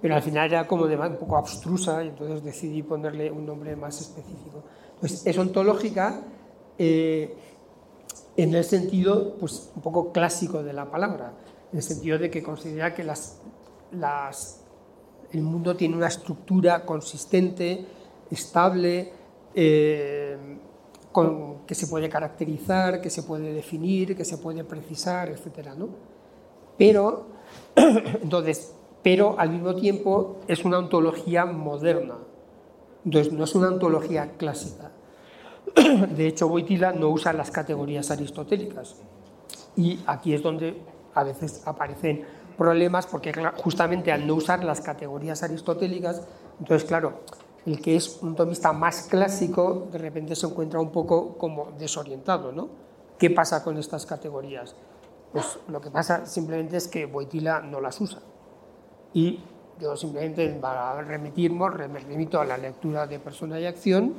pero 0.00 0.14
al 0.14 0.22
final 0.22 0.46
era 0.46 0.66
como 0.68 0.86
de, 0.86 0.96
un 0.96 1.16
poco 1.16 1.36
abstrusa 1.36 2.04
y 2.04 2.08
entonces 2.08 2.44
decidí 2.44 2.82
ponerle 2.82 3.30
un 3.30 3.44
nombre 3.44 3.74
más 3.74 4.00
específico. 4.00 4.62
Pues 5.00 5.26
es 5.26 5.36
ontológica 5.36 6.20
eh, 6.78 7.34
en 8.36 8.54
el 8.54 8.64
sentido 8.64 9.34
pues, 9.40 9.72
un 9.74 9.82
poco 9.82 10.12
clásico 10.12 10.62
de 10.62 10.72
la 10.72 10.90
palabra, 10.90 11.32
en 11.74 11.78
el 11.78 11.82
sentido 11.82 12.18
de 12.20 12.30
que 12.30 12.40
considera 12.40 12.94
que 12.94 13.02
el 15.32 15.42
mundo 15.42 15.74
tiene 15.74 15.96
una 15.96 16.06
estructura 16.06 16.86
consistente, 16.86 17.84
estable, 18.30 19.12
eh, 19.56 20.38
que 21.66 21.74
se 21.74 21.88
puede 21.88 22.08
caracterizar, 22.08 23.00
que 23.00 23.10
se 23.10 23.24
puede 23.24 23.52
definir, 23.52 24.16
que 24.16 24.24
se 24.24 24.38
puede 24.38 24.62
precisar, 24.62 25.30
etc. 25.30 25.70
¿no? 25.76 25.88
Pero, 26.78 27.26
entonces, 27.74 28.72
pero 29.02 29.36
al 29.36 29.50
mismo 29.50 29.74
tiempo 29.74 30.42
es 30.46 30.64
una 30.64 30.78
ontología 30.78 31.44
moderna. 31.44 32.18
Entonces, 33.04 33.32
no 33.32 33.42
es 33.42 33.54
una 33.56 33.66
ontología 33.66 34.36
clásica. 34.36 34.92
De 35.74 36.28
hecho, 36.28 36.48
Boitila 36.48 36.92
no 36.92 37.08
usa 37.08 37.32
las 37.32 37.50
categorías 37.50 38.12
aristotélicas. 38.12 38.94
Y 39.76 39.98
aquí 40.06 40.34
es 40.34 40.40
donde 40.40 40.93
a 41.14 41.24
veces 41.24 41.62
aparecen 41.66 42.24
problemas, 42.56 43.06
porque 43.06 43.32
justamente 43.56 44.12
al 44.12 44.26
no 44.26 44.34
usar 44.34 44.64
las 44.64 44.80
categorías 44.80 45.42
aristotélicas, 45.42 46.22
entonces, 46.60 46.86
claro, 46.86 47.20
el 47.66 47.80
que 47.80 47.96
es 47.96 48.18
un 48.22 48.36
tomista 48.36 48.72
más 48.72 49.08
clásico 49.08 49.88
de 49.90 49.98
repente 49.98 50.36
se 50.36 50.46
encuentra 50.46 50.80
un 50.80 50.90
poco 50.90 51.36
como 51.38 51.72
desorientado, 51.78 52.52
¿no? 52.52 52.68
¿Qué 53.18 53.30
pasa 53.30 53.62
con 53.64 53.78
estas 53.78 54.06
categorías? 54.06 54.74
Pues 55.32 55.58
lo 55.68 55.80
que 55.80 55.90
pasa 55.90 56.26
simplemente 56.26 56.76
es 56.76 56.88
que 56.88 57.06
Boitila 57.06 57.60
no 57.60 57.80
las 57.80 58.00
usa. 58.00 58.20
Y 59.12 59.40
yo 59.80 59.96
simplemente 59.96 60.48
para 60.50 61.00
remitirme, 61.02 61.68
me 61.88 62.00
remito 62.00 62.40
a 62.40 62.44
la 62.44 62.58
lectura 62.58 63.06
de 63.06 63.18
Persona 63.18 63.58
y 63.58 63.66
Acción 63.66 64.14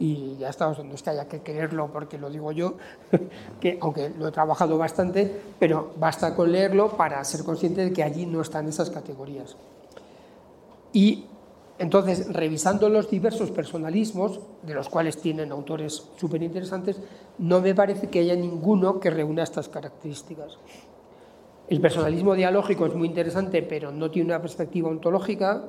y 0.00 0.36
ya 0.38 0.48
estamos, 0.48 0.82
no 0.82 0.94
es 0.94 1.02
que 1.02 1.10
haya 1.10 1.28
que 1.28 1.42
quererlo 1.42 1.92
porque 1.92 2.16
lo 2.18 2.30
digo 2.30 2.50
yo, 2.52 2.74
que 3.60 3.78
aunque 3.82 4.08
lo 4.18 4.28
he 4.28 4.32
trabajado 4.32 4.78
bastante, 4.78 5.30
pero 5.58 5.92
basta 5.98 6.34
con 6.34 6.50
leerlo 6.50 6.96
para 6.96 7.22
ser 7.22 7.44
consciente 7.44 7.84
de 7.84 7.92
que 7.92 8.02
allí 8.02 8.24
no 8.24 8.40
están 8.40 8.66
esas 8.66 8.88
categorías. 8.88 9.56
Y 10.94 11.26
entonces, 11.78 12.32
revisando 12.32 12.88
los 12.88 13.10
diversos 13.10 13.50
personalismos, 13.50 14.40
de 14.62 14.74
los 14.74 14.88
cuales 14.88 15.18
tienen 15.18 15.52
autores 15.52 16.08
súper 16.16 16.42
interesantes, 16.42 17.00
no 17.38 17.60
me 17.60 17.74
parece 17.74 18.08
que 18.08 18.20
haya 18.20 18.36
ninguno 18.36 19.00
que 19.00 19.10
reúna 19.10 19.42
estas 19.42 19.68
características. 19.68 20.58
El 21.68 21.80
personalismo 21.80 22.34
dialógico 22.34 22.86
es 22.86 22.94
muy 22.94 23.06
interesante, 23.06 23.62
pero 23.62 23.92
no 23.92 24.10
tiene 24.10 24.30
una 24.30 24.40
perspectiva 24.40 24.88
ontológica. 24.88 25.62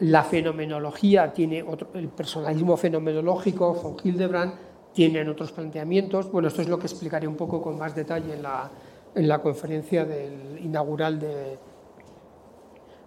La 0.00 0.22
fenomenología 0.22 1.32
tiene 1.32 1.62
otro, 1.62 1.88
el 1.94 2.08
personalismo 2.08 2.76
fenomenológico, 2.76 3.74
von 3.74 3.96
Hildebrand, 4.02 4.54
tienen 4.92 5.28
otros 5.28 5.52
planteamientos. 5.52 6.30
Bueno, 6.30 6.48
esto 6.48 6.62
es 6.62 6.68
lo 6.68 6.78
que 6.78 6.86
explicaré 6.86 7.26
un 7.26 7.36
poco 7.36 7.60
con 7.60 7.78
más 7.78 7.94
detalle 7.94 8.34
en 8.34 8.42
la, 8.42 8.70
en 9.14 9.28
la 9.28 9.40
conferencia 9.40 10.04
del 10.04 10.58
inaugural 10.62 11.18
de, 11.18 11.58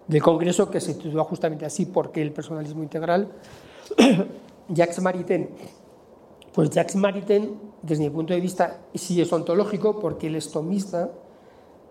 del 0.06 0.22
Congreso, 0.22 0.70
que 0.70 0.80
se 0.80 0.94
tituló 0.94 1.24
justamente 1.24 1.64
así, 1.64 1.86
porque 1.86 2.20
el 2.22 2.32
personalismo 2.32 2.82
integral? 2.82 3.28
Jacques 4.68 5.00
Maritain. 5.00 5.48
Pues 6.52 6.70
Jacques 6.70 6.96
Maritain, 6.96 7.58
desde 7.82 8.04
mi 8.04 8.10
punto 8.10 8.34
de 8.34 8.40
vista, 8.40 8.80
sí 8.94 9.20
es 9.20 9.32
ontológico, 9.32 9.98
porque 9.98 10.26
él 10.26 10.36
es 10.36 10.50
tomista, 10.50 11.10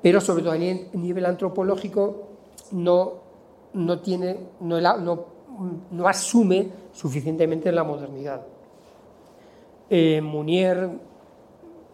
pero 0.01 0.21
sobre 0.21 0.43
todo 0.43 0.53
a 0.53 0.57
nivel 0.57 1.25
antropológico 1.25 2.27
no, 2.71 3.30
no, 3.73 3.99
tiene, 3.99 4.37
no, 4.59 6.07
asume 6.07 6.69
suficientemente 6.93 7.71
la 7.71 7.83
modernidad. 7.83 8.41
Eh, 9.89 10.21
Munier, 10.21 10.89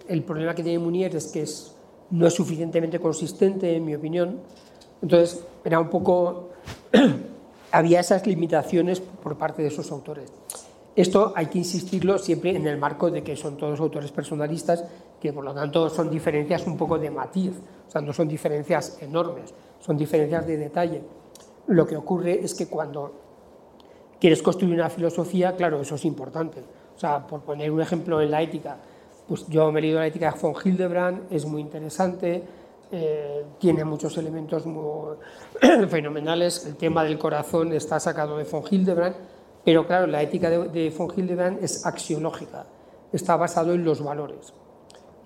el 0.07 0.23
problema 0.23 0.53
que 0.53 0.63
tiene 0.63 0.79
Munier 0.79 1.15
es 1.15 1.27
que 1.27 1.41
es, 1.41 1.75
no 2.11 2.27
es 2.27 2.33
suficientemente 2.33 2.99
consistente, 2.99 3.75
en 3.75 3.85
mi 3.85 3.95
opinión, 3.95 4.39
entonces, 5.01 5.43
era 5.63 5.79
un 5.79 5.89
poco. 5.89 6.49
había 7.71 7.99
esas 7.99 8.25
limitaciones 8.25 8.99
por 8.99 9.37
parte 9.37 9.61
de 9.61 9.67
esos 9.67 9.91
autores. 9.91 10.31
Esto 10.95 11.33
hay 11.35 11.45
que 11.45 11.59
insistirlo 11.59 12.17
siempre 12.17 12.55
en 12.55 12.65
el 12.65 12.77
marco 12.77 13.11
de 13.11 13.23
que 13.23 13.35
son 13.35 13.55
todos 13.55 13.79
autores 13.79 14.11
personalistas 14.11 14.83
que 15.21 15.31
por 15.31 15.43
lo 15.43 15.53
tanto 15.53 15.89
son 15.89 16.09
diferencias 16.09 16.65
un 16.65 16.75
poco 16.75 16.97
de 16.97 17.11
matiz, 17.11 17.51
o 17.87 17.91
sea, 17.91 18.01
no 18.01 18.13
son 18.13 18.27
diferencias 18.27 18.97
enormes, 19.01 19.53
son 19.79 19.95
diferencias 19.95 20.47
de 20.47 20.57
detalle. 20.57 21.01
Lo 21.67 21.85
que 21.85 21.97
ocurre 21.97 22.43
es 22.43 22.53
que 22.53 22.67
cuando 22.67 23.11
quieres 24.19 24.41
construir 24.41 24.73
una 24.73 24.89
filosofía, 24.89 25.55
claro, 25.55 25.81
eso 25.81 25.95
es 25.95 26.05
importante. 26.05 26.61
O 26.95 26.99
sea, 26.99 27.25
por 27.27 27.41
poner 27.41 27.71
un 27.71 27.81
ejemplo 27.81 28.21
en 28.21 28.31
la 28.31 28.41
ética, 28.41 28.77
pues 29.27 29.45
yo 29.47 29.71
me 29.71 29.79
he 29.79 29.81
leído 29.83 29.99
la 29.99 30.07
ética 30.07 30.31
de 30.31 30.39
von 30.39 30.55
Hildebrand, 30.63 31.31
es 31.31 31.45
muy 31.45 31.61
interesante, 31.61 32.43
eh, 32.91 33.45
tiene 33.59 33.83
muchos 33.83 34.17
elementos 34.17 34.65
muy 34.65 35.17
fenomenales, 35.89 36.65
el 36.65 36.77
tema 36.77 37.03
del 37.03 37.19
corazón 37.19 37.73
está 37.73 37.99
sacado 37.99 38.37
de 38.37 38.45
von 38.45 38.63
Hildebrand, 38.69 39.15
pero 39.65 39.85
claro, 39.85 40.07
la 40.07 40.21
ética 40.21 40.49
de, 40.49 40.69
de 40.69 40.89
von 40.89 41.11
Hildebrand 41.15 41.61
es 41.61 41.85
axiológica, 41.85 42.65
está 43.11 43.35
basado 43.35 43.73
en 43.73 43.83
los 43.83 44.01
valores. 44.01 44.53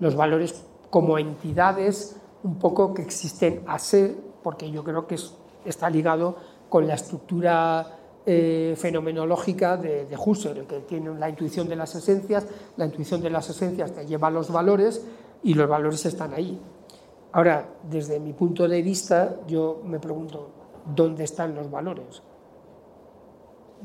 Los 0.00 0.16
valores 0.16 0.64
como 0.90 1.16
entidades 1.16 2.16
un 2.42 2.58
poco 2.58 2.92
que 2.92 3.02
existen 3.02 3.62
a 3.68 3.78
ser, 3.78 4.16
porque 4.42 4.70
yo 4.70 4.82
creo 4.82 5.06
que 5.06 5.16
está 5.64 5.88
ligado 5.90 6.36
con 6.68 6.86
la 6.86 6.94
estructura 6.94 7.98
eh, 8.24 8.74
fenomenológica 8.78 9.76
de, 9.76 10.06
de, 10.06 10.16
Husserl, 10.16 10.66
que 10.66 10.80
tiene 10.80 11.12
la 11.18 11.28
intuición 11.28 11.68
de 11.68 11.76
las 11.76 11.94
esencias, 11.94 12.46
la 12.76 12.86
intuición 12.86 13.20
de 13.20 13.30
las 13.30 13.50
esencias 13.50 13.92
te 13.92 14.06
lleva 14.06 14.28
a 14.28 14.30
los 14.30 14.50
valores 14.50 15.04
y 15.42 15.54
los 15.54 15.68
valores 15.68 16.06
están 16.06 16.32
ahí. 16.32 16.58
Ahora, 17.32 17.66
desde 17.90 18.20
mi 18.20 18.32
punto 18.32 18.68
de 18.68 18.82
vista, 18.82 19.36
yo 19.46 19.80
me 19.84 19.98
pregunto, 19.98 20.50
¿dónde 20.94 21.24
están 21.24 21.54
los 21.54 21.70
valores? 21.70 22.22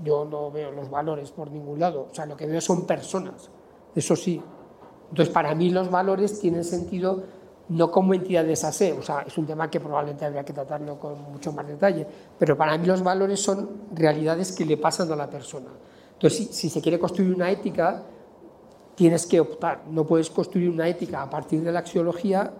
Yo 0.03 0.25
no 0.25 0.51
veo 0.51 0.71
los 0.71 0.89
valores 0.89 1.31
por 1.31 1.49
ningún 1.49 1.79
lado, 1.79 2.07
o 2.11 2.13
sea, 2.13 2.25
lo 2.25 2.37
que 2.37 2.45
veo 2.45 2.61
son 2.61 2.85
personas, 2.85 3.49
eso 3.95 4.15
sí. 4.15 4.41
Entonces, 5.09 5.33
para 5.33 5.55
mí 5.55 5.69
los 5.69 5.89
valores 5.89 6.39
tienen 6.39 6.63
sentido 6.63 7.23
no 7.69 7.91
como 7.91 8.13
entidades 8.13 8.63
a 8.63 8.69
o 8.69 9.01
sea, 9.01 9.23
es 9.27 9.37
un 9.37 9.45
tema 9.45 9.69
que 9.69 9.79
probablemente 9.79 10.25
habría 10.25 10.43
que 10.43 10.53
tratarlo 10.53 10.99
con 10.99 11.21
mucho 11.31 11.51
más 11.51 11.67
detalle, 11.67 12.07
pero 12.39 12.55
para 12.55 12.77
mí 12.77 12.85
los 12.85 13.03
valores 13.03 13.41
son 13.41 13.69
realidades 13.93 14.53
que 14.53 14.65
le 14.65 14.77
pasan 14.77 15.11
a 15.11 15.15
la 15.15 15.29
persona. 15.29 15.67
Entonces, 16.13 16.47
si, 16.51 16.69
se 16.69 16.81
quiere 16.81 16.97
construir 16.97 17.33
una 17.33 17.51
ética, 17.51 18.03
tienes 18.95 19.25
que 19.25 19.39
optar, 19.39 19.83
no 19.89 20.05
puedes 20.05 20.29
construir 20.29 20.69
una 20.69 20.87
ética 20.87 21.21
a 21.21 21.29
partir 21.29 21.61
de 21.61 21.71
la 21.71 21.79
axiología 21.79 22.51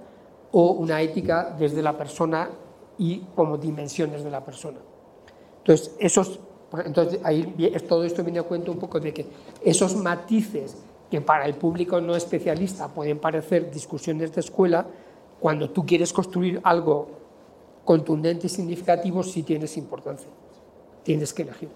o 0.51 0.72
una 0.72 1.01
ética 1.01 1.55
desde 1.58 1.82
la 1.82 1.97
persona 1.97 2.49
y 2.97 3.20
como 3.36 3.58
dimensiones 3.58 4.24
de 4.24 4.30
la 4.30 4.43
persona. 4.43 4.78
Entonces, 5.60 5.95
esos, 5.99 6.39
entonces 6.86 7.20
ahí, 7.24 7.55
todo 7.88 8.03
esto 8.03 8.24
viene 8.24 8.39
a 8.39 8.43
cuento 8.43 8.72
un 8.72 8.80
poco 8.80 8.99
de 8.99 9.14
que 9.14 9.26
esos 9.64 9.95
matices 9.95 10.78
que 11.10 11.22
para 11.22 11.45
el 11.45 11.55
público 11.55 12.01
no 12.01 12.16
especialista 12.16 12.93
pueden 12.93 13.20
parecer 13.20 13.72
discusiones 13.72 14.34
de 14.34 14.41
escuela, 14.41 14.88
cuando 15.39 15.70
tú 15.70 15.86
quieres 15.86 16.12
construir 16.12 16.60
algo 16.64 17.18
contundente 17.86 18.47
y 18.47 18.49
significativo, 18.49 19.24
sí 19.24 19.43
tienes 19.43 19.78
importancia. 19.78 20.28
Tienes 21.03 21.34
que 21.34 21.43
elegir. 21.43 21.70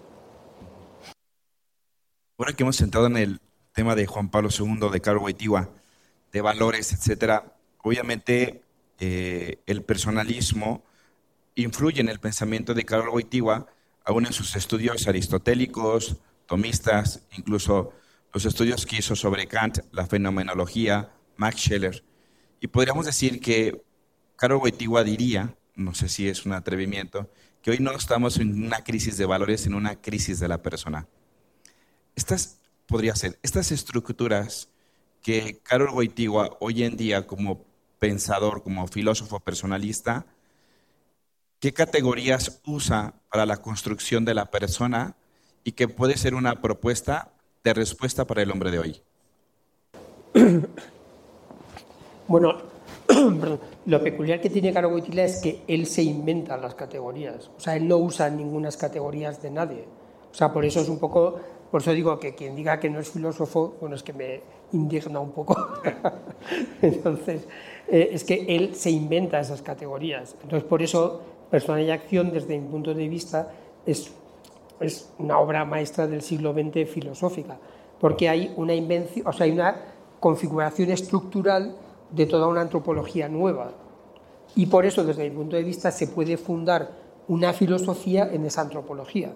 Ahora 2.38 2.52
que 2.52 2.62
hemos 2.62 2.76
sentado 2.76 3.06
en 3.06 3.16
el 3.16 3.40
tema 3.72 3.94
de 3.94 4.06
Juan 4.06 4.30
Pablo 4.30 4.50
II, 4.56 4.90
de 4.90 5.00
Carlos 5.00 5.22
Wojtyła, 5.22 5.70
de 6.32 6.40
valores, 6.40 6.92
etcétera, 6.92 7.56
obviamente 7.82 8.62
eh, 8.98 9.58
el 9.66 9.82
personalismo 9.82 10.82
influye 11.54 12.00
en 12.00 12.08
el 12.08 12.20
pensamiento 12.20 12.74
de 12.74 12.84
Carlos 12.84 13.14
Wojtyła, 13.14 13.66
aún 14.04 14.26
en 14.26 14.32
sus 14.32 14.56
estudios 14.56 15.06
aristotélicos, 15.06 16.16
tomistas, 16.46 17.22
incluso 17.36 17.92
los 18.32 18.44
estudios 18.46 18.86
que 18.86 18.96
hizo 18.96 19.14
sobre 19.14 19.46
Kant, 19.46 19.80
la 19.92 20.06
fenomenología, 20.06 21.12
Max 21.36 21.60
Scheler. 21.60 22.04
Y 22.60 22.68
podríamos 22.68 23.06
decir 23.06 23.40
que 23.40 23.82
Karol 24.36 24.58
Wojtyła 24.58 25.04
diría, 25.04 25.56
no 25.74 25.94
sé 25.94 26.08
si 26.08 26.28
es 26.28 26.46
un 26.46 26.52
atrevimiento, 26.52 27.30
que 27.62 27.70
hoy 27.70 27.78
no 27.78 27.92
estamos 27.92 28.38
en 28.38 28.64
una 28.64 28.82
crisis 28.82 29.16
de 29.16 29.26
valores, 29.26 29.66
en 29.66 29.74
una 29.74 30.00
crisis 30.00 30.40
de 30.40 30.48
la 30.48 30.62
persona. 30.62 31.06
Estas, 32.16 32.60
podría 32.86 33.14
ser, 33.14 33.38
estas 33.42 33.70
estructuras 33.70 34.68
que 35.22 35.60
Karol 35.62 35.90
Wojtyła 35.90 36.56
hoy 36.60 36.82
en 36.82 36.96
día 36.96 37.26
como 37.26 37.64
pensador, 37.98 38.62
como 38.62 38.88
filósofo 38.88 39.40
personalista, 39.40 40.26
¿qué 41.60 41.72
categorías 41.72 42.60
usa 42.64 43.14
para 43.30 43.46
la 43.46 43.58
construcción 43.58 44.24
de 44.24 44.34
la 44.34 44.50
persona 44.50 45.16
y 45.64 45.72
que 45.72 45.86
puede 45.86 46.16
ser 46.16 46.34
una 46.34 46.60
propuesta 46.60 47.32
de 47.64 47.74
respuesta 47.74 48.26
para 48.26 48.42
el 48.42 48.50
hombre 48.50 48.70
de 48.70 48.78
hoy? 48.78 49.02
Bueno, 52.28 52.54
lo 53.86 54.02
peculiar 54.02 54.40
que 54.40 54.48
tiene 54.48 54.72
Caro 54.72 54.88
Wojtyla 54.88 55.24
es 55.24 55.40
que 55.42 55.62
él 55.66 55.86
se 55.86 56.02
inventa 56.02 56.56
las 56.56 56.74
categorías. 56.74 57.50
O 57.56 57.60
sea, 57.60 57.76
él 57.76 57.86
no 57.86 57.98
usa 57.98 58.30
ninguna 58.30 58.70
categorías 58.70 59.42
de 59.42 59.50
nadie. 59.50 59.84
O 60.30 60.34
sea, 60.34 60.52
por 60.52 60.64
eso 60.64 60.80
es 60.80 60.88
un 60.88 60.98
poco, 60.98 61.38
por 61.70 61.82
eso 61.82 61.92
digo 61.92 62.18
que 62.18 62.34
quien 62.34 62.56
diga 62.56 62.80
que 62.80 62.88
no 62.88 63.00
es 63.00 63.10
filósofo, 63.10 63.76
bueno, 63.80 63.96
es 63.96 64.02
que 64.02 64.12
me 64.12 64.40
indigna 64.72 65.20
un 65.20 65.32
poco. 65.32 65.82
Entonces, 66.82 67.46
eh, 67.88 68.10
es 68.12 68.24
que 68.24 68.46
él 68.48 68.74
se 68.74 68.90
inventa 68.90 69.40
esas 69.40 69.60
categorías. 69.60 70.34
Entonces, 70.42 70.66
por 70.66 70.82
eso, 70.82 71.20
Persona 71.50 71.82
y 71.82 71.90
Acción, 71.90 72.32
desde 72.32 72.58
mi 72.58 72.66
punto 72.68 72.94
de 72.94 73.08
vista, 73.08 73.52
es 73.84 74.10
es 74.82 75.12
una 75.18 75.38
obra 75.38 75.64
maestra 75.64 76.06
del 76.06 76.22
siglo 76.22 76.52
XX 76.52 76.88
filosófica, 76.88 77.58
porque 78.00 78.28
hay 78.28 78.52
una 78.56 78.74
invención, 78.74 79.26
o 79.26 79.32
sea, 79.32 79.44
hay 79.44 79.52
una 79.52 79.76
configuración 80.20 80.90
estructural 80.90 81.76
de 82.10 82.26
toda 82.26 82.46
una 82.46 82.60
antropología 82.60 83.28
nueva. 83.28 83.72
Y 84.54 84.66
por 84.66 84.84
eso, 84.84 85.04
desde 85.04 85.28
mi 85.28 85.34
punto 85.34 85.56
de 85.56 85.62
vista, 85.62 85.90
se 85.90 86.06
puede 86.06 86.36
fundar 86.36 86.90
una 87.28 87.52
filosofía 87.52 88.28
en 88.30 88.44
esa 88.44 88.60
antropología. 88.60 89.32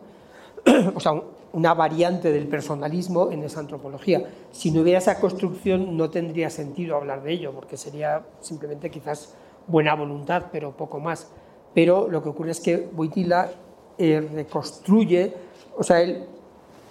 o 0.95 1.01
sea, 1.01 1.13
una 1.53 1.75
variante 1.75 2.31
del 2.31 2.49
personalismo 2.49 3.31
en 3.31 3.43
esa 3.43 3.61
antropología. 3.61 4.25
Si 4.53 4.71
no 4.71 4.83
hubiera 4.83 4.99
esa 4.99 5.19
construcción, 5.21 5.97
no 5.97 6.11
tendría 6.11 6.51
sentido 6.51 6.97
hablar 6.97 7.23
de 7.23 7.33
ello, 7.33 7.53
porque 7.53 7.77
sería 7.77 8.27
simplemente 8.41 8.91
quizás 8.91 9.35
buena 9.67 9.95
voluntad, 9.95 10.47
pero 10.53 10.77
poco 10.77 11.01
más. 11.01 11.29
Pero 11.73 12.09
lo 12.09 12.23
que 12.23 12.29
ocurre 12.29 12.51
es 12.51 12.61
que 12.61 12.89
Boitila 12.93 13.51
eh, 13.99 14.29
reconstruye, 14.33 15.35
o 15.77 15.83
sea, 15.83 16.01
él 16.01 16.27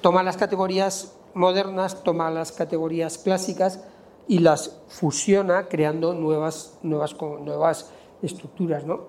toma 0.02 0.24
las 0.24 0.38
categorías 0.38 1.16
modernas, 1.34 2.04
toma 2.04 2.30
las 2.32 2.52
categorías 2.52 3.18
clásicas 3.18 3.84
y 4.28 4.40
las 4.40 4.82
fusiona 4.88 5.68
creando 5.68 6.14
nuevas, 6.14 6.78
nuevas, 6.82 7.16
nuevas 7.20 7.92
estructuras. 8.22 8.86
¿no? 8.86 9.02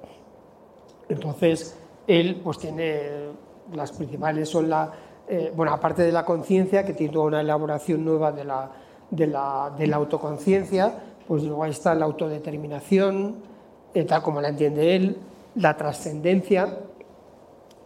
Entonces, 1.08 1.76
él 2.06 2.40
pues 2.42 2.58
tiene 2.58 3.30
las 3.72 3.92
principales 3.92 4.48
son 4.48 4.68
la, 4.68 4.92
eh, 5.28 5.52
bueno, 5.54 5.72
aparte 5.72 6.02
de 6.02 6.12
la 6.12 6.24
conciencia, 6.24 6.84
que 6.84 6.92
tiene 6.92 7.12
toda 7.12 7.26
una 7.26 7.40
elaboración 7.40 8.04
nueva 8.04 8.32
de 8.32 8.44
la, 8.44 8.70
de 9.10 9.26
la, 9.26 9.72
de 9.76 9.86
la 9.86 9.96
autoconciencia, 9.96 10.94
pues 11.26 11.42
luego 11.42 11.64
ahí 11.64 11.72
está 11.72 11.94
la 11.94 12.04
autodeterminación, 12.04 13.36
eh, 13.94 14.04
tal 14.04 14.22
como 14.22 14.40
la 14.40 14.48
entiende 14.48 14.94
él, 14.94 15.18
la 15.56 15.76
trascendencia, 15.76 16.78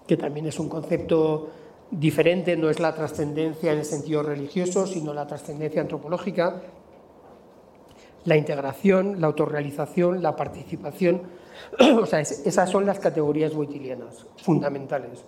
que 0.07 0.17
también 0.17 0.47
es 0.47 0.59
un 0.59 0.69
concepto 0.69 1.51
diferente, 1.91 2.57
no 2.57 2.71
es 2.71 2.79
la 2.79 2.95
trascendencia 2.95 3.73
en 3.73 3.79
el 3.79 3.85
sentido 3.85 4.23
religioso, 4.23 4.87
sino 4.87 5.13
la 5.13 5.27
trascendencia 5.27 5.81
antropológica, 5.81 6.63
la 8.25 8.37
integración, 8.37 9.21
la 9.21 9.27
autorrealización, 9.29 10.23
la 10.23 10.37
participación. 10.37 11.23
o 12.01 12.07
sea, 12.07 12.21
esas 12.21 12.71
son 12.71 12.87
las 12.87 12.99
categorías 12.99 13.55
boitilianas 13.55 14.27
fundamentales, 14.43 15.25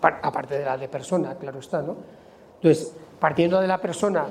aparte 0.00 0.58
de 0.58 0.64
la 0.64 0.78
de 0.78 0.88
persona, 0.88 1.34
claro 1.36 1.58
está, 1.58 1.82
¿no? 1.82 1.96
Entonces, 2.56 2.94
partiendo 3.20 3.60
de 3.60 3.66
la 3.66 3.78
persona 3.78 4.26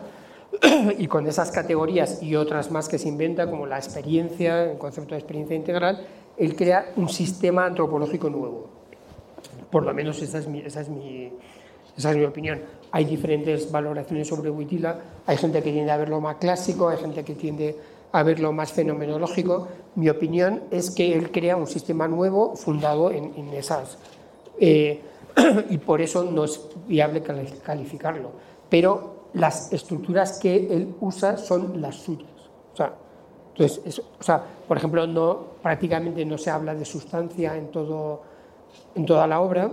y 0.97 1.07
con 1.07 1.27
esas 1.27 1.51
categorías 1.51 2.23
y 2.23 2.35
otras 2.35 2.71
más 2.71 2.89
que 2.89 2.97
se 2.97 3.07
inventa, 3.07 3.49
como 3.49 3.65
la 3.65 3.77
experiencia, 3.77 4.71
el 4.71 4.77
concepto 4.77 5.13
de 5.13 5.19
experiencia 5.19 5.55
integral, 5.55 6.07
él 6.37 6.55
crea 6.55 6.93
un 6.95 7.09
sistema 7.09 7.65
antropológico 7.65 8.29
nuevo 8.29 8.76
por 9.71 9.83
lo 9.83 9.93
menos 9.93 10.21
esa 10.21 10.39
es 10.39 10.47
mi, 10.47 10.59
esa 10.59 10.81
es 10.81 10.89
mi, 10.89 11.31
esa 11.97 12.11
es 12.11 12.17
mi 12.17 12.25
opinión. 12.25 12.61
Hay 12.91 13.05
diferentes 13.05 13.71
valoraciones 13.71 14.27
sobre 14.27 14.49
Witila, 14.49 14.99
hay 15.25 15.37
gente 15.37 15.61
que 15.61 15.71
tiende 15.71 15.91
a 15.91 15.97
verlo 15.97 16.21
más 16.21 16.35
clásico, 16.37 16.89
hay 16.89 16.97
gente 16.97 17.23
que 17.23 17.35
tiende 17.35 17.75
a 18.11 18.23
verlo 18.23 18.53
más 18.53 18.71
fenomenológico. 18.71 19.67
Mi 19.95 20.09
opinión 20.09 20.63
es 20.71 20.91
que 20.91 21.13
él 21.13 21.31
crea 21.31 21.55
un 21.57 21.67
sistema 21.67 22.07
nuevo 22.07 22.55
fundado 22.55 23.11
en, 23.11 23.33
en 23.35 23.49
esas. 23.53 23.97
Eh, 24.59 25.01
y 25.69 25.77
por 25.77 26.01
eso 26.01 26.23
no 26.23 26.45
es 26.45 26.61
viable 26.87 27.21
calificarlo. 27.63 28.31
Pero 28.69 29.27
las 29.33 29.71
estructuras 29.71 30.39
que 30.39 30.55
él 30.55 30.95
usa 30.99 31.37
son 31.37 31.81
las 31.81 31.95
suyas. 31.95 32.29
O 32.73 32.77
sea, 32.77 32.93
entonces, 33.49 34.01
o 34.19 34.23
sea, 34.23 34.43
por 34.67 34.77
ejemplo, 34.77 35.05
no, 35.07 35.45
prácticamente 35.61 36.23
no 36.25 36.37
se 36.37 36.49
habla 36.49 36.75
de 36.75 36.85
sustancia 36.85 37.55
en 37.55 37.71
todo 37.71 38.21
en 38.95 39.05
toda 39.05 39.27
la 39.27 39.39
obra, 39.39 39.71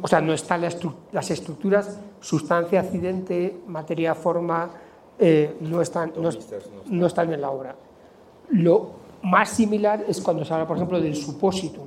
o 0.00 0.06
sea, 0.06 0.20
no 0.20 0.32
están 0.32 0.60
las 0.60 1.30
estructuras 1.30 1.98
sustancia, 2.20 2.80
accidente, 2.80 3.60
materia, 3.66 4.14
forma, 4.14 4.70
eh, 5.18 5.56
no, 5.60 5.82
están, 5.82 6.12
no, 6.88 7.06
están 7.06 7.32
en 7.32 7.40
la 7.40 7.50
obra. 7.50 7.74
Lo 8.50 8.90
más 9.22 9.50
similar 9.50 10.04
es 10.06 10.20
cuando 10.20 10.44
se 10.44 10.54
habla, 10.54 10.66
por 10.66 10.76
ejemplo, 10.76 11.00
del 11.00 11.16
supósito, 11.16 11.80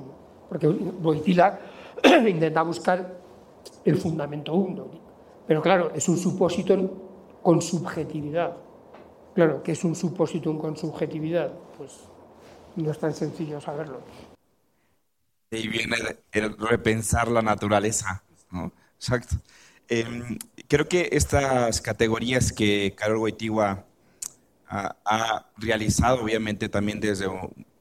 porque 0.48 0.68
Boitila 0.68 1.58
intenta 2.28 2.62
buscar 2.62 3.16
el 3.84 3.96
fundamento 3.96 4.54
uno, 4.54 4.86
pero 5.46 5.62
claro, 5.62 5.90
es 5.94 6.08
un 6.08 6.18
supósito 6.18 6.76
con 7.42 7.62
subjetividad. 7.62 8.56
Claro, 9.34 9.62
que 9.62 9.72
es 9.72 9.84
un 9.84 9.94
supósito 9.94 10.56
con 10.58 10.76
subjetividad, 10.76 11.50
pues 11.76 11.92
no 12.76 12.90
es 12.90 12.98
tan 12.98 13.12
sencillo 13.12 13.60
saberlo. 13.60 13.98
De 15.56 15.62
ahí 15.62 15.68
viene 15.68 15.96
el 16.32 16.56
repensar 16.58 17.28
la 17.28 17.40
naturaleza. 17.40 18.22
Exacto. 18.96 19.36
Em, 19.88 20.36
creo 20.68 20.86
que 20.86 21.08
estas 21.12 21.80
categorías 21.80 22.52
que 22.52 22.94
Carol 22.94 23.18
Wojtyła 23.18 23.86
ha, 24.68 25.46
realizado, 25.56 26.22
obviamente 26.22 26.68
también 26.68 27.00
desde 27.00 27.26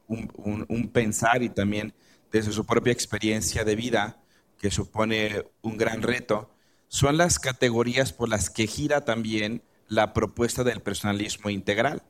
un, 0.08 0.90
pensar 0.94 1.44
y 1.44 1.50
también 1.50 1.94
desde 2.32 2.54
su 2.54 2.66
propia 2.66 2.94
experiencia 2.94 3.66
de 3.66 3.76
vida, 3.76 4.22
que 4.58 4.72
supone 4.72 5.44
un 5.62 5.78
gran 5.78 6.02
reto, 6.02 6.50
son 6.88 7.18
las 7.18 7.40
categorías 7.40 8.14
por 8.14 8.30
las 8.30 8.50
que 8.50 8.68
gira 8.68 9.02
también 9.02 9.64
la 9.90 10.14
propuesta 10.14 10.64
del 10.64 10.82
personalismo 10.82 11.50
integral. 11.50 12.04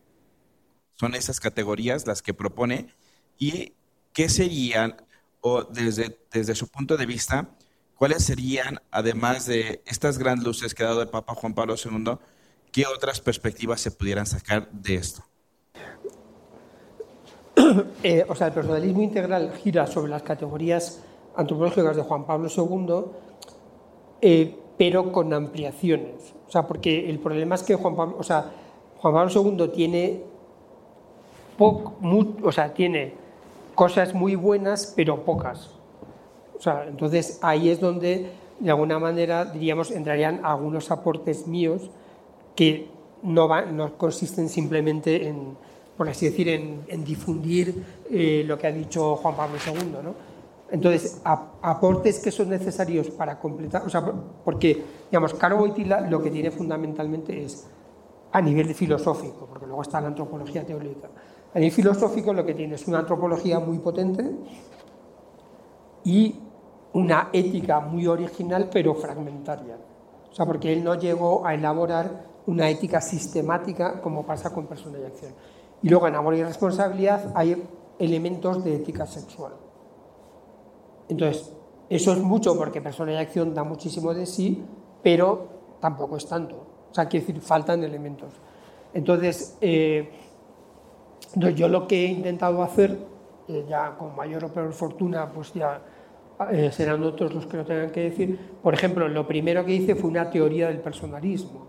Son 0.93 1.15
esas 1.15 1.39
categorías 1.39 2.05
las 2.05 2.21
que 2.21 2.35
propone 2.35 2.93
y 3.39 3.73
qué 4.13 4.29
serían, 4.29 4.95
o 5.47 5.63
desde, 5.63 6.17
desde 6.31 6.55
su 6.55 6.67
punto 6.69 6.97
de 6.97 7.05
vista, 7.05 7.47
cuáles 7.95 8.23
serían, 8.23 8.81
además 8.89 9.45
de 9.45 9.83
estas 9.85 10.17
grandes 10.17 10.43
luces 10.43 10.73
que 10.73 10.81
ha 10.81 10.87
dado 10.87 11.03
el 11.03 11.07
Papa 11.07 11.35
Juan 11.35 11.53
Pablo 11.53 11.75
II, 11.75 12.17
qué 12.71 12.87
otras 12.87 13.21
perspectivas 13.21 13.79
se 13.79 13.91
pudieran 13.91 14.25
sacar 14.25 14.71
de 14.71 14.95
esto. 14.95 15.23
Eh, 18.03 18.25
o 18.27 18.35
sea, 18.35 18.47
el 18.47 18.53
personalismo 18.53 19.01
integral 19.01 19.53
gira 19.61 19.87
sobre 19.87 20.09
las 20.09 20.23
categorías 20.23 21.01
antropológicas 21.35 21.95
de 21.95 22.01
Juan 22.01 22.25
Pablo 22.25 22.49
II, 22.49 23.05
eh, 24.21 24.57
pero 24.77 25.11
con 25.11 25.31
ampliaciones. 25.33 26.33
O 26.47 26.51
sea, 26.51 26.67
porque 26.67 27.09
el 27.09 27.19
problema 27.19 27.55
es 27.55 27.63
que 27.63 27.75
Juan 27.75 27.95
Pablo, 27.95 28.17
o 28.17 28.23
sea, 28.23 28.51
Juan 28.97 29.13
Pablo 29.13 29.31
II 29.31 29.69
tiene, 29.69 30.23
o 31.59 32.51
sea, 32.51 32.73
tiene 32.73 33.24
cosas 33.75 34.13
muy 34.13 34.35
buenas, 34.35 34.93
pero 34.95 35.23
pocas. 35.23 35.71
O 36.57 36.61
sea, 36.61 36.85
entonces 36.87 37.39
ahí 37.41 37.69
es 37.69 37.79
donde, 37.79 38.31
de 38.59 38.69
alguna 38.69 38.97
manera, 38.97 39.45
diríamos, 39.45 39.91
entrarían 39.91 40.41
algunos 40.43 40.89
aportes 40.89 41.45
míos 41.47 41.89
que 42.55 42.87
no, 43.21 43.65
no 43.65 43.97
consisten 43.97 44.49
simplemente 44.49 45.27
en, 45.27 45.57
por 45.97 46.09
así 46.09 46.25
decir, 46.25 46.47
en, 46.49 47.03
difundir 47.03 47.83
eh, 48.09 48.43
lo 48.47 48.57
que 48.57 48.67
ha 48.67 48.71
dicho 48.71 49.15
Juan 49.17 49.35
Pablo 49.35 49.57
II, 49.65 49.97
¿no? 50.03 50.35
Entonces, 50.71 51.21
aportes 51.23 52.19
que 52.19 52.31
son 52.31 52.49
necesarios 52.49 53.11
para 53.11 53.39
completar, 53.39 53.83
o 53.85 53.89
sea, 53.89 54.03
porque, 54.43 54.83
digamos, 55.11 55.33
Caro 55.35 55.57
Boitila 55.57 56.01
lo 56.01 56.21
que 56.21 56.31
tiene 56.31 56.49
fundamentalmente 56.49 57.43
es 57.43 57.67
a 58.31 58.41
nivel 58.41 58.73
filosófico, 58.73 59.45
porque 59.45 59.67
luego 59.67 59.83
está 59.83 60.01
la 60.01 60.07
antropología 60.07 60.65
teórica. 60.65 61.07
A 61.55 61.59
nivel 61.59 61.71
filosófico 61.71 62.33
lo 62.33 62.45
que 62.45 62.53
tiene 62.53 62.75
es 62.75 62.85
una 62.85 62.99
antropología 62.99 63.61
muy 63.61 63.79
potente 63.79 64.29
y 66.03 66.35
una 66.91 67.29
ética 67.31 67.79
muy 67.79 68.07
original 68.07 68.69
pero 68.71 68.93
fragmentaria. 68.93 69.77
O 70.29 70.35
sea, 70.35 70.45
porque 70.45 70.73
él 70.73 70.83
no 70.83 70.95
llegó 70.95 71.45
a 71.45 71.53
elaborar 71.53 72.25
una 72.47 72.69
ética 72.69 72.99
sistemática 72.99 74.01
como 74.01 74.25
pasa 74.25 74.53
con 74.53 74.67
persona 74.67 74.99
y 74.99 75.05
acción. 75.05 75.31
Y 75.81 75.87
luego 75.87 76.09
en 76.09 76.15
amor 76.15 76.35
y 76.35 76.43
responsabilidad 76.43 77.31
hay 77.33 77.63
elementos 77.99 78.61
de 78.61 78.75
ética 78.75 79.05
sexual. 79.05 79.53
Entonces, 81.07 81.53
eso 81.89 82.11
es 82.11 82.19
mucho 82.19 82.57
porque 82.57 82.81
persona 82.81 83.13
y 83.13 83.15
acción 83.15 83.53
da 83.53 83.63
muchísimo 83.63 84.13
de 84.13 84.25
sí, 84.25 84.61
pero 85.01 85.47
tampoco 85.79 86.17
es 86.17 86.27
tanto. 86.27 86.55
O 86.91 86.93
sea, 86.93 87.07
quiere 87.07 87.25
decir, 87.25 87.41
faltan 87.41 87.81
elementos. 87.81 88.33
Entonces, 88.93 89.57
eh, 89.61 90.09
yo 91.35 91.67
lo 91.67 91.87
que 91.87 92.05
he 92.05 92.07
intentado 92.07 92.63
hacer, 92.63 92.97
eh, 93.47 93.65
ya 93.67 93.95
con 93.97 94.15
mayor 94.15 94.45
o 94.45 94.49
peor 94.49 94.73
fortuna, 94.73 95.31
pues 95.31 95.53
ya 95.53 95.81
eh, 96.51 96.71
serán 96.71 97.03
otros 97.03 97.33
los 97.33 97.45
que 97.45 97.57
lo 97.57 97.65
tengan 97.65 97.91
que 97.91 98.01
decir. 98.01 98.39
Por 98.61 98.73
ejemplo, 98.73 99.07
lo 99.07 99.27
primero 99.27 99.65
que 99.65 99.73
hice 99.73 99.95
fue 99.95 100.09
una 100.09 100.29
teoría 100.29 100.67
del 100.67 100.79
personalismo, 100.79 101.67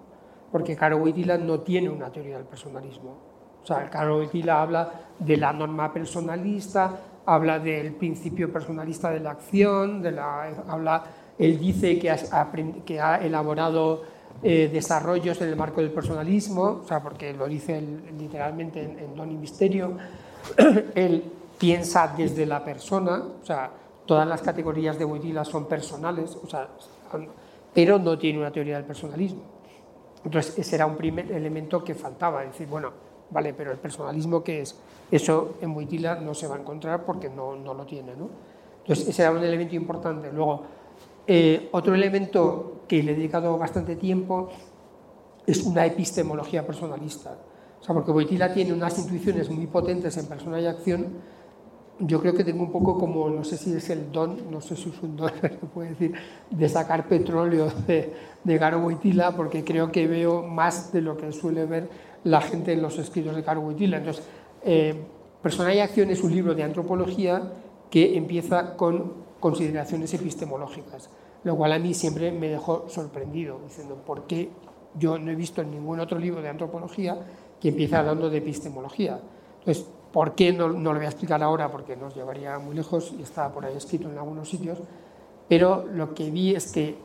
porque 0.50 0.76
Caro 0.76 0.98
Wojtyla 0.98 1.38
no 1.38 1.60
tiene 1.60 1.88
una 1.88 2.10
teoría 2.10 2.36
del 2.36 2.46
personalismo. 2.46 3.16
O 3.62 3.66
sea, 3.66 3.90
Caro 3.90 4.18
Wojtyla 4.18 4.62
habla 4.62 4.90
de 5.18 5.36
la 5.36 5.52
norma 5.52 5.92
personalista, 5.92 6.98
habla 7.26 7.58
del 7.58 7.94
principio 7.94 8.52
personalista 8.52 9.10
de 9.10 9.20
la 9.20 9.32
acción, 9.32 10.00
de 10.00 10.12
la, 10.12 10.44
habla, 10.68 11.04
él 11.38 11.58
dice 11.58 11.98
que 11.98 12.10
ha, 12.10 12.16
que 12.84 13.00
ha 13.00 13.16
elaborado 13.16 14.02
eh, 14.42 14.68
desarrollos 14.72 15.40
en 15.40 15.48
el 15.48 15.56
marco 15.56 15.80
del 15.80 15.90
personalismo, 15.90 16.80
o 16.82 16.86
sea, 16.86 17.02
porque 17.02 17.32
lo 17.32 17.46
dice 17.46 17.82
literalmente 18.18 18.82
en, 18.82 19.14
Don 19.14 19.30
y 19.30 19.36
Misterio, 19.36 19.96
él 20.94 21.24
piensa 21.58 22.14
desde 22.16 22.46
la 22.46 22.64
persona, 22.64 23.22
o 23.42 23.44
sea, 23.44 23.70
todas 24.04 24.26
las 24.26 24.42
categorías 24.42 24.98
de 24.98 25.04
Wojtyla 25.04 25.44
son 25.44 25.66
personales, 25.66 26.36
o 26.42 26.46
sea, 26.46 26.68
pero 27.72 27.98
no 27.98 28.18
tiene 28.18 28.38
una 28.38 28.50
teoría 28.50 28.76
del 28.76 28.84
personalismo. 28.84 29.42
Entonces, 30.24 30.58
ese 30.58 30.76
era 30.76 30.86
un 30.86 30.96
primer 30.96 31.30
elemento 31.32 31.82
que 31.82 31.94
faltaba, 31.94 32.42
decir, 32.42 32.66
bueno, 32.66 32.92
vale, 33.30 33.54
pero 33.54 33.72
el 33.72 33.78
personalismo, 33.78 34.42
¿qué 34.42 34.62
es? 34.62 34.76
Eso 35.10 35.54
en 35.60 35.70
Wojtyla 35.74 36.16
no 36.16 36.34
se 36.34 36.46
va 36.46 36.56
a 36.56 36.58
encontrar 36.58 37.04
porque 37.04 37.28
no, 37.28 37.56
no 37.56 37.74
lo 37.74 37.84
tiene. 37.86 38.14
¿no? 38.16 38.28
Entonces, 38.82 39.08
ese 39.08 39.22
era 39.22 39.30
un 39.32 39.42
elemento 39.42 39.74
importante. 39.76 40.30
Luego, 40.32 40.62
eh, 41.26 41.68
otro 41.72 41.94
elemento 41.94 42.82
que 42.86 43.02
le 43.02 43.12
he 43.12 43.14
dedicado 43.16 43.56
bastante 43.58 43.96
tiempo 43.96 44.48
es 45.46 45.62
una 45.64 45.86
epistemología 45.86 46.66
personalista. 46.66 47.36
O 47.80 47.84
sea, 47.84 47.94
porque 47.94 48.10
Wojtyla 48.10 48.52
tiene 48.52 48.72
unas 48.72 48.98
intuiciones 48.98 49.50
muy 49.50 49.66
potentes 49.66 50.16
en 50.16 50.26
persona 50.26 50.60
y 50.60 50.66
acción. 50.66 51.06
Yo 51.98 52.20
creo 52.20 52.34
que 52.34 52.44
tengo 52.44 52.62
un 52.62 52.72
poco 52.72 52.98
como, 52.98 53.30
no 53.30 53.44
sé 53.44 53.56
si 53.56 53.72
es 53.72 53.88
el 53.90 54.12
don, 54.12 54.50
no 54.50 54.60
sé 54.60 54.76
si 54.76 54.90
es 54.90 55.02
un 55.02 55.16
don, 55.16 55.30
se 55.40 55.48
puede 55.48 55.90
decir, 55.90 56.12
de 56.50 56.68
sacar 56.68 57.08
petróleo 57.08 57.70
de, 57.86 58.12
de 58.44 58.58
Garo 58.58 58.80
Wojtyla, 58.80 59.36
porque 59.36 59.64
creo 59.64 59.90
que 59.90 60.06
veo 60.06 60.42
más 60.42 60.92
de 60.92 61.00
lo 61.00 61.16
que 61.16 61.32
suele 61.32 61.64
ver 61.64 61.88
la 62.24 62.40
gente 62.40 62.72
en 62.72 62.82
los 62.82 62.98
escritos 62.98 63.34
de 63.34 63.42
Garo 63.42 63.60
Wojtyla. 63.60 63.98
Entonces, 63.98 64.24
eh, 64.62 64.94
Persona 65.42 65.72
y 65.74 65.78
Acción 65.78 66.10
es 66.10 66.22
un 66.22 66.32
libro 66.32 66.54
de 66.54 66.64
antropología 66.64 67.52
que 67.88 68.16
empieza 68.16 68.76
con 68.76 69.25
consideraciones 69.40 70.12
epistemológicas, 70.14 71.10
lo 71.44 71.56
cual 71.56 71.72
a 71.72 71.78
mí 71.78 71.94
siempre 71.94 72.32
me 72.32 72.48
dejó 72.48 72.88
sorprendido, 72.88 73.60
diciendo, 73.64 73.96
¿por 74.06 74.26
qué 74.26 74.50
yo 74.98 75.18
no 75.18 75.30
he 75.30 75.34
visto 75.34 75.62
en 75.62 75.70
ningún 75.70 76.00
otro 76.00 76.18
libro 76.18 76.42
de 76.42 76.48
antropología 76.48 77.18
que 77.60 77.68
empiece 77.68 77.96
hablando 77.96 78.30
de 78.30 78.38
epistemología? 78.38 79.20
Entonces, 79.60 79.86
¿por 80.12 80.34
qué 80.34 80.52
no, 80.52 80.68
no 80.68 80.92
lo 80.92 80.98
voy 80.98 81.06
a 81.06 81.10
explicar 81.10 81.42
ahora? 81.42 81.70
Porque 81.70 81.96
nos 81.96 82.14
llevaría 82.14 82.58
muy 82.58 82.74
lejos 82.74 83.12
y 83.18 83.22
está 83.22 83.52
por 83.52 83.64
ahí 83.64 83.76
escrito 83.76 84.10
en 84.10 84.18
algunos 84.18 84.48
sitios, 84.48 84.78
pero 85.48 85.86
lo 85.86 86.14
que 86.14 86.30
vi 86.30 86.54
es 86.54 86.72
que, 86.72 86.96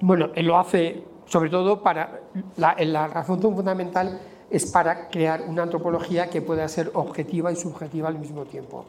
bueno, 0.00 0.30
él 0.34 0.46
lo 0.46 0.58
hace 0.58 1.04
sobre 1.28 1.50
todo 1.50 1.82
para, 1.82 2.20
la, 2.56 2.74
la 2.78 3.06
razón 3.06 3.40
fundamental 3.40 4.20
es 4.50 4.70
para 4.70 5.08
crear 5.08 5.42
una 5.46 5.62
antropología 5.62 6.30
que 6.30 6.40
pueda 6.40 6.66
ser 6.68 6.90
objetiva 6.94 7.52
y 7.52 7.56
subjetiva 7.56 8.08
al 8.08 8.18
mismo 8.18 8.44
tiempo. 8.44 8.86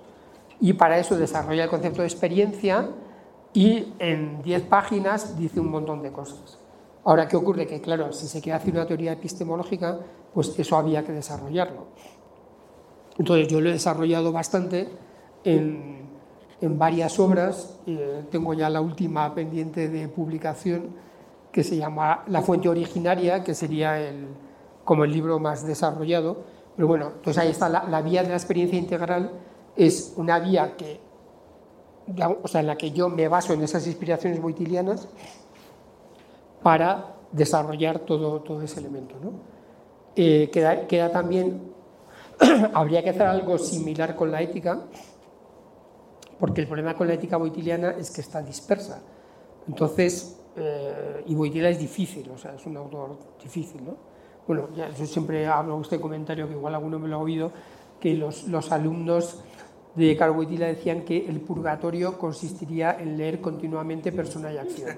Y 0.60 0.74
para 0.74 0.98
eso 0.98 1.18
desarrolla 1.18 1.64
el 1.64 1.70
concepto 1.70 2.02
de 2.02 2.08
experiencia 2.08 2.90
y 3.54 3.94
en 4.00 4.42
10 4.42 4.64
páginas 4.64 5.38
dice 5.38 5.60
un 5.60 5.72
montón 5.72 6.02
de 6.02 6.12
cosas. 6.12 6.60
Ahora, 7.06 7.28
¿qué 7.28 7.38
ocurre? 7.38 7.66
Que 7.66 7.82
claro, 7.82 8.12
si 8.12 8.28
se 8.28 8.42
quiere 8.42 8.58
hacer 8.58 8.74
una 8.74 8.86
teoría 8.86 9.14
epistemológica, 9.14 10.00
pues 10.34 10.58
eso 10.60 10.78
había 10.78 11.04
que 11.04 11.14
desarrollarlo. 11.14 11.88
Entonces 13.18 13.48
yo 13.48 13.62
lo 13.62 13.70
he 13.70 13.74
desarrollado 13.74 14.32
bastante 14.32 14.90
en, 15.44 16.10
en 16.62 16.78
varias 16.78 17.20
obras, 17.20 17.80
eh, 17.88 18.26
tengo 18.30 18.54
ya 18.54 18.70
la 18.70 18.82
última 18.82 19.34
pendiente 19.34 19.88
de 19.88 20.08
publicación 20.08 20.90
que 21.52 21.64
se 21.64 21.78
llama 21.78 22.24
La 22.28 22.42
fuente 22.42 22.70
originaria, 22.70 23.44
que 23.44 23.54
sería 23.54 24.00
el, 24.00 24.28
como 24.84 25.04
el 25.04 25.12
libro 25.12 25.40
más 25.40 25.66
desarrollado. 25.66 26.44
Pero 26.76 26.88
bueno, 26.88 27.12
entonces 27.16 27.38
ahí 27.38 27.50
está 27.50 27.70
la, 27.70 28.02
vía 28.02 28.24
de 28.24 28.30
la 28.30 28.36
experiencia 28.36 28.78
integral, 28.78 29.32
es 29.80 30.14
una 30.18 30.40
vía 30.40 30.76
que, 30.76 31.00
o 32.44 32.48
sea, 32.48 32.62
en 32.62 32.68
la 32.68 32.78
que 32.78 32.92
yo 32.92 33.08
me 33.10 33.28
baso 33.28 33.54
en 33.54 33.64
esas 33.64 33.88
inspiraciones 33.88 34.42
boitilianas 34.42 35.08
para 36.62 37.16
desarrollar 37.32 38.00
todo, 38.00 38.42
todo 38.42 38.62
ese 38.62 38.80
elemento. 38.80 39.16
¿no? 39.22 39.32
Eh, 40.16 40.50
queda, 40.52 40.86
queda 40.86 41.12
también, 41.12 41.72
habría 42.74 43.04
que 43.04 43.12
hacer 43.12 43.24
algo 43.24 43.58
similar 43.58 44.16
con 44.16 44.32
la 44.32 44.42
ética, 44.42 44.82
porque 46.40 46.62
el 46.62 46.68
problema 46.68 46.94
con 46.96 47.08
la 47.08 47.14
ética 47.14 47.38
boitiliana 47.38 47.92
es 47.92 48.12
que 48.12 48.22
está 48.22 48.42
dispersa. 48.42 49.02
Entonces, 49.68 50.40
eh, 50.56 51.24
y 51.28 51.36
Boitila 51.36 51.70
es 51.70 51.80
difícil, 51.80 52.30
o 52.32 52.38
sea, 52.38 52.56
es 52.56 52.66
un 52.66 52.76
autor 52.76 53.18
difícil, 53.42 53.86
¿no? 53.86 54.10
bueno, 54.48 54.68
yo 54.74 55.06
siempre 55.06 55.46
hablo 55.46 55.80
este 55.80 56.02
comentario 56.02 56.48
que 56.48 56.54
igual 56.56 56.74
alguno 56.74 56.98
me 56.98 57.08
lo 57.08 57.18
ha 57.18 57.20
oído, 57.20 57.52
que 58.00 58.16
los, 58.16 58.48
los 58.48 58.72
alumnos 58.72 59.44
de 59.96 60.16
Carl 60.16 60.48
decían 60.48 61.02
que 61.02 61.28
el 61.28 61.42
purgatorio 61.42 62.18
consistiría 62.18 62.98
en 63.00 63.18
leer 63.18 63.42
continuamente 63.42 64.12
persona 64.12 64.52
y 64.54 64.58
acción. 64.58 64.96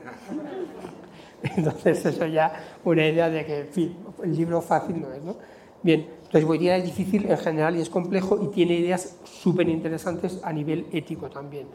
Entonces 1.44 2.06
eso 2.06 2.26
ya 2.28 2.80
una 2.84 3.08
idea 3.08 3.30
de 3.30 3.46
que, 3.46 3.60
en 3.62 3.68
fin, 3.68 3.98
el 4.24 4.36
libro 4.36 4.62
fácil 4.62 5.02
no 5.02 5.12
es, 5.12 5.24
¿no? 5.24 5.36
Bien, 5.82 6.02
entonces 6.02 6.48
Wojtyla 6.48 6.78
es 6.78 6.86
difícil 6.86 7.30
en 7.30 7.38
general 7.38 7.76
y 7.76 7.82
es 7.82 7.90
complejo 7.90 8.40
y 8.44 8.50
tiene 8.50 8.76
ideas 8.76 9.18
súper 9.24 9.68
interesantes 9.68 10.40
a 10.44 10.54
nivel 10.54 10.86
ético 10.92 11.32
también. 11.32 11.66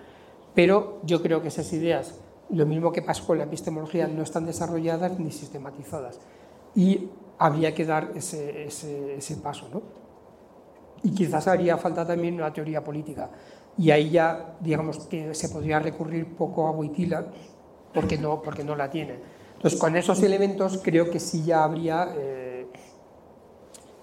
Pero 0.55 1.01
yo 1.03 1.21
creo 1.21 1.43
que 1.43 1.49
esas 1.49 1.73
ideas, 1.73 2.15
lo 2.51 2.65
mismo 2.65 2.93
que 2.93 3.03
pasó 3.03 3.27
con 3.27 3.39
la 3.39 3.45
epistemología, 3.45 4.07
no 4.07 4.23
están 4.23 4.47
desarrolladas 4.47 5.19
ni 5.19 5.33
sistematizadas. 5.33 6.21
Y 6.77 7.09
habría 7.39 7.75
que 7.75 7.85
dar 7.85 8.13
ese, 8.15 8.65
ese 8.65 9.37
paso, 9.43 9.69
¿no? 9.73 10.06
Y 11.03 11.11
quizás 11.11 11.47
haría 11.47 11.77
falta 11.77 12.07
también 12.07 12.35
una 12.35 12.53
teoría 12.53 12.83
política. 12.83 13.31
Y 13.79 13.91
ahí 13.91 14.11
ya, 14.11 14.57
digamos, 14.61 15.07
que 15.07 15.35
se 15.35 15.49
podría 15.49 15.79
recurrir 15.79 16.35
poco 16.35 16.67
a 16.67 16.71
Wojtyla 16.71 17.27
porque 17.93 18.19
no, 18.19 18.43
porque 18.43 18.65
no 18.65 18.75
la 18.75 18.91
tiene. 18.91 19.19
Entonces, 19.55 19.79
con 19.79 19.97
esos 19.97 20.23
elementos 20.23 20.81
creo 20.83 21.11
que 21.11 21.21
sí 21.21 21.45
ya 21.45 21.65
habría 21.65 22.09
eh, 22.17 22.67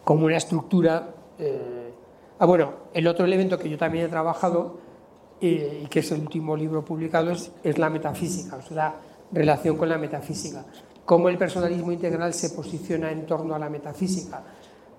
como 0.04 0.26
una 0.26 0.38
estructura. 0.38 1.14
Eh, 1.40 1.94
ah, 2.40 2.46
bueno, 2.46 2.74
el 2.94 3.08
otro 3.08 3.26
elemento 3.26 3.58
que 3.58 3.70
yo 3.70 3.78
también 3.78 4.06
he 4.06 4.10
trabajado 4.10 4.78
eh, 5.42 5.82
y 5.84 5.88
que 5.88 6.00
es 6.00 6.12
el 6.12 6.22
último 6.22 6.56
libro 6.56 6.84
publicado 6.86 7.32
es, 7.32 7.52
es 7.64 7.78
la 7.78 7.90
metafísica, 7.90 8.58
o 8.58 8.62
sea, 8.62 8.76
la 8.76 8.96
relación 9.32 9.78
con 9.78 9.90
la 9.90 9.98
metafísica. 9.98 10.66
Cómo 11.06 11.30
el 11.30 11.38
personalismo 11.38 11.92
integral 11.92 12.34
se 12.34 12.52
posiciona 12.52 13.12
en 13.12 13.26
torno 13.26 13.54
a 13.54 13.60
la 13.60 13.70
metafísica 13.70 14.44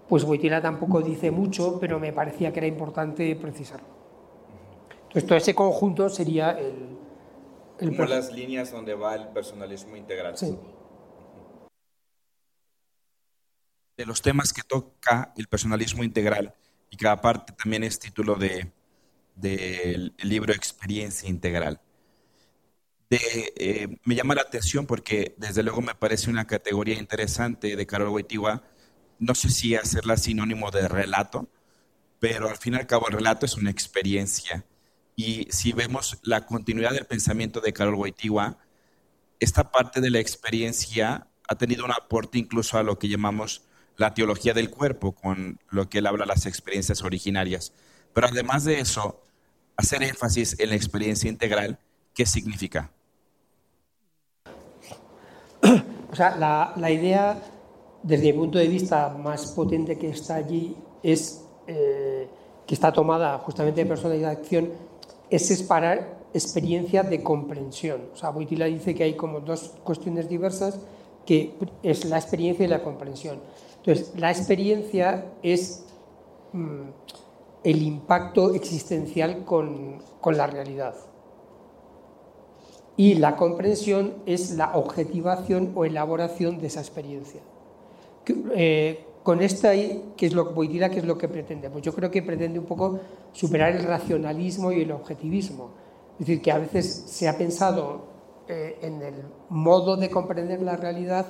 pues 0.09 0.24
Wojtyla 0.24 0.61
tampoco 0.61 1.00
dice 1.00 1.30
mucho, 1.30 1.78
pero 1.80 1.98
me 1.98 2.12
parecía 2.12 2.52
que 2.52 2.61
era 2.61 2.66
importante 2.66 3.34
precisarlo. 3.36 3.86
Entonces, 5.05 5.26
todo 5.26 5.38
ese 5.38 5.55
conjunto 5.55 6.09
sería 6.09 6.50
el... 6.52 6.98
el 7.78 7.96
Como 7.96 8.09
las 8.09 8.32
líneas 8.32 8.70
donde 8.70 8.94
va 8.94 9.14
el 9.14 9.28
personalismo 9.28 9.96
integral. 9.96 10.36
Sí. 10.36 10.59
De 13.96 14.05
los 14.05 14.20
temas 14.20 14.52
que 14.52 14.62
toca 14.62 15.32
el 15.36 15.46
personalismo 15.46 16.02
integral, 16.02 16.55
y 16.90 16.96
cada 16.96 17.20
parte 17.20 17.52
también 17.52 17.84
es 17.84 17.98
título 17.98 18.34
del 18.34 18.72
de, 19.36 20.12
libro 20.22 20.52
Experiencia 20.52 21.28
Integral. 21.28 21.80
De, 23.09 23.18
eh, 23.57 23.98
me 24.05 24.16
llama 24.16 24.34
la 24.34 24.42
atención 24.42 24.86
porque 24.86 25.34
desde 25.38 25.62
luego 25.62 25.80
me 25.80 25.94
parece 25.94 26.30
una 26.30 26.46
categoría 26.46 26.98
interesante 26.98 27.76
de 27.76 27.86
Carol 27.86 28.09
Wojtyla 28.09 28.62
no 29.25 29.35
sé 29.35 29.49
si 29.49 29.75
hacerla 29.75 30.16
sinónimo 30.16 30.70
de 30.70 30.87
relato, 30.87 31.49
pero 32.20 32.49
al 32.49 32.57
fin 32.57 32.75
y 32.75 32.77
al 32.77 32.87
cabo 32.87 33.09
el 33.09 33.14
relato 33.14 33.47
es 33.47 33.57
una 33.57 33.70
experiencia. 33.70 34.64
Y 35.16 35.49
si 35.51 35.72
vemos 35.72 36.18
la 36.22 36.45
continuidad 36.45 36.93
del 36.93 37.07
pensamiento 37.07 37.61
de 37.61 37.72
Carol 37.72 37.95
Wojtyła, 37.95 38.59
esta 39.41 39.70
parte 39.70 40.01
de 40.01 40.11
la 40.11 40.18
experiencia 40.18 41.29
ha 41.49 41.55
tenido 41.57 41.85
un 41.85 41.93
aporte 41.93 42.39
incluso 42.39 42.79
a 42.79 42.83
lo 42.83 42.99
que 42.99 43.09
llamamos 43.09 43.62
la 43.97 44.12
teología 44.12 44.55
del 44.55 44.70
cuerpo, 44.70 45.14
con 45.14 45.59
lo 45.70 45.89
que 45.89 45.99
él 45.99 46.07
habla 46.07 46.27
las 46.27 46.47
experiencias 46.47 47.03
originarias. 47.03 47.72
Pero 48.12 48.29
además 48.29 48.64
de 48.64 48.81
eso, 48.81 49.25
hacer 49.77 50.03
énfasis 50.03 50.59
en 50.59 50.70
la 50.70 50.77
experiencia 50.77 51.31
integral, 51.31 51.79
¿qué 52.14 52.27
significa? 52.27 52.91
O 56.11 56.16
sea, 56.16 56.37
la, 56.37 56.72
la 56.77 56.91
idea 56.91 57.43
desde 58.05 58.32
mi 58.32 58.38
punto 58.38 58.59
de 58.59 58.68
vista, 58.68 59.09
más 59.09 59.52
potente 59.52 59.96
que 59.96 60.11
está 60.11 60.34
allí 60.34 60.76
es 61.02 61.42
eh, 61.66 62.28
que 62.66 62.74
está 62.74 62.92
tomada 62.92 63.38
justamente 63.38 63.82
de 63.82 64.26
acción, 64.26 64.68
es 65.30 65.46
separar 65.46 66.18
experiencia 66.34 67.02
de 67.02 67.22
comprensión. 67.22 68.02
O 68.12 68.16
sea, 68.16 68.28
Boitila 68.28 68.66
dice 68.66 68.94
que 68.94 69.05
hay 69.05 69.14
como 69.14 69.40
dos 69.40 69.72
cuestiones 69.82 70.28
diversas, 70.28 70.78
que 71.24 71.55
es 71.82 72.05
la 72.05 72.18
experiencia 72.18 72.66
y 72.66 72.68
la 72.68 72.82
comprensión. 72.82 73.38
Entonces, 73.78 74.12
la 74.18 74.30
experiencia 74.30 75.24
es 75.42 75.86
mm, 76.52 76.82
el 77.64 77.82
impacto 77.82 78.55
existencial 78.55 79.44
con 79.46 80.36
la 80.36 80.46
realidad. 80.46 80.94
Y 82.98 83.14
la 83.14 83.36
comprensión 83.36 84.16
es 84.26 84.50
la 84.50 84.76
objetivación 84.76 85.72
o 85.74 85.86
elaboración 85.86 86.59
de 86.59 86.66
esa 86.66 86.80
experiencia. 86.80 87.40
Eh, 88.27 89.05
con 89.22 89.41
esta, 89.41 89.72
¿qué 89.72 90.27
es 90.27 90.35
lo 90.35 90.55
que 90.55 90.68
qué 90.68 90.99
es 90.99 91.05
lo 91.05 91.16
que 91.16 91.29
pretende? 91.29 91.70
Pues 91.70 91.83
yo 91.83 91.95
creo 91.95 92.11
que 92.11 92.22
pretende 92.22 92.59
un 92.59 92.66
poco 92.66 93.01
superar 93.33 93.75
el 93.75 93.83
racionalismo 93.85 94.70
y 94.70 94.83
el 94.83 94.93
objetivismo. 94.93 95.70
Es 96.12 96.27
decir, 96.27 96.43
que 96.43 96.53
a 96.53 96.59
veces 96.59 97.05
se 97.07 97.27
ha 97.27 97.37
pensado 97.37 98.05
eh, 98.47 98.79
en 98.83 99.01
el 99.01 99.14
modo 99.49 99.97
de 99.97 100.11
comprender 100.11 100.61
la 100.61 100.77
realidad, 100.77 101.27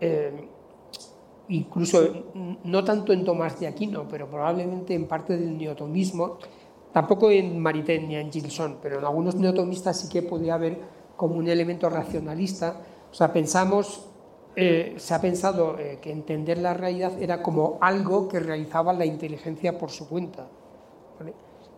eh, 0.00 0.48
incluso 1.48 2.00
no 2.64 2.82
tanto 2.82 3.12
en 3.12 3.24
Tomás 3.24 3.60
de 3.60 3.68
Aquino, 3.68 4.08
pero 4.08 4.28
probablemente 4.28 4.92
en 4.94 5.06
parte 5.06 5.36
del 5.36 5.56
neotomismo, 5.56 6.38
tampoco 6.92 7.30
en 7.30 7.58
Maritain 7.58 8.08
ni 8.08 8.16
en 8.16 8.32
Gilson, 8.32 8.78
pero 8.82 8.98
en 8.98 9.04
algunos 9.04 9.36
neotomistas 9.36 10.00
sí 10.00 10.08
que 10.08 10.22
podría 10.22 10.54
haber 10.54 10.78
como 11.16 11.36
un 11.36 11.48
elemento 11.48 11.88
racionalista. 11.88 12.80
O 13.10 13.14
sea, 13.14 13.32
pensamos 13.32 14.09
eh, 14.56 14.94
se 14.98 15.14
ha 15.14 15.20
pensado 15.20 15.78
eh, 15.78 15.98
que 16.00 16.10
entender 16.10 16.58
la 16.58 16.74
realidad 16.74 17.20
era 17.20 17.42
como 17.42 17.78
algo 17.80 18.28
que 18.28 18.40
realizaba 18.40 18.92
la 18.92 19.06
inteligencia 19.06 19.78
por 19.78 19.90
su 19.90 20.08
cuenta. 20.08 20.48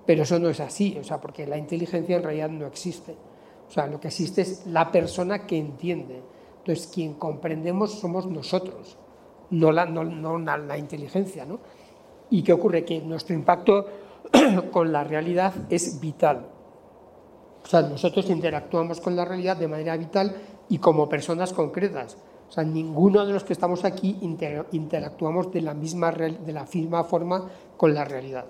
Pero 0.04 0.24
eso 0.24 0.38
no 0.38 0.48
es 0.48 0.58
así, 0.58 0.96
o 1.00 1.04
sea, 1.04 1.20
porque 1.20 1.46
la 1.46 1.56
inteligencia 1.56 2.16
en 2.16 2.22
realidad 2.24 2.48
no 2.48 2.66
existe. 2.66 3.14
O 3.68 3.70
sea, 3.70 3.86
lo 3.86 4.00
que 4.00 4.08
existe 4.08 4.42
es 4.42 4.66
la 4.66 4.90
persona 4.90 5.46
que 5.46 5.56
entiende. 5.56 6.22
Entonces, 6.58 6.88
quien 6.92 7.14
comprendemos 7.14 7.92
somos 7.92 8.26
nosotros, 8.26 8.96
no 9.50 9.70
la, 9.70 9.86
no, 9.86 10.04
no 10.04 10.38
la 10.38 10.76
inteligencia. 10.76 11.44
¿no? 11.44 11.60
¿Y 12.30 12.42
qué 12.42 12.52
ocurre? 12.52 12.84
Que 12.84 13.00
nuestro 13.00 13.34
impacto 13.34 13.86
con 14.72 14.90
la 14.90 15.04
realidad 15.04 15.54
es 15.70 16.00
vital. 16.00 16.46
O 17.62 17.68
sea, 17.68 17.82
nosotros 17.82 18.28
interactuamos 18.28 19.00
con 19.00 19.14
la 19.14 19.24
realidad 19.24 19.56
de 19.56 19.68
manera 19.68 19.96
vital 19.96 20.34
y 20.68 20.78
como 20.78 21.08
personas 21.08 21.52
concretas. 21.52 22.16
O 22.52 22.54
sea, 22.54 22.64
ninguno 22.64 23.24
de 23.24 23.32
los 23.32 23.44
que 23.44 23.54
estamos 23.54 23.82
aquí 23.82 24.18
interactuamos 24.20 25.50
de 25.50 25.62
la, 25.62 25.72
misma, 25.72 26.12
de 26.12 26.52
la 26.52 26.66
misma 26.70 27.02
forma 27.02 27.48
con 27.78 27.94
la 27.94 28.04
realidad. 28.04 28.44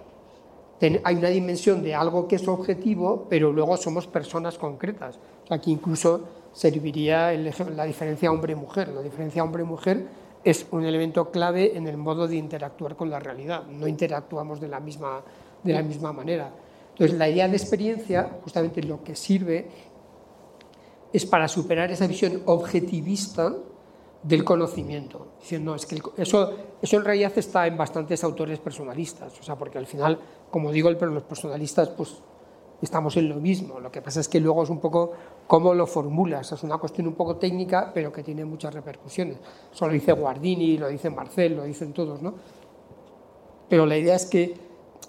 hay 1.05 1.15
una 1.15 1.29
dimensión 1.29 1.85
de 1.85 1.95
algo 1.95 2.27
que 2.27 2.35
es 2.35 2.49
objetivo, 2.49 3.29
pero 3.31 3.53
luego 3.53 3.77
somos 3.77 4.09
personas 4.09 4.59
concretas. 4.59 5.21
Aquí 5.51 5.71
incluso 5.71 6.21
serviría 6.53 7.31
la 7.33 7.85
diferencia 7.85 8.33
hombre-mujer. 8.33 8.89
La 8.89 9.03
diferencia 9.03 9.45
hombre-mujer 9.45 10.05
es 10.43 10.67
un 10.73 10.85
elemento 10.85 11.31
clave 11.31 11.77
en 11.77 11.87
el 11.87 11.97
modo 11.97 12.27
de 12.27 12.35
interactuar 12.35 12.97
con 12.97 13.09
la 13.09 13.21
realidad. 13.21 13.69
No 13.69 13.87
interactuamos 13.87 14.61
de 14.61 14.67
la 14.67 14.81
misma, 14.81 15.23
de 15.63 15.75
la 15.75 15.83
misma 15.85 16.13
manera. 16.13 16.51
Entonces, 16.91 17.17
la 17.17 17.29
idea 17.29 17.47
de 17.47 17.57
experiencia, 17.57 18.39
justamente 18.43 18.83
lo 18.83 19.05
que 19.05 19.15
sirve 19.15 19.69
es 21.13 21.25
para 21.25 21.47
superar 21.47 21.93
esa 21.93 22.09
visión 22.09 22.43
objetivista 22.47 23.55
del 24.23 24.45
conocimiento. 24.45 25.29
Diciendo, 25.41 25.75
es 25.75 25.87
que 25.87 26.01
eso, 26.17 26.53
eso 26.81 26.97
en 26.97 27.05
realidad 27.05 27.33
está 27.37 27.67
en 27.67 27.77
bastantes 27.77 28.23
autores 28.25 28.59
personalistas, 28.59 29.39
o 29.39 29.43
sea, 29.43 29.57
porque 29.57 29.79
al 29.79 29.87
final, 29.87 30.19
como 30.51 30.71
digo, 30.71 30.91
los 30.91 31.23
personalistas, 31.25 31.89
pues 31.91 32.23
estamos 32.83 33.17
en 33.17 33.29
lo 33.29 33.37
mismo. 33.37 33.81
Lo 33.81 33.91
que 33.91 34.03
pasa 34.03 34.21
es 34.21 34.29
que 34.29 34.41
luego 34.41 34.63
es 34.65 34.71
un 34.71 34.81
poco 34.81 35.13
cómo 35.47 35.73
lo 35.73 35.87
formulas. 35.87 36.53
Es 36.53 36.63
una 36.63 36.79
cuestión 36.79 37.07
un 37.07 37.15
poco 37.15 37.37
técnica, 37.37 37.93
pero 37.95 38.13
que 38.13 38.23
tiene 38.23 38.45
muchas 38.45 38.75
repercusiones. 38.75 39.39
Eso 39.73 39.87
lo 39.87 39.93
dice 39.93 40.13
Guardini, 40.13 40.79
lo 40.79 40.89
dice 40.89 41.09
Marcel, 41.09 41.57
lo 41.57 41.65
dicen 41.65 41.93
todos, 41.93 42.21
¿no? 42.21 42.35
Pero 43.69 43.87
la 43.87 43.97
idea 43.97 44.17
es 44.17 44.27
que, 44.27 44.55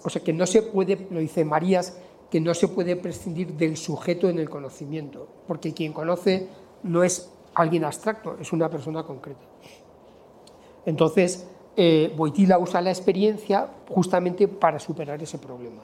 o 0.04 0.08
sea, 0.08 0.22
que 0.22 0.32
no 0.32 0.46
se 0.46 0.62
puede, 0.62 1.08
lo 1.10 1.18
dice 1.18 1.44
Marías, 1.44 1.98
que 2.30 2.40
no 2.40 2.54
se 2.54 2.68
puede 2.68 2.96
prescindir 2.96 3.54
del 3.54 3.76
sujeto 3.76 4.28
en 4.28 4.38
el 4.38 4.48
conocimiento, 4.48 5.28
porque 5.46 5.74
quien 5.74 5.92
conoce 5.92 6.48
no 6.82 7.04
es 7.04 7.30
alguien 7.54 7.84
abstracto, 7.84 8.36
es 8.40 8.52
una 8.52 8.68
persona 8.68 9.02
concreta. 9.02 9.44
Entonces, 10.86 11.46
eh, 11.76 12.12
Boitila 12.16 12.58
usa 12.58 12.80
la 12.80 12.90
experiencia 12.90 13.68
justamente 13.88 14.46
para 14.48 14.78
superar 14.78 15.22
ese 15.22 15.38
problema. 15.38 15.82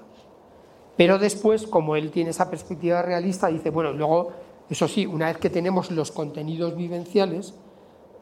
Pero 0.96 1.18
después, 1.18 1.66
como 1.66 1.96
él 1.96 2.10
tiene 2.10 2.30
esa 2.30 2.50
perspectiva 2.50 3.02
realista, 3.02 3.48
dice, 3.48 3.70
bueno, 3.70 3.92
luego, 3.92 4.32
eso 4.68 4.86
sí, 4.86 5.06
una 5.06 5.26
vez 5.26 5.38
que 5.38 5.50
tenemos 5.50 5.90
los 5.90 6.12
contenidos 6.12 6.76
vivenciales, 6.76 7.54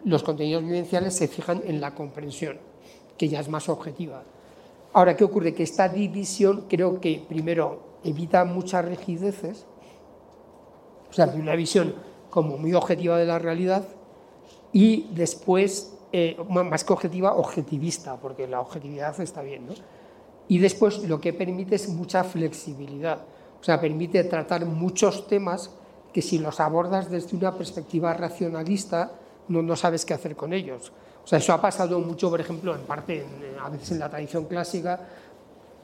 los 0.05 0.23
contenidos 0.23 0.63
vivenciales 0.63 1.17
se 1.17 1.29
fijan 1.29 1.63
en 1.67 1.81
la 1.81 1.95
comprensión, 1.95 2.59
que 3.17 3.29
ya 3.29 3.41
es 3.41 3.49
más 3.49 3.69
objetiva. 3.69 4.23
Ahora, 4.93 5.17
¿qué 5.17 5.25
ocurre? 5.25 5.55
Que 5.55 5.65
esta 5.65 5.89
división 5.89 6.67
creo 6.69 7.01
que, 7.01 7.25
primero, 7.29 7.83
evita 8.05 8.45
muchas 8.45 8.85
rigideces, 8.85 9.67
o 11.11 11.13
sea, 11.13 11.27
una 11.35 11.57
visión 11.57 11.95
como 12.39 12.57
muy 12.57 12.72
objetiva 12.72 13.18
de 13.18 13.26
la 13.26 13.41
realidad 13.41 13.82
y 14.72 15.09
después 15.11 15.93
eh, 16.12 16.36
más 16.49 16.84
que 16.84 16.93
objetiva, 16.93 17.34
objetivista, 17.34 18.14
porque 18.14 18.47
la 18.47 18.61
objetividad 18.61 19.20
está 19.20 19.43
bien. 19.43 19.66
¿no? 19.66 19.74
Y 20.47 20.59
después 20.59 21.03
lo 21.09 21.20
que 21.20 21.32
permite 21.32 21.74
es 21.74 21.89
mucha 21.89 22.22
flexibilidad, 22.22 23.18
o 23.61 23.64
sea, 23.64 23.80
permite 23.80 24.22
tratar 24.22 24.64
muchos 24.66 25.26
temas 25.26 25.72
que 26.12 26.22
si 26.22 26.39
los 26.39 26.61
abordas 26.61 27.11
desde 27.11 27.36
una 27.36 27.53
perspectiva 27.57 28.14
racionalista, 28.14 29.11
no, 29.49 29.61
no 29.61 29.74
sabes 29.74 30.05
qué 30.05 30.14
hacer 30.14 30.36
con 30.36 30.53
ellos. 30.53 30.93
O 31.24 31.26
sea, 31.26 31.41
eso 31.41 31.53
ha 31.53 31.61
pasado 31.61 31.99
mucho, 31.99 32.30
por 32.30 32.41
ejemplo, 32.41 32.72
en 32.72 32.82
parte, 32.82 33.26
a 33.61 33.68
veces 33.68 33.91
en 33.91 33.99
la 33.99 34.09
tradición 34.09 34.45
clásica, 34.45 35.01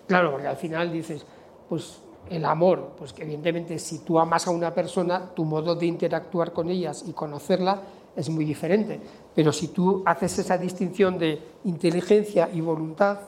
claro, 0.06 0.30
porque 0.30 0.46
al 0.46 0.56
final 0.56 0.92
dices, 0.92 1.26
pues 1.68 1.98
el 2.30 2.44
amor, 2.44 2.92
pues 2.96 3.12
que 3.12 3.22
evidentemente 3.22 3.78
si 3.78 3.98
tú 3.98 4.18
amas 4.18 4.46
a 4.46 4.50
una 4.50 4.72
persona, 4.72 5.30
tu 5.34 5.44
modo 5.44 5.74
de 5.74 5.86
interactuar 5.86 6.52
con 6.52 6.70
ellas 6.70 7.04
y 7.06 7.12
conocerla 7.12 7.82
es 8.16 8.28
muy 8.28 8.44
diferente. 8.44 9.00
Pero 9.34 9.52
si 9.52 9.68
tú 9.68 10.02
haces 10.06 10.38
esa 10.38 10.56
distinción 10.56 11.18
de 11.18 11.40
inteligencia 11.64 12.48
y 12.52 12.60
voluntad 12.60 13.20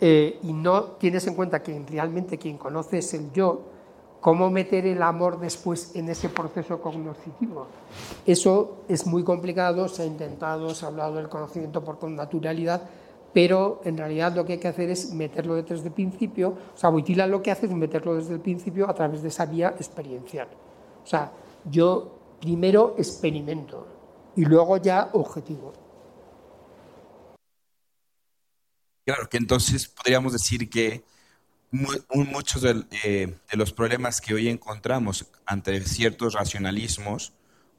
eh, 0.00 0.38
y 0.42 0.52
no 0.52 0.82
tienes 0.82 1.26
en 1.26 1.34
cuenta 1.34 1.62
que 1.62 1.82
realmente 1.88 2.38
quien 2.38 2.58
conoce 2.58 2.98
es 2.98 3.14
el 3.14 3.32
yo, 3.32 3.62
¿cómo 4.20 4.50
meter 4.50 4.86
el 4.86 5.02
amor 5.02 5.40
después 5.40 5.96
en 5.96 6.08
ese 6.08 6.28
proceso 6.28 6.80
cognitivo? 6.80 7.66
Eso 8.26 8.78
es 8.88 9.06
muy 9.06 9.24
complicado, 9.24 9.88
se 9.88 10.02
ha 10.02 10.06
intentado, 10.06 10.74
se 10.74 10.84
ha 10.84 10.88
hablado 10.88 11.16
del 11.16 11.28
conocimiento 11.28 11.82
por 11.82 12.02
naturalidad, 12.10 12.82
pero 13.32 13.80
en 13.84 13.96
realidad 13.96 14.34
lo 14.34 14.44
que 14.44 14.54
hay 14.54 14.58
que 14.58 14.68
hacer 14.68 14.90
es 14.90 15.12
meterlo 15.12 15.54
desde 15.54 15.86
el 15.86 15.92
principio, 15.92 16.56
o 16.74 16.76
sea, 16.76 16.90
Boitila 16.90 17.26
lo 17.26 17.42
que 17.42 17.50
hace 17.50 17.66
es 17.66 17.72
meterlo 17.72 18.16
desde 18.16 18.34
el 18.34 18.40
principio 18.40 18.88
a 18.88 18.94
través 18.94 19.22
de 19.22 19.28
esa 19.28 19.46
vía 19.46 19.68
experiencial. 19.68 20.48
O 21.02 21.06
sea, 21.06 21.32
yo 21.64 22.18
primero 22.40 22.94
experimento 22.98 23.86
y 24.36 24.44
luego 24.44 24.76
ya 24.78 25.10
objetivo. 25.12 25.72
Claro, 29.04 29.28
que 29.28 29.38
entonces 29.38 29.88
podríamos 29.88 30.32
decir 30.32 30.68
que 30.68 31.04
muchos 31.70 32.64
eh, 32.64 32.74
de, 33.50 33.56
los 33.56 33.72
problemas 33.72 34.20
que 34.20 34.34
hoy 34.34 34.48
encontramos 34.48 35.26
ante 35.46 35.80
ciertos 35.82 36.34
racionalismos 36.34 37.32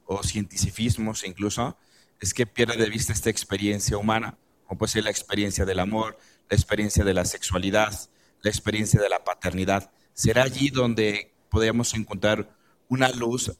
o 0.06 0.22
cientificismos 0.22 1.24
incluso, 1.24 1.76
es 2.20 2.34
que 2.34 2.46
pierde 2.46 2.76
de 2.76 2.88
vista 2.88 3.12
esta 3.12 3.30
experiencia 3.30 3.96
humana 3.96 4.36
como 4.72 4.78
puede 4.78 4.92
ser 4.92 5.04
la 5.04 5.10
experiencia 5.10 5.66
del 5.66 5.80
amor, 5.80 6.16
la 6.48 6.56
experiencia 6.56 7.04
de 7.04 7.12
la 7.12 7.26
sexualidad, 7.26 7.92
la 8.40 8.50
experiencia 8.50 8.98
de 8.98 9.10
la 9.10 9.22
paternidad. 9.22 9.90
¿Será 10.14 10.44
allí 10.44 10.70
donde 10.70 11.34
podríamos 11.50 11.92
encontrar 11.92 12.56
una 12.88 13.10
luz 13.10 13.54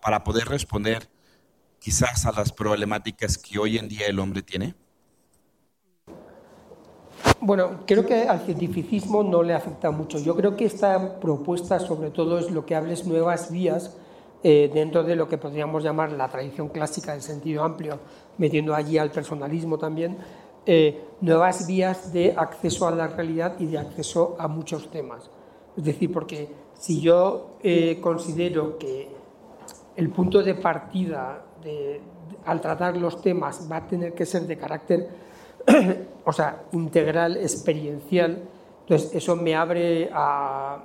para 0.00 0.24
poder 0.24 0.48
responder 0.48 1.10
quizás 1.78 2.24
a 2.24 2.32
las 2.32 2.50
problemáticas 2.50 3.36
que 3.36 3.58
hoy 3.58 3.76
en 3.76 3.90
día 3.90 4.06
el 4.06 4.18
hombre 4.20 4.40
tiene? 4.40 4.74
Bueno, 7.38 7.84
creo 7.86 8.06
que 8.06 8.22
al 8.22 8.40
cientificismo 8.46 9.22
no 9.22 9.42
le 9.42 9.52
afecta 9.52 9.90
mucho. 9.90 10.18
Yo 10.18 10.34
creo 10.34 10.56
que 10.56 10.64
esta 10.64 11.20
propuesta 11.20 11.78
sobre 11.78 12.10
todo 12.10 12.38
es 12.38 12.50
lo 12.50 12.64
que 12.64 12.74
hables 12.74 13.06
nuevas 13.06 13.50
vías 13.50 13.94
eh, 14.44 14.70
dentro 14.72 15.02
de 15.02 15.16
lo 15.16 15.28
que 15.28 15.36
podríamos 15.36 15.82
llamar 15.82 16.12
la 16.12 16.28
tradición 16.28 16.68
clásica 16.68 17.12
en 17.12 17.20
sentido 17.20 17.64
amplio, 17.64 17.98
metiendo 18.38 18.74
allí 18.74 18.98
al 18.98 19.10
personalismo 19.10 19.78
también, 19.78 20.16
eh, 20.66 21.02
nuevas 21.20 21.66
vías 21.66 22.12
de 22.12 22.34
acceso 22.36 22.86
a 22.86 22.90
la 22.90 23.08
realidad 23.08 23.54
y 23.58 23.66
de 23.66 23.78
acceso 23.78 24.36
a 24.38 24.48
muchos 24.48 24.90
temas. 24.90 25.30
Es 25.76 25.84
decir, 25.84 26.12
porque 26.12 26.48
si 26.74 27.00
yo 27.00 27.56
eh, 27.62 27.98
considero 28.00 28.78
que 28.78 29.08
el 29.96 30.10
punto 30.10 30.42
de 30.42 30.54
partida 30.54 31.44
al 32.44 32.60
tratar 32.60 32.96
los 32.96 33.20
temas 33.20 33.68
va 33.70 33.76
a 33.76 33.86
tener 33.86 34.14
que 34.14 34.24
ser 34.24 34.42
de 34.42 34.56
carácter 34.56 35.08
o 36.24 36.32
sea, 36.32 36.64
integral, 36.72 37.36
experiencial, 37.36 38.42
entonces 38.80 39.14
eso 39.14 39.36
me 39.36 39.54
abre 39.54 40.08
a, 40.12 40.82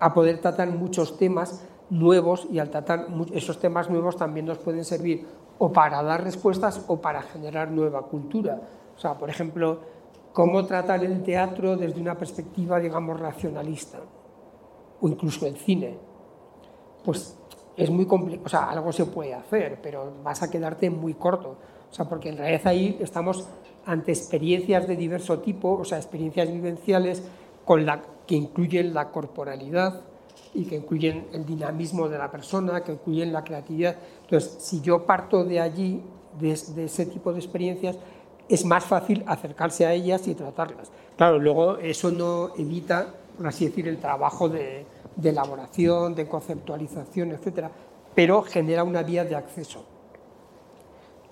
a 0.00 0.14
poder 0.14 0.40
tratar 0.40 0.68
muchos 0.68 1.18
temas 1.18 1.64
nuevos 1.90 2.46
y 2.50 2.58
al 2.58 2.70
tratar 2.70 3.06
esos 3.32 3.58
temas 3.58 3.90
nuevos 3.90 4.16
también 4.16 4.46
nos 4.46 4.58
pueden 4.58 4.84
servir 4.84 5.26
o 5.58 5.72
para 5.72 6.02
dar 6.02 6.22
respuestas 6.22 6.84
o 6.88 7.00
para 7.00 7.22
generar 7.22 7.70
nueva 7.70 8.02
cultura. 8.02 8.60
O 8.96 8.98
sea, 8.98 9.14
por 9.14 9.30
ejemplo, 9.30 9.80
cómo 10.32 10.64
tratar 10.64 11.04
el 11.04 11.22
teatro 11.22 11.76
desde 11.76 12.00
una 12.00 12.16
perspectiva, 12.16 12.78
digamos, 12.80 13.18
racionalista 13.18 13.98
o 15.00 15.08
incluso 15.08 15.46
el 15.46 15.56
cine. 15.56 15.96
Pues 17.04 17.38
es 17.76 17.90
muy 17.90 18.06
complicado, 18.06 18.46
o 18.46 18.48
sea, 18.48 18.70
algo 18.70 18.92
se 18.92 19.06
puede 19.06 19.34
hacer, 19.34 19.80
pero 19.82 20.12
vas 20.22 20.42
a 20.42 20.50
quedarte 20.50 20.90
muy 20.90 21.14
corto. 21.14 21.56
O 21.90 21.94
sea, 21.94 22.06
porque 22.06 22.30
en 22.30 22.38
realidad 22.38 22.66
ahí 22.66 22.98
estamos 23.00 23.48
ante 23.86 24.12
experiencias 24.12 24.88
de 24.88 24.96
diverso 24.96 25.38
tipo, 25.40 25.72
o 25.72 25.84
sea, 25.84 25.98
experiencias 25.98 26.50
vivenciales 26.50 27.22
con 27.64 27.86
la, 27.86 28.02
que 28.26 28.34
incluyen 28.34 28.94
la 28.94 29.10
corporalidad, 29.10 30.00
y 30.54 30.64
que 30.64 30.76
incluyen 30.76 31.26
el 31.32 31.44
dinamismo 31.44 32.08
de 32.08 32.16
la 32.16 32.30
persona, 32.30 32.82
que 32.82 32.92
incluyen 32.92 33.32
la 33.32 33.42
creatividad. 33.42 33.96
Entonces, 34.22 34.56
si 34.60 34.80
yo 34.80 35.04
parto 35.04 35.44
de 35.44 35.60
allí, 35.60 36.00
de, 36.38 36.52
ese 36.52 37.06
tipo 37.06 37.32
de 37.32 37.40
experiencias, 37.40 37.96
es 38.48 38.64
más 38.64 38.84
fácil 38.84 39.24
acercarse 39.26 39.84
a 39.84 39.92
ellas 39.92 40.26
y 40.28 40.34
tratarlas. 40.34 40.90
Claro, 41.16 41.38
luego 41.38 41.78
eso 41.78 42.10
no 42.10 42.54
evita, 42.56 43.14
por 43.36 43.48
así 43.48 43.66
decir, 43.66 43.88
el 43.88 43.98
trabajo 43.98 44.48
de, 44.48 44.86
elaboración, 45.22 46.14
de 46.14 46.28
conceptualización, 46.28 47.32
etcétera, 47.32 47.70
pero 48.14 48.42
genera 48.42 48.84
una 48.84 49.02
vía 49.02 49.24
de 49.24 49.34
acceso 49.34 49.84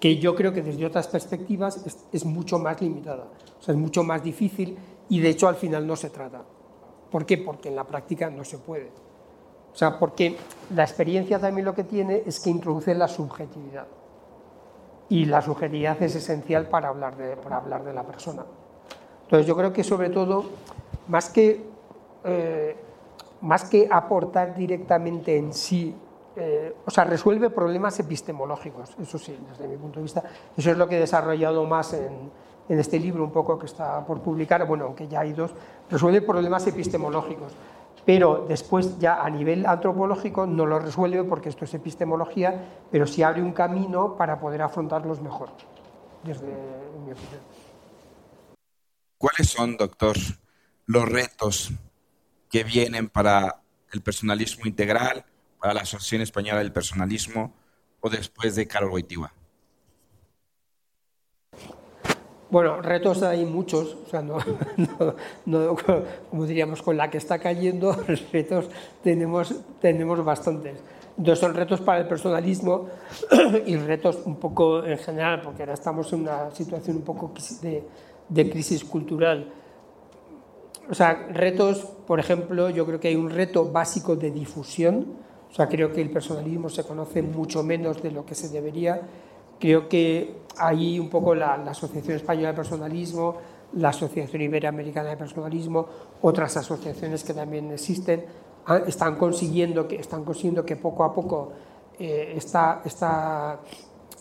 que 0.01 0.19
yo 0.19 0.35
creo 0.35 0.53
que 0.53 0.63
desde 0.63 0.85
otras 0.85 1.07
perspectivas 1.07 1.87
es, 1.87 1.97
es, 2.11 2.25
mucho 2.25 2.59
más 2.59 2.81
limitada, 2.81 3.29
o 3.61 3.63
sea, 3.63 3.73
es 3.73 3.81
mucho 3.81 4.03
más 4.03 4.21
difícil 4.21 4.77
y 5.09 5.21
de 5.21 5.29
hecho 5.29 5.47
al 5.47 5.55
final 5.55 5.87
no 5.87 5.95
se 5.95 6.11
trata. 6.11 6.43
¿Por 7.09 7.25
qué? 7.25 7.39
Porque 7.39 7.69
en 7.69 7.77
la 7.77 7.85
práctica 7.85 8.29
no 8.29 8.43
se 8.43 8.59
puede. 8.59 8.91
O 9.73 9.77
sea, 9.77 9.99
porque 9.99 10.37
la 10.75 10.83
experiencia 10.83 11.39
también 11.39 11.65
lo 11.65 11.75
que 11.75 11.85
tiene 11.85 12.23
es 12.27 12.41
que 12.41 12.51
introduce 12.51 12.95
la 12.95 13.09
subjetividad. 13.09 13.87
Y 15.09 15.27
la 15.27 15.43
subjetividad 15.43 16.01
es 16.03 16.15
esencial 16.15 16.69
para 16.69 16.89
hablar 16.89 17.17
de, 17.17 17.37
para 17.37 17.57
hablar 17.57 17.85
de 17.85 17.93
la 17.93 18.03
persona. 18.03 18.45
Entonces 19.25 19.47
yo 19.47 19.57
creo 19.57 19.73
que 19.73 19.83
sobre 19.85 20.11
todo, 20.11 20.45
más 21.09 21.31
que, 21.31 21.65
eh, 22.25 22.77
más 23.41 23.65
que 23.65 23.89
aportar 23.91 24.55
directamente 24.55 25.37
en 25.37 25.53
sí, 25.53 25.95
eh, 26.37 26.75
o 26.87 26.91
sea, 26.91 27.05
resuelve 27.05 27.51
problemas 27.51 27.99
epistemológicos, 27.99 28.95
eso 29.01 29.19
sí, 29.19 29.39
desde 29.51 29.69
mi 29.69 29.77
punto 29.77 30.01
de 30.01 30.05
vista. 30.05 30.23
Eso 30.57 30.71
es 30.71 30.77
lo 30.77 30.89
que 30.89 30.97
he 30.97 31.01
desarrollado 31.01 31.65
más 31.65 31.93
en, 31.95 32.31
en 32.69 32.79
este 32.79 32.99
libro, 32.99 33.25
un 33.25 33.33
poco 33.33 33.59
que 33.59 33.67
está 33.67 34.05
por 34.07 34.21
publicar, 34.21 34.67
bueno, 34.67 34.85
aunque 34.85 35.09
ya 35.09 35.21
hay 35.21 35.33
dos, 35.33 35.55
resuelve 35.91 36.23
problemas 36.23 36.67
epistemológicos 36.67 37.53
pero 38.05 38.47
después 38.49 38.99
ya 38.99 39.23
a 39.23 39.31
nivel 39.31 39.67
antropológico 39.67 40.47
no 40.47 40.67
lo 40.67 40.79
resuelve 40.79 41.23
porque 41.25 41.49
esto 41.49 41.65
es 41.65 41.75
epistemología, 41.75 42.83
pero 42.91 43.07
sí 43.07 43.23
abre 43.23 43.43
un 43.43 43.53
camino 43.53 44.17
para 44.17 44.41
poder 44.41 44.63
afrontarlos 44.63 45.21
mejor, 45.21 45.51
desde 46.25 46.47
mi 46.47 47.13
opinión. 47.13 47.41
¿Cuáles 49.19 49.49
son, 49.49 49.77
doctor, 49.77 50.17
los 50.87 51.09
retos 51.09 51.73
que 52.51 52.65
vienen 52.65 53.09
para 53.09 53.63
el 53.93 54.03
personalismo 54.03 54.67
integral, 54.67 55.25
para 55.61 55.75
la 55.75 55.83
Asociación 55.83 56.23
Española 56.23 56.59
del 56.59 56.73
Personalismo 56.73 57.55
o 58.01 58.11
después 58.11 58.57
de 58.57 58.67
Carol 58.67 58.91
Wojtyła? 58.91 59.33
Bueno, 62.53 62.83
retos 62.83 63.23
hay 63.23 63.47
muchos, 63.47 63.97
o 64.07 64.11
sea, 64.11 64.21
no, 64.23 64.37
no, 65.47 65.77
como 66.29 66.45
diríamos, 66.45 66.83
con 66.83 66.99
la 66.99 67.09
que 67.09 67.17
está 67.17 67.39
cayendo, 67.39 67.97
retos 68.33 68.69
tenemos, 69.03 69.55
tenemos 69.81 70.23
bastantes. 70.23 70.79
Entonces 71.17 71.39
son 71.39 71.55
retos 71.55 71.81
para 71.81 72.01
el 72.01 72.09
personalismo 72.09 72.89
y 73.67 73.77
retos 73.77 74.19
un 74.27 74.37
poco 74.37 74.85
en 74.85 74.99
general, 74.99 75.41
porque 75.41 75.63
ahora 75.63 75.73
estamos 75.73 76.13
en 76.13 76.21
una 76.21 76.51
situación 76.51 76.99
un 76.99 77.05
poco 77.05 77.33
de, 77.63 77.85
de 78.29 78.51
crisis 78.51 78.85
cultural. 78.85 79.51
O 80.91 80.95
sea, 80.95 81.29
retos, 81.31 81.79
por 82.07 82.21
ejemplo, 82.21 82.69
yo 82.69 82.85
creo 82.85 83.01
que 83.01 83.09
hay 83.09 83.17
un 83.17 83.31
reto 83.31 83.65
básico 83.73 84.15
de 84.15 84.31
difusión, 84.31 85.07
o 85.51 85.55
sea, 85.55 85.69
creo 85.71 85.91
que 85.91 86.03
el 86.03 86.11
personalismo 86.11 86.69
se 86.69 86.85
conoce 86.85 87.23
mucho 87.23 87.63
menos 87.63 88.03
de 88.03 88.11
lo 88.11 88.27
que 88.27 88.35
se 88.35 88.51
debería 88.51 89.01
Creo 89.63 89.89
que 89.89 90.39
ahí 90.59 90.99
un 90.99 91.09
poco 91.09 91.37
la, 91.37 91.55
Asociación 91.55 92.17
Española 92.17 92.49
de 92.49 92.55
Personalismo, 92.55 93.37
la 93.75 93.91
Asociación 93.91 94.43
Iberoamericana 94.43 95.11
de 95.11 95.17
Personalismo, 95.17 95.87
otras 96.21 96.57
asociaciones 96.57 97.23
que 97.23 97.33
también 97.33 97.71
existen, 97.71 98.25
están 98.89 99.15
consiguiendo 99.15 99.87
que, 99.87 99.95
están 99.95 100.25
consiguiendo 100.25 100.67
que 100.67 100.75
poco 100.75 101.05
a 101.05 101.15
poco 101.15 101.53
eh, 101.97 102.35
esta, 102.37 102.83
esta, 102.85 103.61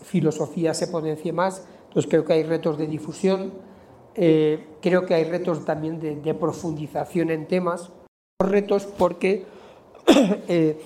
filosofía 0.03 0.75
se 0.75 0.85
potencie 0.85 1.33
más. 1.33 1.65
Entonces 1.87 2.07
creo 2.07 2.23
que 2.23 2.33
hay 2.33 2.43
retos 2.43 2.77
de 2.77 2.85
difusión, 2.85 3.51
eh, 4.13 4.67
creo 4.79 5.07
que 5.07 5.15
hay 5.15 5.23
retos 5.23 5.65
también 5.65 5.99
de, 5.99 6.17
de 6.17 6.33
profundización 6.35 7.31
en 7.31 7.47
temas, 7.47 7.89
retos 8.39 8.85
porque 8.85 9.47
eh, 10.47 10.79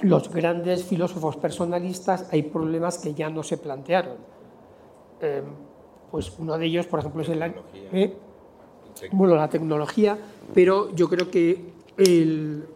los 0.00 0.30
grandes 0.30 0.84
filósofos 0.84 1.36
personalistas 1.36 2.28
hay 2.32 2.42
problemas 2.42 2.98
que 2.98 3.14
ya 3.14 3.30
no 3.30 3.42
se 3.42 3.58
plantearon. 3.58 4.16
eh, 5.20 5.42
pues 6.10 6.32
uno 6.38 6.56
de 6.56 6.66
ellos, 6.66 6.86
por 6.86 7.00
ejemplo, 7.00 7.22
es 7.22 7.28
el... 7.28 7.42
¿eh? 7.42 8.16
Bueno, 9.12 9.36
la 9.36 9.48
tecnología, 9.48 10.18
pero 10.54 10.94
yo 10.94 11.08
creo 11.08 11.30
que 11.30 11.72
el, 11.96 12.66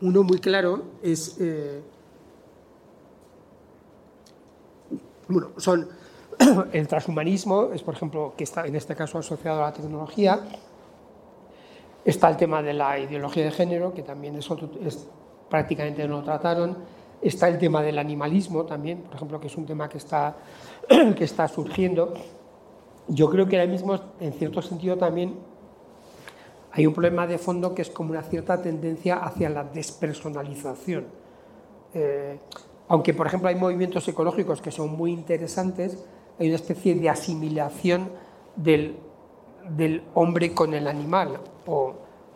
uno 0.00 0.22
muy 0.22 0.38
claro 0.38 0.82
es... 1.02 1.38
Eh, 1.40 1.80
bueno, 5.28 5.50
son 5.56 5.88
el 6.72 6.86
transhumanismo, 6.86 7.70
es 7.72 7.82
por 7.82 7.94
ejemplo, 7.94 8.34
que 8.36 8.44
está 8.44 8.66
en 8.66 8.76
este 8.76 8.94
caso 8.94 9.18
asociado 9.18 9.60
a 9.60 9.70
la 9.70 9.72
tecnología, 9.72 10.40
está 12.04 12.28
el 12.28 12.36
tema 12.36 12.62
de 12.62 12.74
la 12.74 12.98
ideología 12.98 13.44
de 13.44 13.52
género, 13.52 13.94
que 13.94 14.02
también 14.02 14.36
es, 14.36 14.48
es 14.84 15.08
prácticamente 15.52 16.08
no 16.08 16.16
lo 16.16 16.22
trataron, 16.22 16.78
está 17.20 17.46
el 17.46 17.58
tema 17.58 17.82
del 17.82 17.98
animalismo 17.98 18.64
también, 18.64 19.02
por 19.02 19.16
ejemplo, 19.16 19.38
que 19.38 19.48
es 19.48 19.56
un 19.58 19.66
tema 19.66 19.86
que 19.86 19.98
está, 19.98 20.34
que 20.88 21.24
está 21.24 21.46
surgiendo. 21.46 22.14
Yo 23.06 23.28
creo 23.28 23.46
que 23.46 23.60
ahora 23.60 23.70
mismo, 23.70 24.00
en 24.18 24.32
cierto 24.32 24.62
sentido, 24.62 24.96
también 24.96 25.34
hay 26.72 26.86
un 26.86 26.94
problema 26.94 27.26
de 27.26 27.36
fondo 27.36 27.74
que 27.74 27.82
es 27.82 27.90
como 27.90 28.12
una 28.12 28.22
cierta 28.22 28.62
tendencia 28.62 29.16
hacia 29.16 29.50
la 29.50 29.62
despersonalización. 29.62 31.04
Eh, 31.92 32.38
aunque, 32.88 33.12
por 33.12 33.26
ejemplo, 33.26 33.50
hay 33.50 33.56
movimientos 33.56 34.08
ecológicos 34.08 34.62
que 34.62 34.70
son 34.70 34.96
muy 34.96 35.12
interesantes, 35.12 36.02
hay 36.40 36.46
una 36.46 36.56
especie 36.56 36.94
de 36.94 37.10
asimilación 37.10 38.08
del, 38.56 38.96
del 39.68 40.02
hombre 40.14 40.54
con 40.54 40.72
el 40.72 40.88
animal 40.88 41.40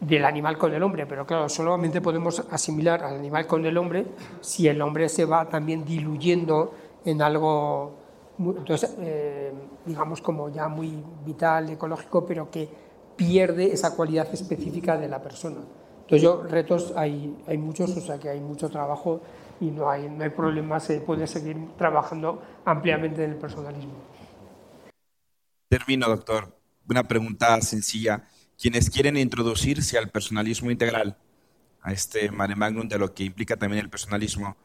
del 0.01 0.25
animal 0.25 0.59
con 0.59 0.75
el 0.75 0.83
hombre, 0.83 1.07
pero 1.07 1.27
claro, 1.27 1.49
solamente 1.49 2.01
podemos 2.01 2.41
asimilar 2.51 3.03
al 3.03 3.17
animal 3.17 3.47
con 3.47 3.65
el 3.65 3.77
hombre 3.79 4.07
si 4.41 4.69
el 4.69 4.81
hombre 4.83 5.09
se 5.09 5.25
va 5.25 5.49
también 5.49 5.85
diluyendo 5.85 6.75
en 7.05 7.23
algo, 7.23 7.95
entonces, 8.39 8.95
eh, 8.99 9.53
digamos, 9.87 10.21
como 10.21 10.51
ya 10.51 10.69
muy 10.69 11.03
vital, 11.25 11.71
ecológico, 11.71 12.27
pero 12.27 12.51
que 12.51 12.69
pierde 13.17 13.73
esa 13.73 13.95
cualidad 13.95 14.29
específica 14.33 14.99
de 14.99 15.09
la 15.09 15.23
persona. 15.23 15.61
Entonces, 16.03 16.23
yo, 16.23 16.43
retos 16.43 16.93
hay, 16.97 17.37
hay 17.47 17.59
muchos, 17.59 17.97
o 17.97 18.01
sea 18.01 18.19
que 18.19 18.29
hay 18.29 18.41
mucho 18.41 18.69
trabajo 18.69 19.23
y 19.61 19.71
no 19.71 19.89
hay, 19.89 20.11
no 20.11 20.25
hay 20.25 20.31
problema, 20.31 20.79
se 20.79 21.01
puede 21.01 21.27
seguir 21.27 21.57
trabajando 21.79 22.43
ampliamente 22.65 23.25
en 23.25 23.31
el 23.33 23.37
personalismo. 23.37 23.95
Termino, 25.69 26.07
doctor. 26.09 26.55
Una 26.89 27.03
pregunta 27.03 27.61
sencilla. 27.61 28.29
Quienes 28.59 28.91
quieren 28.91 29.17
introducirse 29.17 29.99
al 29.99 30.09
personalismo 30.09 30.71
integral, 30.71 31.17
a 31.83 31.93
este 31.93 32.31
mare 32.31 32.57
magnum 32.57 32.89
de 32.89 32.99
lo 32.99 33.13
que 33.13 33.25
implica 33.25 33.57
también 33.57 33.85
el 33.85 33.91
personalismo, 33.91 34.57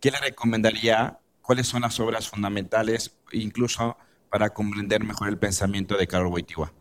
¿qué 0.00 0.10
le 0.10 0.18
recomendaría? 0.18 1.18
¿Cuáles 1.40 1.66
son 1.66 1.82
las 1.82 1.98
obras 2.00 2.28
fundamentales, 2.28 3.16
incluso 3.32 3.96
para 4.30 4.50
comprender 4.50 5.02
mejor 5.02 5.28
el 5.28 5.38
pensamiento 5.38 5.96
de 5.96 6.06
Carol 6.06 6.28
Wojtyła? 6.28 6.72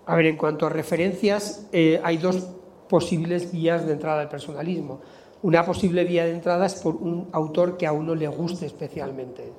a 0.07 0.15
ver, 0.15 0.27
en 0.27 0.37
cuanto 0.37 0.67
a 0.67 0.69
referencias, 0.69 1.67
eh, 1.73 2.01
hay 2.05 2.19
dos 2.19 2.47
posibles 2.89 3.51
vías 3.51 3.85
de 3.85 3.95
entrada 3.95 4.21
al 4.21 4.29
personalismo. 4.29 5.01
Una 5.43 5.65
posible 5.65 6.05
vía 6.05 6.25
de 6.25 6.33
entrada 6.33 6.67
es 6.67 6.75
por 6.75 6.97
un 6.97 7.29
autor 7.33 7.77
que 7.77 7.87
a 7.87 7.93
uno 7.93 8.15
le 8.15 8.29
guste 8.29 8.67
especialmente. 8.67 9.53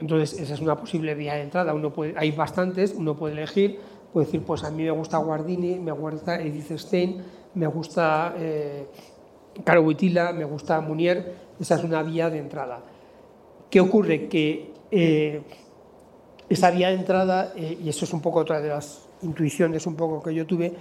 Entonces, 0.00 0.40
esa 0.40 0.54
es 0.54 0.60
una 0.60 0.76
posible 0.76 1.14
vía 1.14 1.34
de 1.34 1.42
entrada. 1.42 1.74
Uno 1.74 1.92
puede, 1.92 2.14
hay 2.16 2.32
bastantes, 2.32 2.94
uno 2.96 3.16
puede 3.16 3.34
elegir, 3.34 3.78
puede 4.12 4.26
decir, 4.26 4.42
pues 4.42 4.64
a 4.64 4.70
mí 4.70 4.82
me 4.82 4.90
gusta 4.90 5.18
Guardini, 5.18 5.78
me 5.78 5.92
gusta 5.92 6.40
Edith 6.40 6.76
Stein, 6.78 7.22
me 7.54 7.66
gusta 7.66 8.34
eh, 8.38 8.86
Caro 9.64 9.84
me 9.84 10.44
gusta 10.44 10.80
Munier, 10.80 11.34
esa 11.60 11.76
es 11.76 11.84
una 11.84 12.02
vía 12.02 12.30
de 12.30 12.38
entrada. 12.38 12.80
¿Qué 13.70 13.80
ocurre? 13.80 14.28
Que 14.28 14.72
eh, 14.90 15.42
esa 16.48 16.70
vía 16.70 16.88
de 16.88 16.94
entrada, 16.94 17.52
eh, 17.54 17.78
y 17.82 17.88
eso 17.88 18.04
es 18.04 18.12
un 18.12 18.20
poco 18.20 18.40
otra 18.40 18.60
de 18.60 18.68
las 18.70 19.08
intuiciones 19.22 19.86
un 19.86 19.94
poco 19.94 20.22
que 20.22 20.34
yo 20.34 20.46
tuve, 20.46 20.72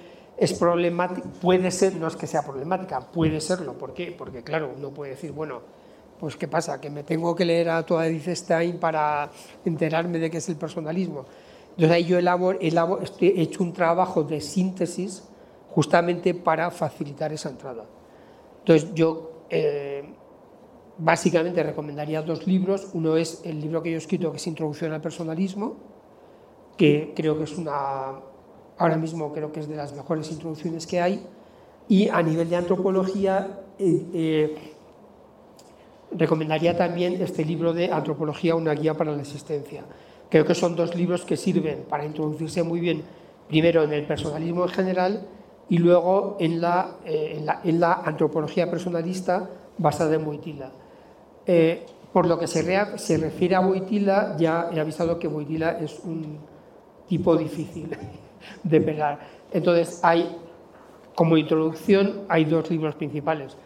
es 0.42 0.54
problemática, 0.54 1.30
puede 1.39 1.70
ser, 1.70 1.96
no 1.98 2.08
es 2.08 2.16
que 2.16 2.26
sea 2.26 2.42
problemática, 2.42 3.00
puede 3.00 3.39
serlo. 3.39 3.74
¿Por 3.74 3.94
qué? 3.94 4.12
Porque 4.12 4.42
claro, 4.42 4.74
uno 4.76 4.89
puede 4.89 5.12
decir, 5.12 5.32
bueno, 5.32 5.62
pues 6.20 6.36
¿qué 6.36 6.48
pasa? 6.48 6.82
Que 6.82 6.89
me 6.89 7.04
tengo 7.04 7.36
que 7.36 7.46
leer 7.46 7.70
a 7.70 7.86
toda 7.86 8.08
Edith 8.08 8.30
Stein 8.30 8.80
para 8.80 9.30
enterarme 9.64 10.18
de 10.18 10.32
qué 10.32 10.38
es 10.38 10.50
el 10.50 10.56
personalismo. 10.56 11.26
Entonces 11.70 11.92
ahí 11.92 12.06
yo 12.06 12.18
elaboro, 12.18 12.58
he 12.60 13.42
hecho 13.42 13.62
un 13.62 13.72
trabajo 13.72 14.24
de 14.24 14.42
síntesis 14.42 15.30
justamente 15.70 16.34
para 16.34 16.72
facilitar 16.72 17.32
esa 17.32 17.50
entrada. 17.50 17.86
Entonces 18.62 18.96
yo 18.96 19.44
eh, 19.48 20.04
básicamente 20.98 21.62
recomendaría 21.62 22.24
dos 22.24 22.48
libros. 22.48 22.89
Uno 22.94 23.16
es 23.16 23.42
el 23.46 23.62
libro 23.62 23.84
que 23.84 23.92
yo 23.92 23.96
he 23.98 24.00
escrito 24.00 24.32
que 24.32 24.38
es 24.38 24.48
Introducción 24.48 24.92
al 24.92 25.02
Personalismo, 25.02 25.76
que 26.78 27.14
creo 27.16 27.38
que 27.38 27.44
es 27.44 27.56
una 27.60 28.31
ahora 28.82 28.98
mismo 28.98 29.32
creo 29.32 29.52
que 29.52 29.60
es 29.60 29.70
de 29.70 29.76
las 29.76 29.94
mejores 29.94 30.32
introducciones 30.32 30.88
que 30.88 31.00
hay, 31.00 31.24
y 31.88 32.10
a 32.10 32.22
nivel 32.24 32.50
de 32.50 32.56
antropología 32.56 33.60
eh, 33.78 34.06
eh, 34.14 34.56
recomendaría 36.12 36.76
también 36.76 37.22
este 37.22 37.46
libro 37.46 37.74
de 37.74 37.92
Antropología, 37.92 38.56
una 38.56 38.74
guía 38.74 38.96
para 38.96 39.12
la 39.12 39.22
existencia. 39.22 39.84
Creo 40.30 40.46
que 40.46 40.56
son 40.56 40.76
dos 40.76 40.96
libros 40.96 41.26
que 41.26 41.38
sirven 41.38 41.86
para 41.88 42.06
introducirse 42.06 42.64
muy 42.64 42.80
bien, 42.80 43.04
primero 43.48 43.84
en 43.84 43.94
el 43.94 44.06
personalismo 44.08 44.64
en 44.64 44.70
general 44.70 45.28
y 45.70 45.78
luego 45.78 46.38
en 46.40 46.60
la, 46.60 46.98
eh, 47.06 47.46
antropología 48.04 48.70
personalista 48.72 49.48
basada 49.78 50.16
en 50.16 50.26
Boitila. 50.26 50.72
por 52.12 52.26
lo 52.26 52.40
que 52.40 52.48
se, 52.48 52.64
se, 52.98 53.18
refiere 53.18 53.56
a 53.56 53.60
Boitila, 53.60 54.36
ya 54.40 54.70
he 54.74 54.80
avisado 54.80 55.20
que 55.20 55.28
Boitila 55.28 55.78
es 55.80 56.00
un 56.04 56.40
tipo 57.08 57.38
difícil 57.38 57.96
de 58.64 58.82
pegar. 58.82 59.20
Entonces, 59.52 60.00
hay, 60.04 60.38
como 61.16 61.38
introducción, 61.38 62.22
hay 62.30 62.46
dos 62.46 62.70
libros 62.70 62.96
principales. 62.96 63.58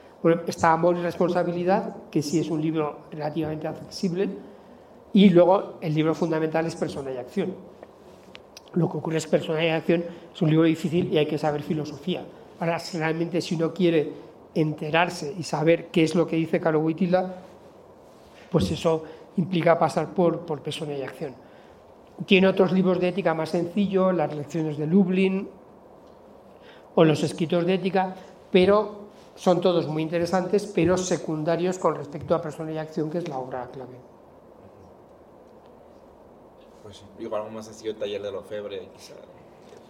está 0.47 0.73
Amor 0.73 0.97
y 0.97 1.01
Responsabilidad, 1.01 1.95
que 2.11 2.21
sí 2.21 2.39
es 2.39 2.49
un 2.49 2.61
libro 2.61 2.99
relativamente 3.11 3.67
accesible, 3.67 4.29
y 5.13 5.29
luego 5.29 5.77
el 5.81 5.93
libro 5.93 6.13
fundamental 6.13 6.65
es 6.65 6.75
Persona 6.75 7.11
y 7.11 7.17
Acción. 7.17 7.53
Lo 8.73 8.89
que 8.91 8.97
ocurre 8.97 9.17
es 9.17 9.27
Persona 9.27 9.63
y 9.63 9.69
Acción 9.69 10.03
es 10.33 10.41
un 10.41 10.49
libro 10.49 10.65
difícil 10.65 11.13
y 11.13 11.17
hay 11.17 11.25
que 11.25 11.37
saber 11.37 11.61
filosofía. 11.61 12.25
Ahora, 12.59 12.77
realmente, 12.93 13.39
si 13.41 13.55
uno 13.55 13.73
quiere 13.73 14.11
enterarse 14.53 15.33
y 15.37 15.43
saber 15.43 15.87
qué 15.87 16.03
es 16.03 16.15
lo 16.15 16.27
que 16.27 16.35
dice 16.35 16.59
Caro 16.59 16.79
Wojtyla, 16.79 17.35
pues 18.49 18.71
eso 18.71 19.03
implica 19.37 19.77
pasar 19.77 20.13
por, 20.13 20.39
por 20.39 20.61
Persona 20.61 20.93
y 20.93 21.01
Acción. 21.01 21.44
Tiene 22.25 22.47
otros 22.47 22.71
libros 22.71 22.99
de 22.99 23.09
ética 23.09 23.33
más 23.33 23.49
sencillos, 23.49 24.13
las 24.13 24.33
lecciones 24.33 24.77
de 24.77 24.87
Lublin 24.87 25.49
o 26.95 27.03
los 27.03 27.23
escritos 27.23 27.65
de 27.65 27.73
ética, 27.73 28.15
pero 28.51 29.05
son 29.35 29.59
todos 29.59 29.87
muy 29.87 30.01
interesantes, 30.01 30.65
pero 30.73 30.97
secundarios 30.97 31.77
con 31.77 31.95
respecto 31.95 32.33
a 32.33 32.41
persona 32.41 32.71
y 32.71 32.77
acción, 32.77 33.09
que 33.09 33.17
es 33.17 33.27
la 33.27 33.37
obra 33.37 33.67
clave. 33.71 33.97
Pues 36.83 37.03
igual 37.19 37.41
algo 37.41 37.53
más 37.53 37.83
el 37.83 37.95
taller 37.95 38.21
de 38.21 38.31
los 38.31 38.45
febres. 38.45 38.83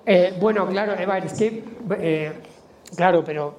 Eh, 0.06 0.36
bueno, 0.40 0.68
claro, 0.68 0.94
Eva, 0.94 1.18
es 1.20 1.34
que, 1.34 1.64
eh, 2.00 2.34
claro, 2.96 3.24
pero, 3.24 3.54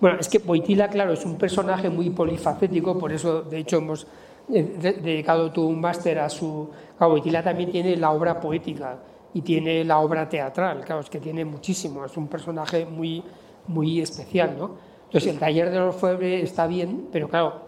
bueno, 0.00 0.18
es 0.20 0.28
que 0.28 0.38
Boitila, 0.38 0.88
claro, 0.88 1.12
es 1.12 1.24
un 1.24 1.38
personaje 1.38 1.88
muy 1.88 2.10
polifacético, 2.10 2.98
por 2.98 3.12
eso, 3.12 3.42
de 3.42 3.58
hecho, 3.58 3.78
hemos 3.78 4.06
dedicado 4.48 5.50
tú 5.52 5.66
un 5.66 5.80
máster 5.80 6.18
a 6.18 6.28
su... 6.28 6.70
Claro, 6.98 7.20
también 7.42 7.70
tiene 7.70 7.96
la 7.96 8.10
obra 8.10 8.40
poética 8.40 8.98
y 9.34 9.42
tiene 9.42 9.84
la 9.84 9.98
obra 9.98 10.28
teatral, 10.28 10.82
claro, 10.82 11.02
es 11.02 11.10
que 11.10 11.20
tiene 11.20 11.44
muchísimo, 11.44 12.04
es 12.06 12.16
un 12.16 12.26
personaje 12.26 12.86
muy, 12.86 13.22
muy 13.66 14.00
especial, 14.00 14.56
¿no? 14.58 14.76
Entonces, 15.04 15.30
el 15.30 15.38
taller 15.38 15.70
de 15.70 15.78
los 15.78 15.94
Febre 15.94 16.42
está 16.42 16.66
bien, 16.66 17.08
pero 17.12 17.28
claro, 17.28 17.66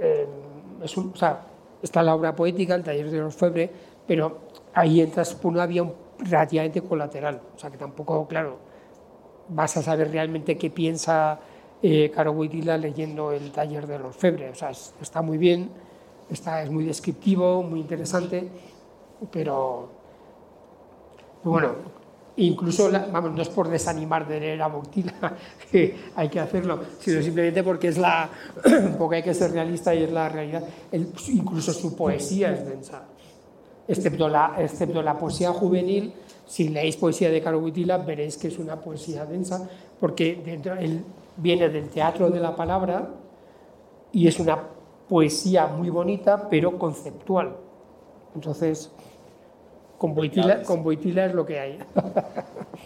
eh, 0.00 0.26
es 0.82 0.96
un, 0.96 1.12
o 1.14 1.16
sea, 1.16 1.42
está 1.80 2.02
la 2.02 2.14
obra 2.14 2.34
poética, 2.34 2.74
el 2.74 2.82
taller 2.82 3.08
de 3.08 3.18
los 3.18 3.36
Febre, 3.36 3.70
pero 4.06 4.38
ahí 4.74 5.00
entras 5.00 5.34
por 5.34 5.52
una 5.52 5.66
vía 5.66 5.88
relativamente 6.18 6.82
colateral, 6.82 7.40
o 7.54 7.58
sea, 7.58 7.70
que 7.70 7.78
tampoco, 7.78 8.26
claro, 8.26 8.58
vas 9.48 9.76
a 9.76 9.82
saber 9.82 10.10
realmente 10.10 10.58
qué 10.58 10.70
piensa 10.70 11.38
eh, 11.86 12.10
Caro 12.10 12.32
Wojtyla 12.32 12.78
leyendo 12.78 13.30
el 13.30 13.52
taller 13.52 13.86
de 13.86 13.98
los 13.98 14.16
Febres. 14.16 14.52
O 14.52 14.54
sea, 14.54 14.70
está 14.70 15.20
muy 15.20 15.36
bien, 15.36 15.68
está, 16.30 16.62
es 16.62 16.70
muy 16.70 16.84
descriptivo, 16.84 17.62
muy 17.62 17.80
interesante, 17.80 18.48
pero 19.30 19.90
bueno, 21.42 21.74
incluso, 22.38 22.90
vamos, 22.90 23.32
no 23.32 23.42
es 23.42 23.50
por 23.50 23.68
desanimar 23.68 24.26
de 24.26 24.40
leer 24.40 24.62
a 24.62 24.68
Wojtyla, 24.68 25.36
que 25.70 25.94
hay 26.16 26.30
que 26.30 26.40
hacerlo, 26.40 26.80
sino 27.00 27.20
simplemente 27.20 27.62
porque 27.62 27.88
es 27.88 27.98
la, 27.98 28.30
porque 28.98 29.16
hay 29.16 29.22
que 29.22 29.34
ser 29.34 29.52
realista 29.52 29.94
y 29.94 30.04
es 30.04 30.10
la 30.10 30.30
realidad. 30.30 30.64
incluso 30.90 31.74
su 31.74 31.94
poesía 31.94 32.50
es 32.50 32.66
densa, 32.66 33.02
excepto 33.86 34.30
la, 34.30 34.54
excepto 34.58 35.02
la 35.02 35.18
poesía 35.18 35.52
juvenil. 35.52 36.14
Si 36.46 36.68
leéis 36.68 36.96
poesía 36.96 37.28
de 37.28 37.42
Caro 37.42 37.58
Wojtyla, 37.58 37.98
veréis 37.98 38.38
que 38.38 38.48
es 38.48 38.58
una 38.58 38.76
poesía 38.76 39.26
densa, 39.26 39.68
porque 40.00 40.40
dentro, 40.42 40.76
viene 41.36 41.68
del 41.68 41.88
teatro 41.88 42.30
de 42.30 42.40
la 42.40 42.54
palabra 42.54 43.10
y 44.12 44.28
es 44.28 44.38
una 44.38 44.68
poesía 45.08 45.66
muy 45.66 45.90
bonita, 45.90 46.48
pero 46.48 46.78
conceptual. 46.78 47.56
Entonces, 48.34 48.90
con 49.98 50.14
Boitila, 50.14 50.62
con 50.62 50.84
es 50.92 51.34
lo 51.34 51.46
que 51.46 51.60
hay. 51.60 51.78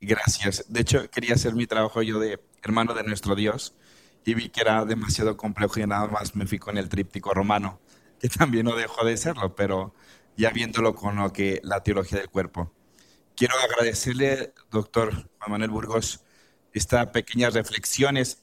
Gracias. 0.00 0.64
De 0.68 0.80
hecho, 0.80 1.08
quería 1.10 1.34
hacer 1.34 1.54
mi 1.54 1.66
trabajo 1.66 2.02
yo 2.02 2.18
de 2.18 2.40
hermano 2.62 2.92
de 2.92 3.04
nuestro 3.04 3.34
Dios 3.34 3.74
y 4.24 4.34
vi 4.34 4.48
que 4.48 4.60
era 4.60 4.84
demasiado 4.84 5.36
complejo 5.36 5.80
y 5.80 5.86
nada 5.86 6.08
más 6.08 6.34
me 6.34 6.46
fui 6.46 6.58
con 6.58 6.76
el 6.76 6.88
tríptico 6.88 7.32
romano, 7.32 7.80
que 8.20 8.28
también 8.28 8.64
no 8.64 8.74
dejó 8.74 9.04
de 9.04 9.16
serlo, 9.16 9.54
pero 9.54 9.94
ya 10.36 10.50
viéndolo 10.50 10.94
con 10.94 11.16
lo 11.16 11.32
que 11.32 11.60
la 11.62 11.82
teología 11.82 12.18
del 12.18 12.30
cuerpo. 12.30 12.72
Quiero 13.34 13.54
agradecerle, 13.58 14.52
doctor 14.70 15.30
Manuel 15.48 15.70
Burgos, 15.70 16.22
estas 16.72 17.06
pequeñas 17.08 17.54
reflexiones. 17.54 18.42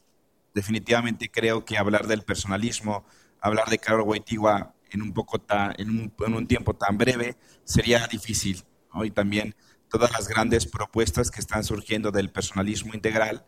Definitivamente 0.54 1.30
creo 1.30 1.64
que 1.64 1.78
hablar 1.78 2.08
del 2.08 2.24
personalismo, 2.24 3.06
hablar 3.40 3.70
de 3.70 3.78
Carol 3.78 4.02
Wojtyła 4.02 4.74
en 4.90 5.04
un, 5.04 5.14
poco 5.14 5.42
en, 5.78 6.12
un, 6.34 6.48
tiempo 6.48 6.76
tan 6.76 6.98
breve 6.98 7.38
sería 7.64 8.08
difícil. 8.08 8.64
Y 9.04 9.12
también 9.12 9.56
todas 9.90 10.12
las 10.12 10.28
grandes 10.28 10.66
propuestas 10.66 11.30
que 11.30 11.40
están 11.40 11.64
surgiendo 11.64 12.12
del 12.12 12.32
personalismo 12.32 12.96
integral, 12.96 13.46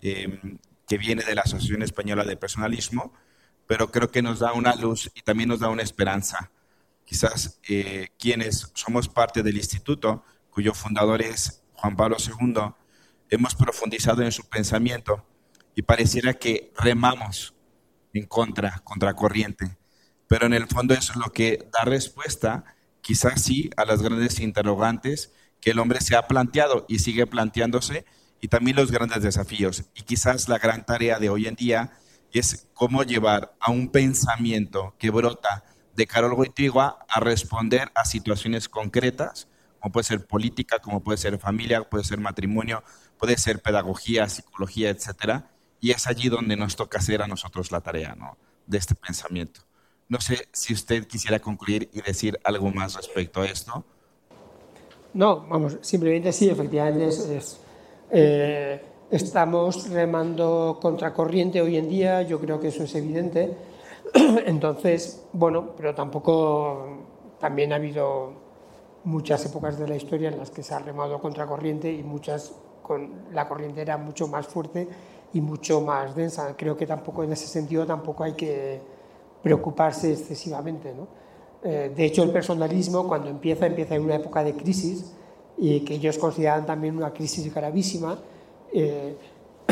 em, 0.00 0.58
que 0.86 0.96
viene 0.96 1.24
de 1.24 1.34
la 1.34 1.42
Asociación 1.42 1.82
Española 1.82 2.24
de 2.24 2.36
Personalismo, 2.36 3.12
pero 3.66 3.90
creo 3.90 4.10
que 4.10 4.22
nos 4.22 4.38
da 4.38 4.52
una 4.52 4.76
luz 4.76 5.10
y 5.12 5.22
también 5.22 5.48
nos 5.48 5.60
da 5.60 5.70
una 5.70 5.82
esperanza. 5.82 6.52
Quizás 7.04 7.58
eh, 7.68 8.08
quienes 8.18 8.70
somos 8.74 9.08
parte 9.08 9.42
del 9.42 9.56
instituto, 9.56 10.24
cuyo 10.54 10.72
fundador 10.72 11.20
es 11.20 11.64
Juan 11.72 11.96
Pablo 11.96 12.16
II, 12.16 12.72
hemos 13.28 13.56
profundizado 13.56 14.22
en 14.22 14.30
su 14.30 14.48
pensamiento 14.48 15.26
y 15.74 15.82
pareciera 15.82 16.34
que 16.34 16.72
remamos 16.78 17.54
en 18.12 18.24
contra, 18.26 18.80
contracorriente. 18.84 19.76
Pero 20.28 20.46
en 20.46 20.52
el 20.52 20.68
fondo 20.68 20.94
eso 20.94 21.12
es 21.12 21.18
lo 21.18 21.32
que 21.32 21.68
da 21.72 21.84
respuesta, 21.84 22.64
quizás 23.00 23.42
sí, 23.42 23.68
a 23.76 23.84
las 23.84 24.00
grandes 24.00 24.38
interrogantes 24.38 25.32
que 25.60 25.72
el 25.72 25.80
hombre 25.80 26.00
se 26.00 26.14
ha 26.14 26.28
planteado 26.28 26.86
y 26.88 27.00
sigue 27.00 27.26
planteándose, 27.26 28.04
y 28.40 28.48
también 28.48 28.76
los 28.76 28.92
grandes 28.92 29.22
desafíos. 29.22 29.84
Y 29.94 30.02
quizás 30.02 30.48
la 30.48 30.58
gran 30.58 30.86
tarea 30.86 31.18
de 31.18 31.30
hoy 31.30 31.46
en 31.46 31.56
día 31.56 31.98
es 32.32 32.68
cómo 32.74 33.02
llevar 33.02 33.56
a 33.58 33.72
un 33.72 33.90
pensamiento 33.90 34.94
que 34.98 35.10
brota 35.10 35.64
de 35.96 36.06
Carol 36.06 36.34
Wojtyła 36.34 36.98
a 37.08 37.20
responder 37.20 37.90
a 37.94 38.04
situaciones 38.04 38.68
concretas 38.68 39.48
como 39.84 39.92
puede 39.92 40.04
ser 40.04 40.26
política, 40.26 40.78
como 40.78 41.00
puede 41.00 41.18
ser 41.18 41.38
familia, 41.38 41.82
puede 41.82 42.04
ser 42.04 42.18
matrimonio, 42.18 42.82
puede 43.18 43.36
ser 43.36 43.60
pedagogía, 43.60 44.26
psicología, 44.30 44.88
etcétera. 44.88 45.50
Y 45.78 45.90
es 45.90 46.06
allí 46.06 46.30
donde 46.30 46.56
nos 46.56 46.74
toca 46.74 46.96
hacer 46.96 47.20
a 47.20 47.26
nosotros 47.26 47.70
la 47.70 47.82
tarea 47.82 48.14
¿no? 48.14 48.38
de 48.66 48.78
este 48.78 48.94
pensamiento. 48.94 49.60
No 50.08 50.22
sé 50.22 50.48
si 50.52 50.72
usted 50.72 51.06
quisiera 51.06 51.38
concluir 51.38 51.90
y 51.92 52.00
decir 52.00 52.40
algo 52.44 52.70
más 52.70 52.96
respecto 52.96 53.42
a 53.42 53.44
esto. 53.44 53.84
No, 55.12 55.46
vamos, 55.48 55.76
simplemente 55.82 56.32
sí, 56.32 56.48
efectivamente 56.48 57.10
eh, 58.10 58.82
estamos 59.10 59.90
remando 59.90 60.78
contracorriente 60.80 61.60
hoy 61.60 61.76
en 61.76 61.90
día, 61.90 62.22
yo 62.22 62.40
creo 62.40 62.58
que 62.58 62.68
eso 62.68 62.84
es 62.84 62.94
evidente. 62.94 63.54
Entonces, 64.46 65.26
bueno, 65.34 65.74
pero 65.76 65.94
tampoco 65.94 67.36
también 67.38 67.74
ha 67.74 67.76
habido 67.76 68.43
muchas 69.04 69.44
épocas 69.46 69.78
de 69.78 69.86
la 69.86 69.96
historia 69.96 70.28
en 70.28 70.38
las 70.38 70.50
que 70.50 70.62
se 70.62 70.74
ha 70.74 70.78
remado 70.78 71.20
contra 71.20 71.46
corriente 71.46 71.92
y 71.92 72.02
muchas 72.02 72.52
con 72.82 73.10
la 73.32 73.48
corriente 73.48 73.80
era 73.80 73.96
mucho 73.96 74.28
más 74.28 74.46
fuerte 74.46 74.88
y 75.32 75.40
mucho 75.40 75.80
más 75.80 76.14
densa. 76.14 76.54
Creo 76.56 76.76
que 76.76 76.86
tampoco 76.86 77.24
en 77.24 77.32
ese 77.32 77.46
sentido 77.46 77.86
tampoco 77.86 78.24
hay 78.24 78.32
que 78.32 78.80
preocuparse 79.42 80.12
excesivamente. 80.12 80.94
¿no? 80.94 81.06
Eh, 81.62 81.92
de 81.94 82.04
hecho, 82.04 82.22
el 82.22 82.30
personalismo 82.30 83.08
cuando 83.08 83.30
empieza, 83.30 83.66
empieza 83.66 83.94
en 83.94 84.04
una 84.04 84.16
época 84.16 84.44
de 84.44 84.54
crisis 84.54 85.12
y 85.56 85.80
que 85.80 85.94
ellos 85.94 86.18
consideran 86.18 86.66
también 86.66 86.96
una 86.96 87.12
crisis 87.12 87.52
gravísima. 87.52 88.18
Eh, 88.72 89.16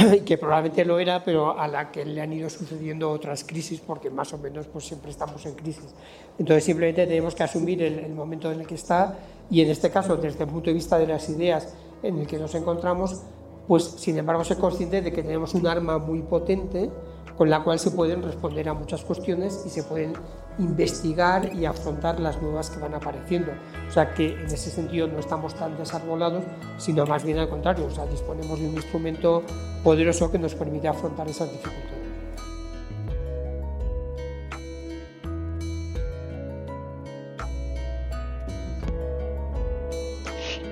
que 0.24 0.38
probablemente 0.38 0.84
lo 0.84 0.98
era, 0.98 1.22
pero 1.24 1.59
a 1.59 1.68
la 1.68 1.90
que 1.90 2.05
le 2.05 2.20
han 2.20 2.32
ido 2.32 2.48
sucediendo 2.48 3.11
otras 3.11 3.44
crisis, 3.44 3.80
porque 3.80 4.11
más 4.11 4.32
o 4.32 4.38
menos 4.38 4.66
pues 4.66 4.86
siempre 4.86 5.11
estamos 5.11 5.44
en 5.46 5.55
crisis. 5.55 5.94
Entonces 6.38 6.64
simplemente 6.64 7.07
tenemos 7.07 7.34
que 7.34 7.42
asumir 7.42 7.82
el, 7.82 7.98
el, 7.98 8.12
momento 8.12 8.50
en 8.50 8.61
el 8.61 8.66
que 8.66 8.74
está 8.74 9.18
y 9.50 9.61
en 9.61 9.70
este 9.70 9.90
caso, 9.90 10.16
desde 10.16 10.44
el 10.44 10.50
punto 10.50 10.70
de 10.70 10.74
vista 10.74 10.98
de 10.98 11.07
las 11.07 11.28
ideas 11.28 11.74
en 12.03 12.18
el 12.18 12.26
que 12.26 12.38
nos 12.38 12.55
encontramos, 12.55 13.22
pues 13.68 13.84
sin 13.84 14.18
embargo 14.18 14.44
ser 14.44 14.59
consciente 14.59 15.03
de 15.03 15.12
que 15.12 15.22
tenemos 15.22 15.55
un 15.55 15.66
arma 15.66 15.98
muy 15.98 16.22
potente 16.22 16.90
con 17.36 17.48
la 17.48 17.62
cual 17.62 17.78
se 17.78 17.90
pueden 17.90 18.22
responder 18.22 18.68
a 18.68 18.74
muchas 18.74 19.03
cuestiones 19.03 19.62
y 19.66 19.70
se 19.70 19.82
pueden 19.82 20.14
investigar 20.59 21.55
y 21.55 21.64
afrontar 21.64 22.20
las 22.20 22.40
nuevas 22.40 22.70
que 22.70 22.80
van 22.80 22.94
apareciendo. 22.94 23.53
O 23.88 23.92
sea 23.92 24.12
que 24.14 24.32
en 24.32 24.46
ese 24.46 24.70
sentido 24.70 25.07
no 25.07 25.18
estamos 25.18 25.55
tan 25.55 25.76
desarbolados, 25.76 26.44
sino 26.78 27.07
más 27.07 27.24
bien 27.24 27.38
al 27.38 27.48
contrario, 27.48 27.86
o 27.86 27.90
sea, 27.90 28.07
disponemos 28.07 28.61
de 28.61 28.68
un 28.68 28.74
instrumento 28.74 29.42
poderoso 29.82 30.30
que 30.30 30.38
nos 30.38 30.55
permite 30.55 30.88
afrontar 30.88 31.28
esas 31.28 31.50
dificultades. 31.50 31.92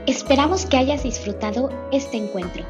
Esperamos 0.06 0.66
que 0.66 0.76
hayas 0.76 1.02
disfrutado 1.02 1.70
este 1.92 2.16
encuentro. 2.16 2.64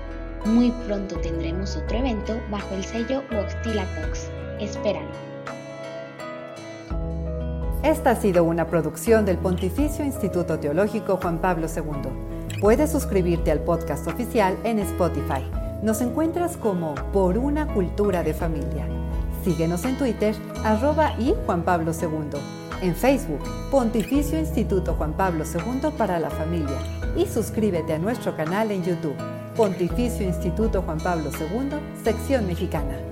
Muy 0.44 0.70
pronto 0.86 1.16
tendremos 1.20 1.76
otro 1.76 1.98
evento 1.98 2.38
bajo 2.50 2.74
el 2.74 2.84
sello 2.84 3.22
Wojtyla 3.30 3.86
Talks. 3.94 4.30
Espéralo. 4.58 5.29
Esta 7.82 8.10
ha 8.10 8.16
sido 8.16 8.44
una 8.44 8.66
producción 8.66 9.24
del 9.24 9.38
Pontificio 9.38 10.04
Instituto 10.04 10.58
Teológico 10.58 11.16
Juan 11.16 11.38
Pablo 11.38 11.66
II. 11.66 12.60
Puedes 12.60 12.92
suscribirte 12.92 13.50
al 13.50 13.60
podcast 13.60 14.06
oficial 14.06 14.58
en 14.64 14.80
Spotify. 14.80 15.42
Nos 15.82 16.02
encuentras 16.02 16.58
como 16.58 16.94
Por 17.10 17.38
una 17.38 17.72
Cultura 17.72 18.22
de 18.22 18.34
Familia. 18.34 18.86
Síguenos 19.44 19.86
en 19.86 19.96
Twitter, 19.96 20.36
arroba 20.62 21.14
y 21.18 21.34
Juan 21.46 21.62
Pablo 21.62 21.92
II. 21.98 22.38
En 22.82 22.94
Facebook, 22.94 23.40
Pontificio 23.70 24.38
Instituto 24.38 24.92
Juan 24.96 25.14
Pablo 25.14 25.44
II 25.44 25.90
para 25.96 26.18
la 26.18 26.28
Familia. 26.28 26.76
Y 27.16 27.24
suscríbete 27.24 27.94
a 27.94 27.98
nuestro 27.98 28.36
canal 28.36 28.72
en 28.72 28.84
YouTube. 28.84 29.16
Pontificio 29.56 30.26
Instituto 30.26 30.82
Juan 30.82 30.98
Pablo 30.98 31.30
II, 31.30 31.78
sección 32.04 32.46
mexicana. 32.46 33.09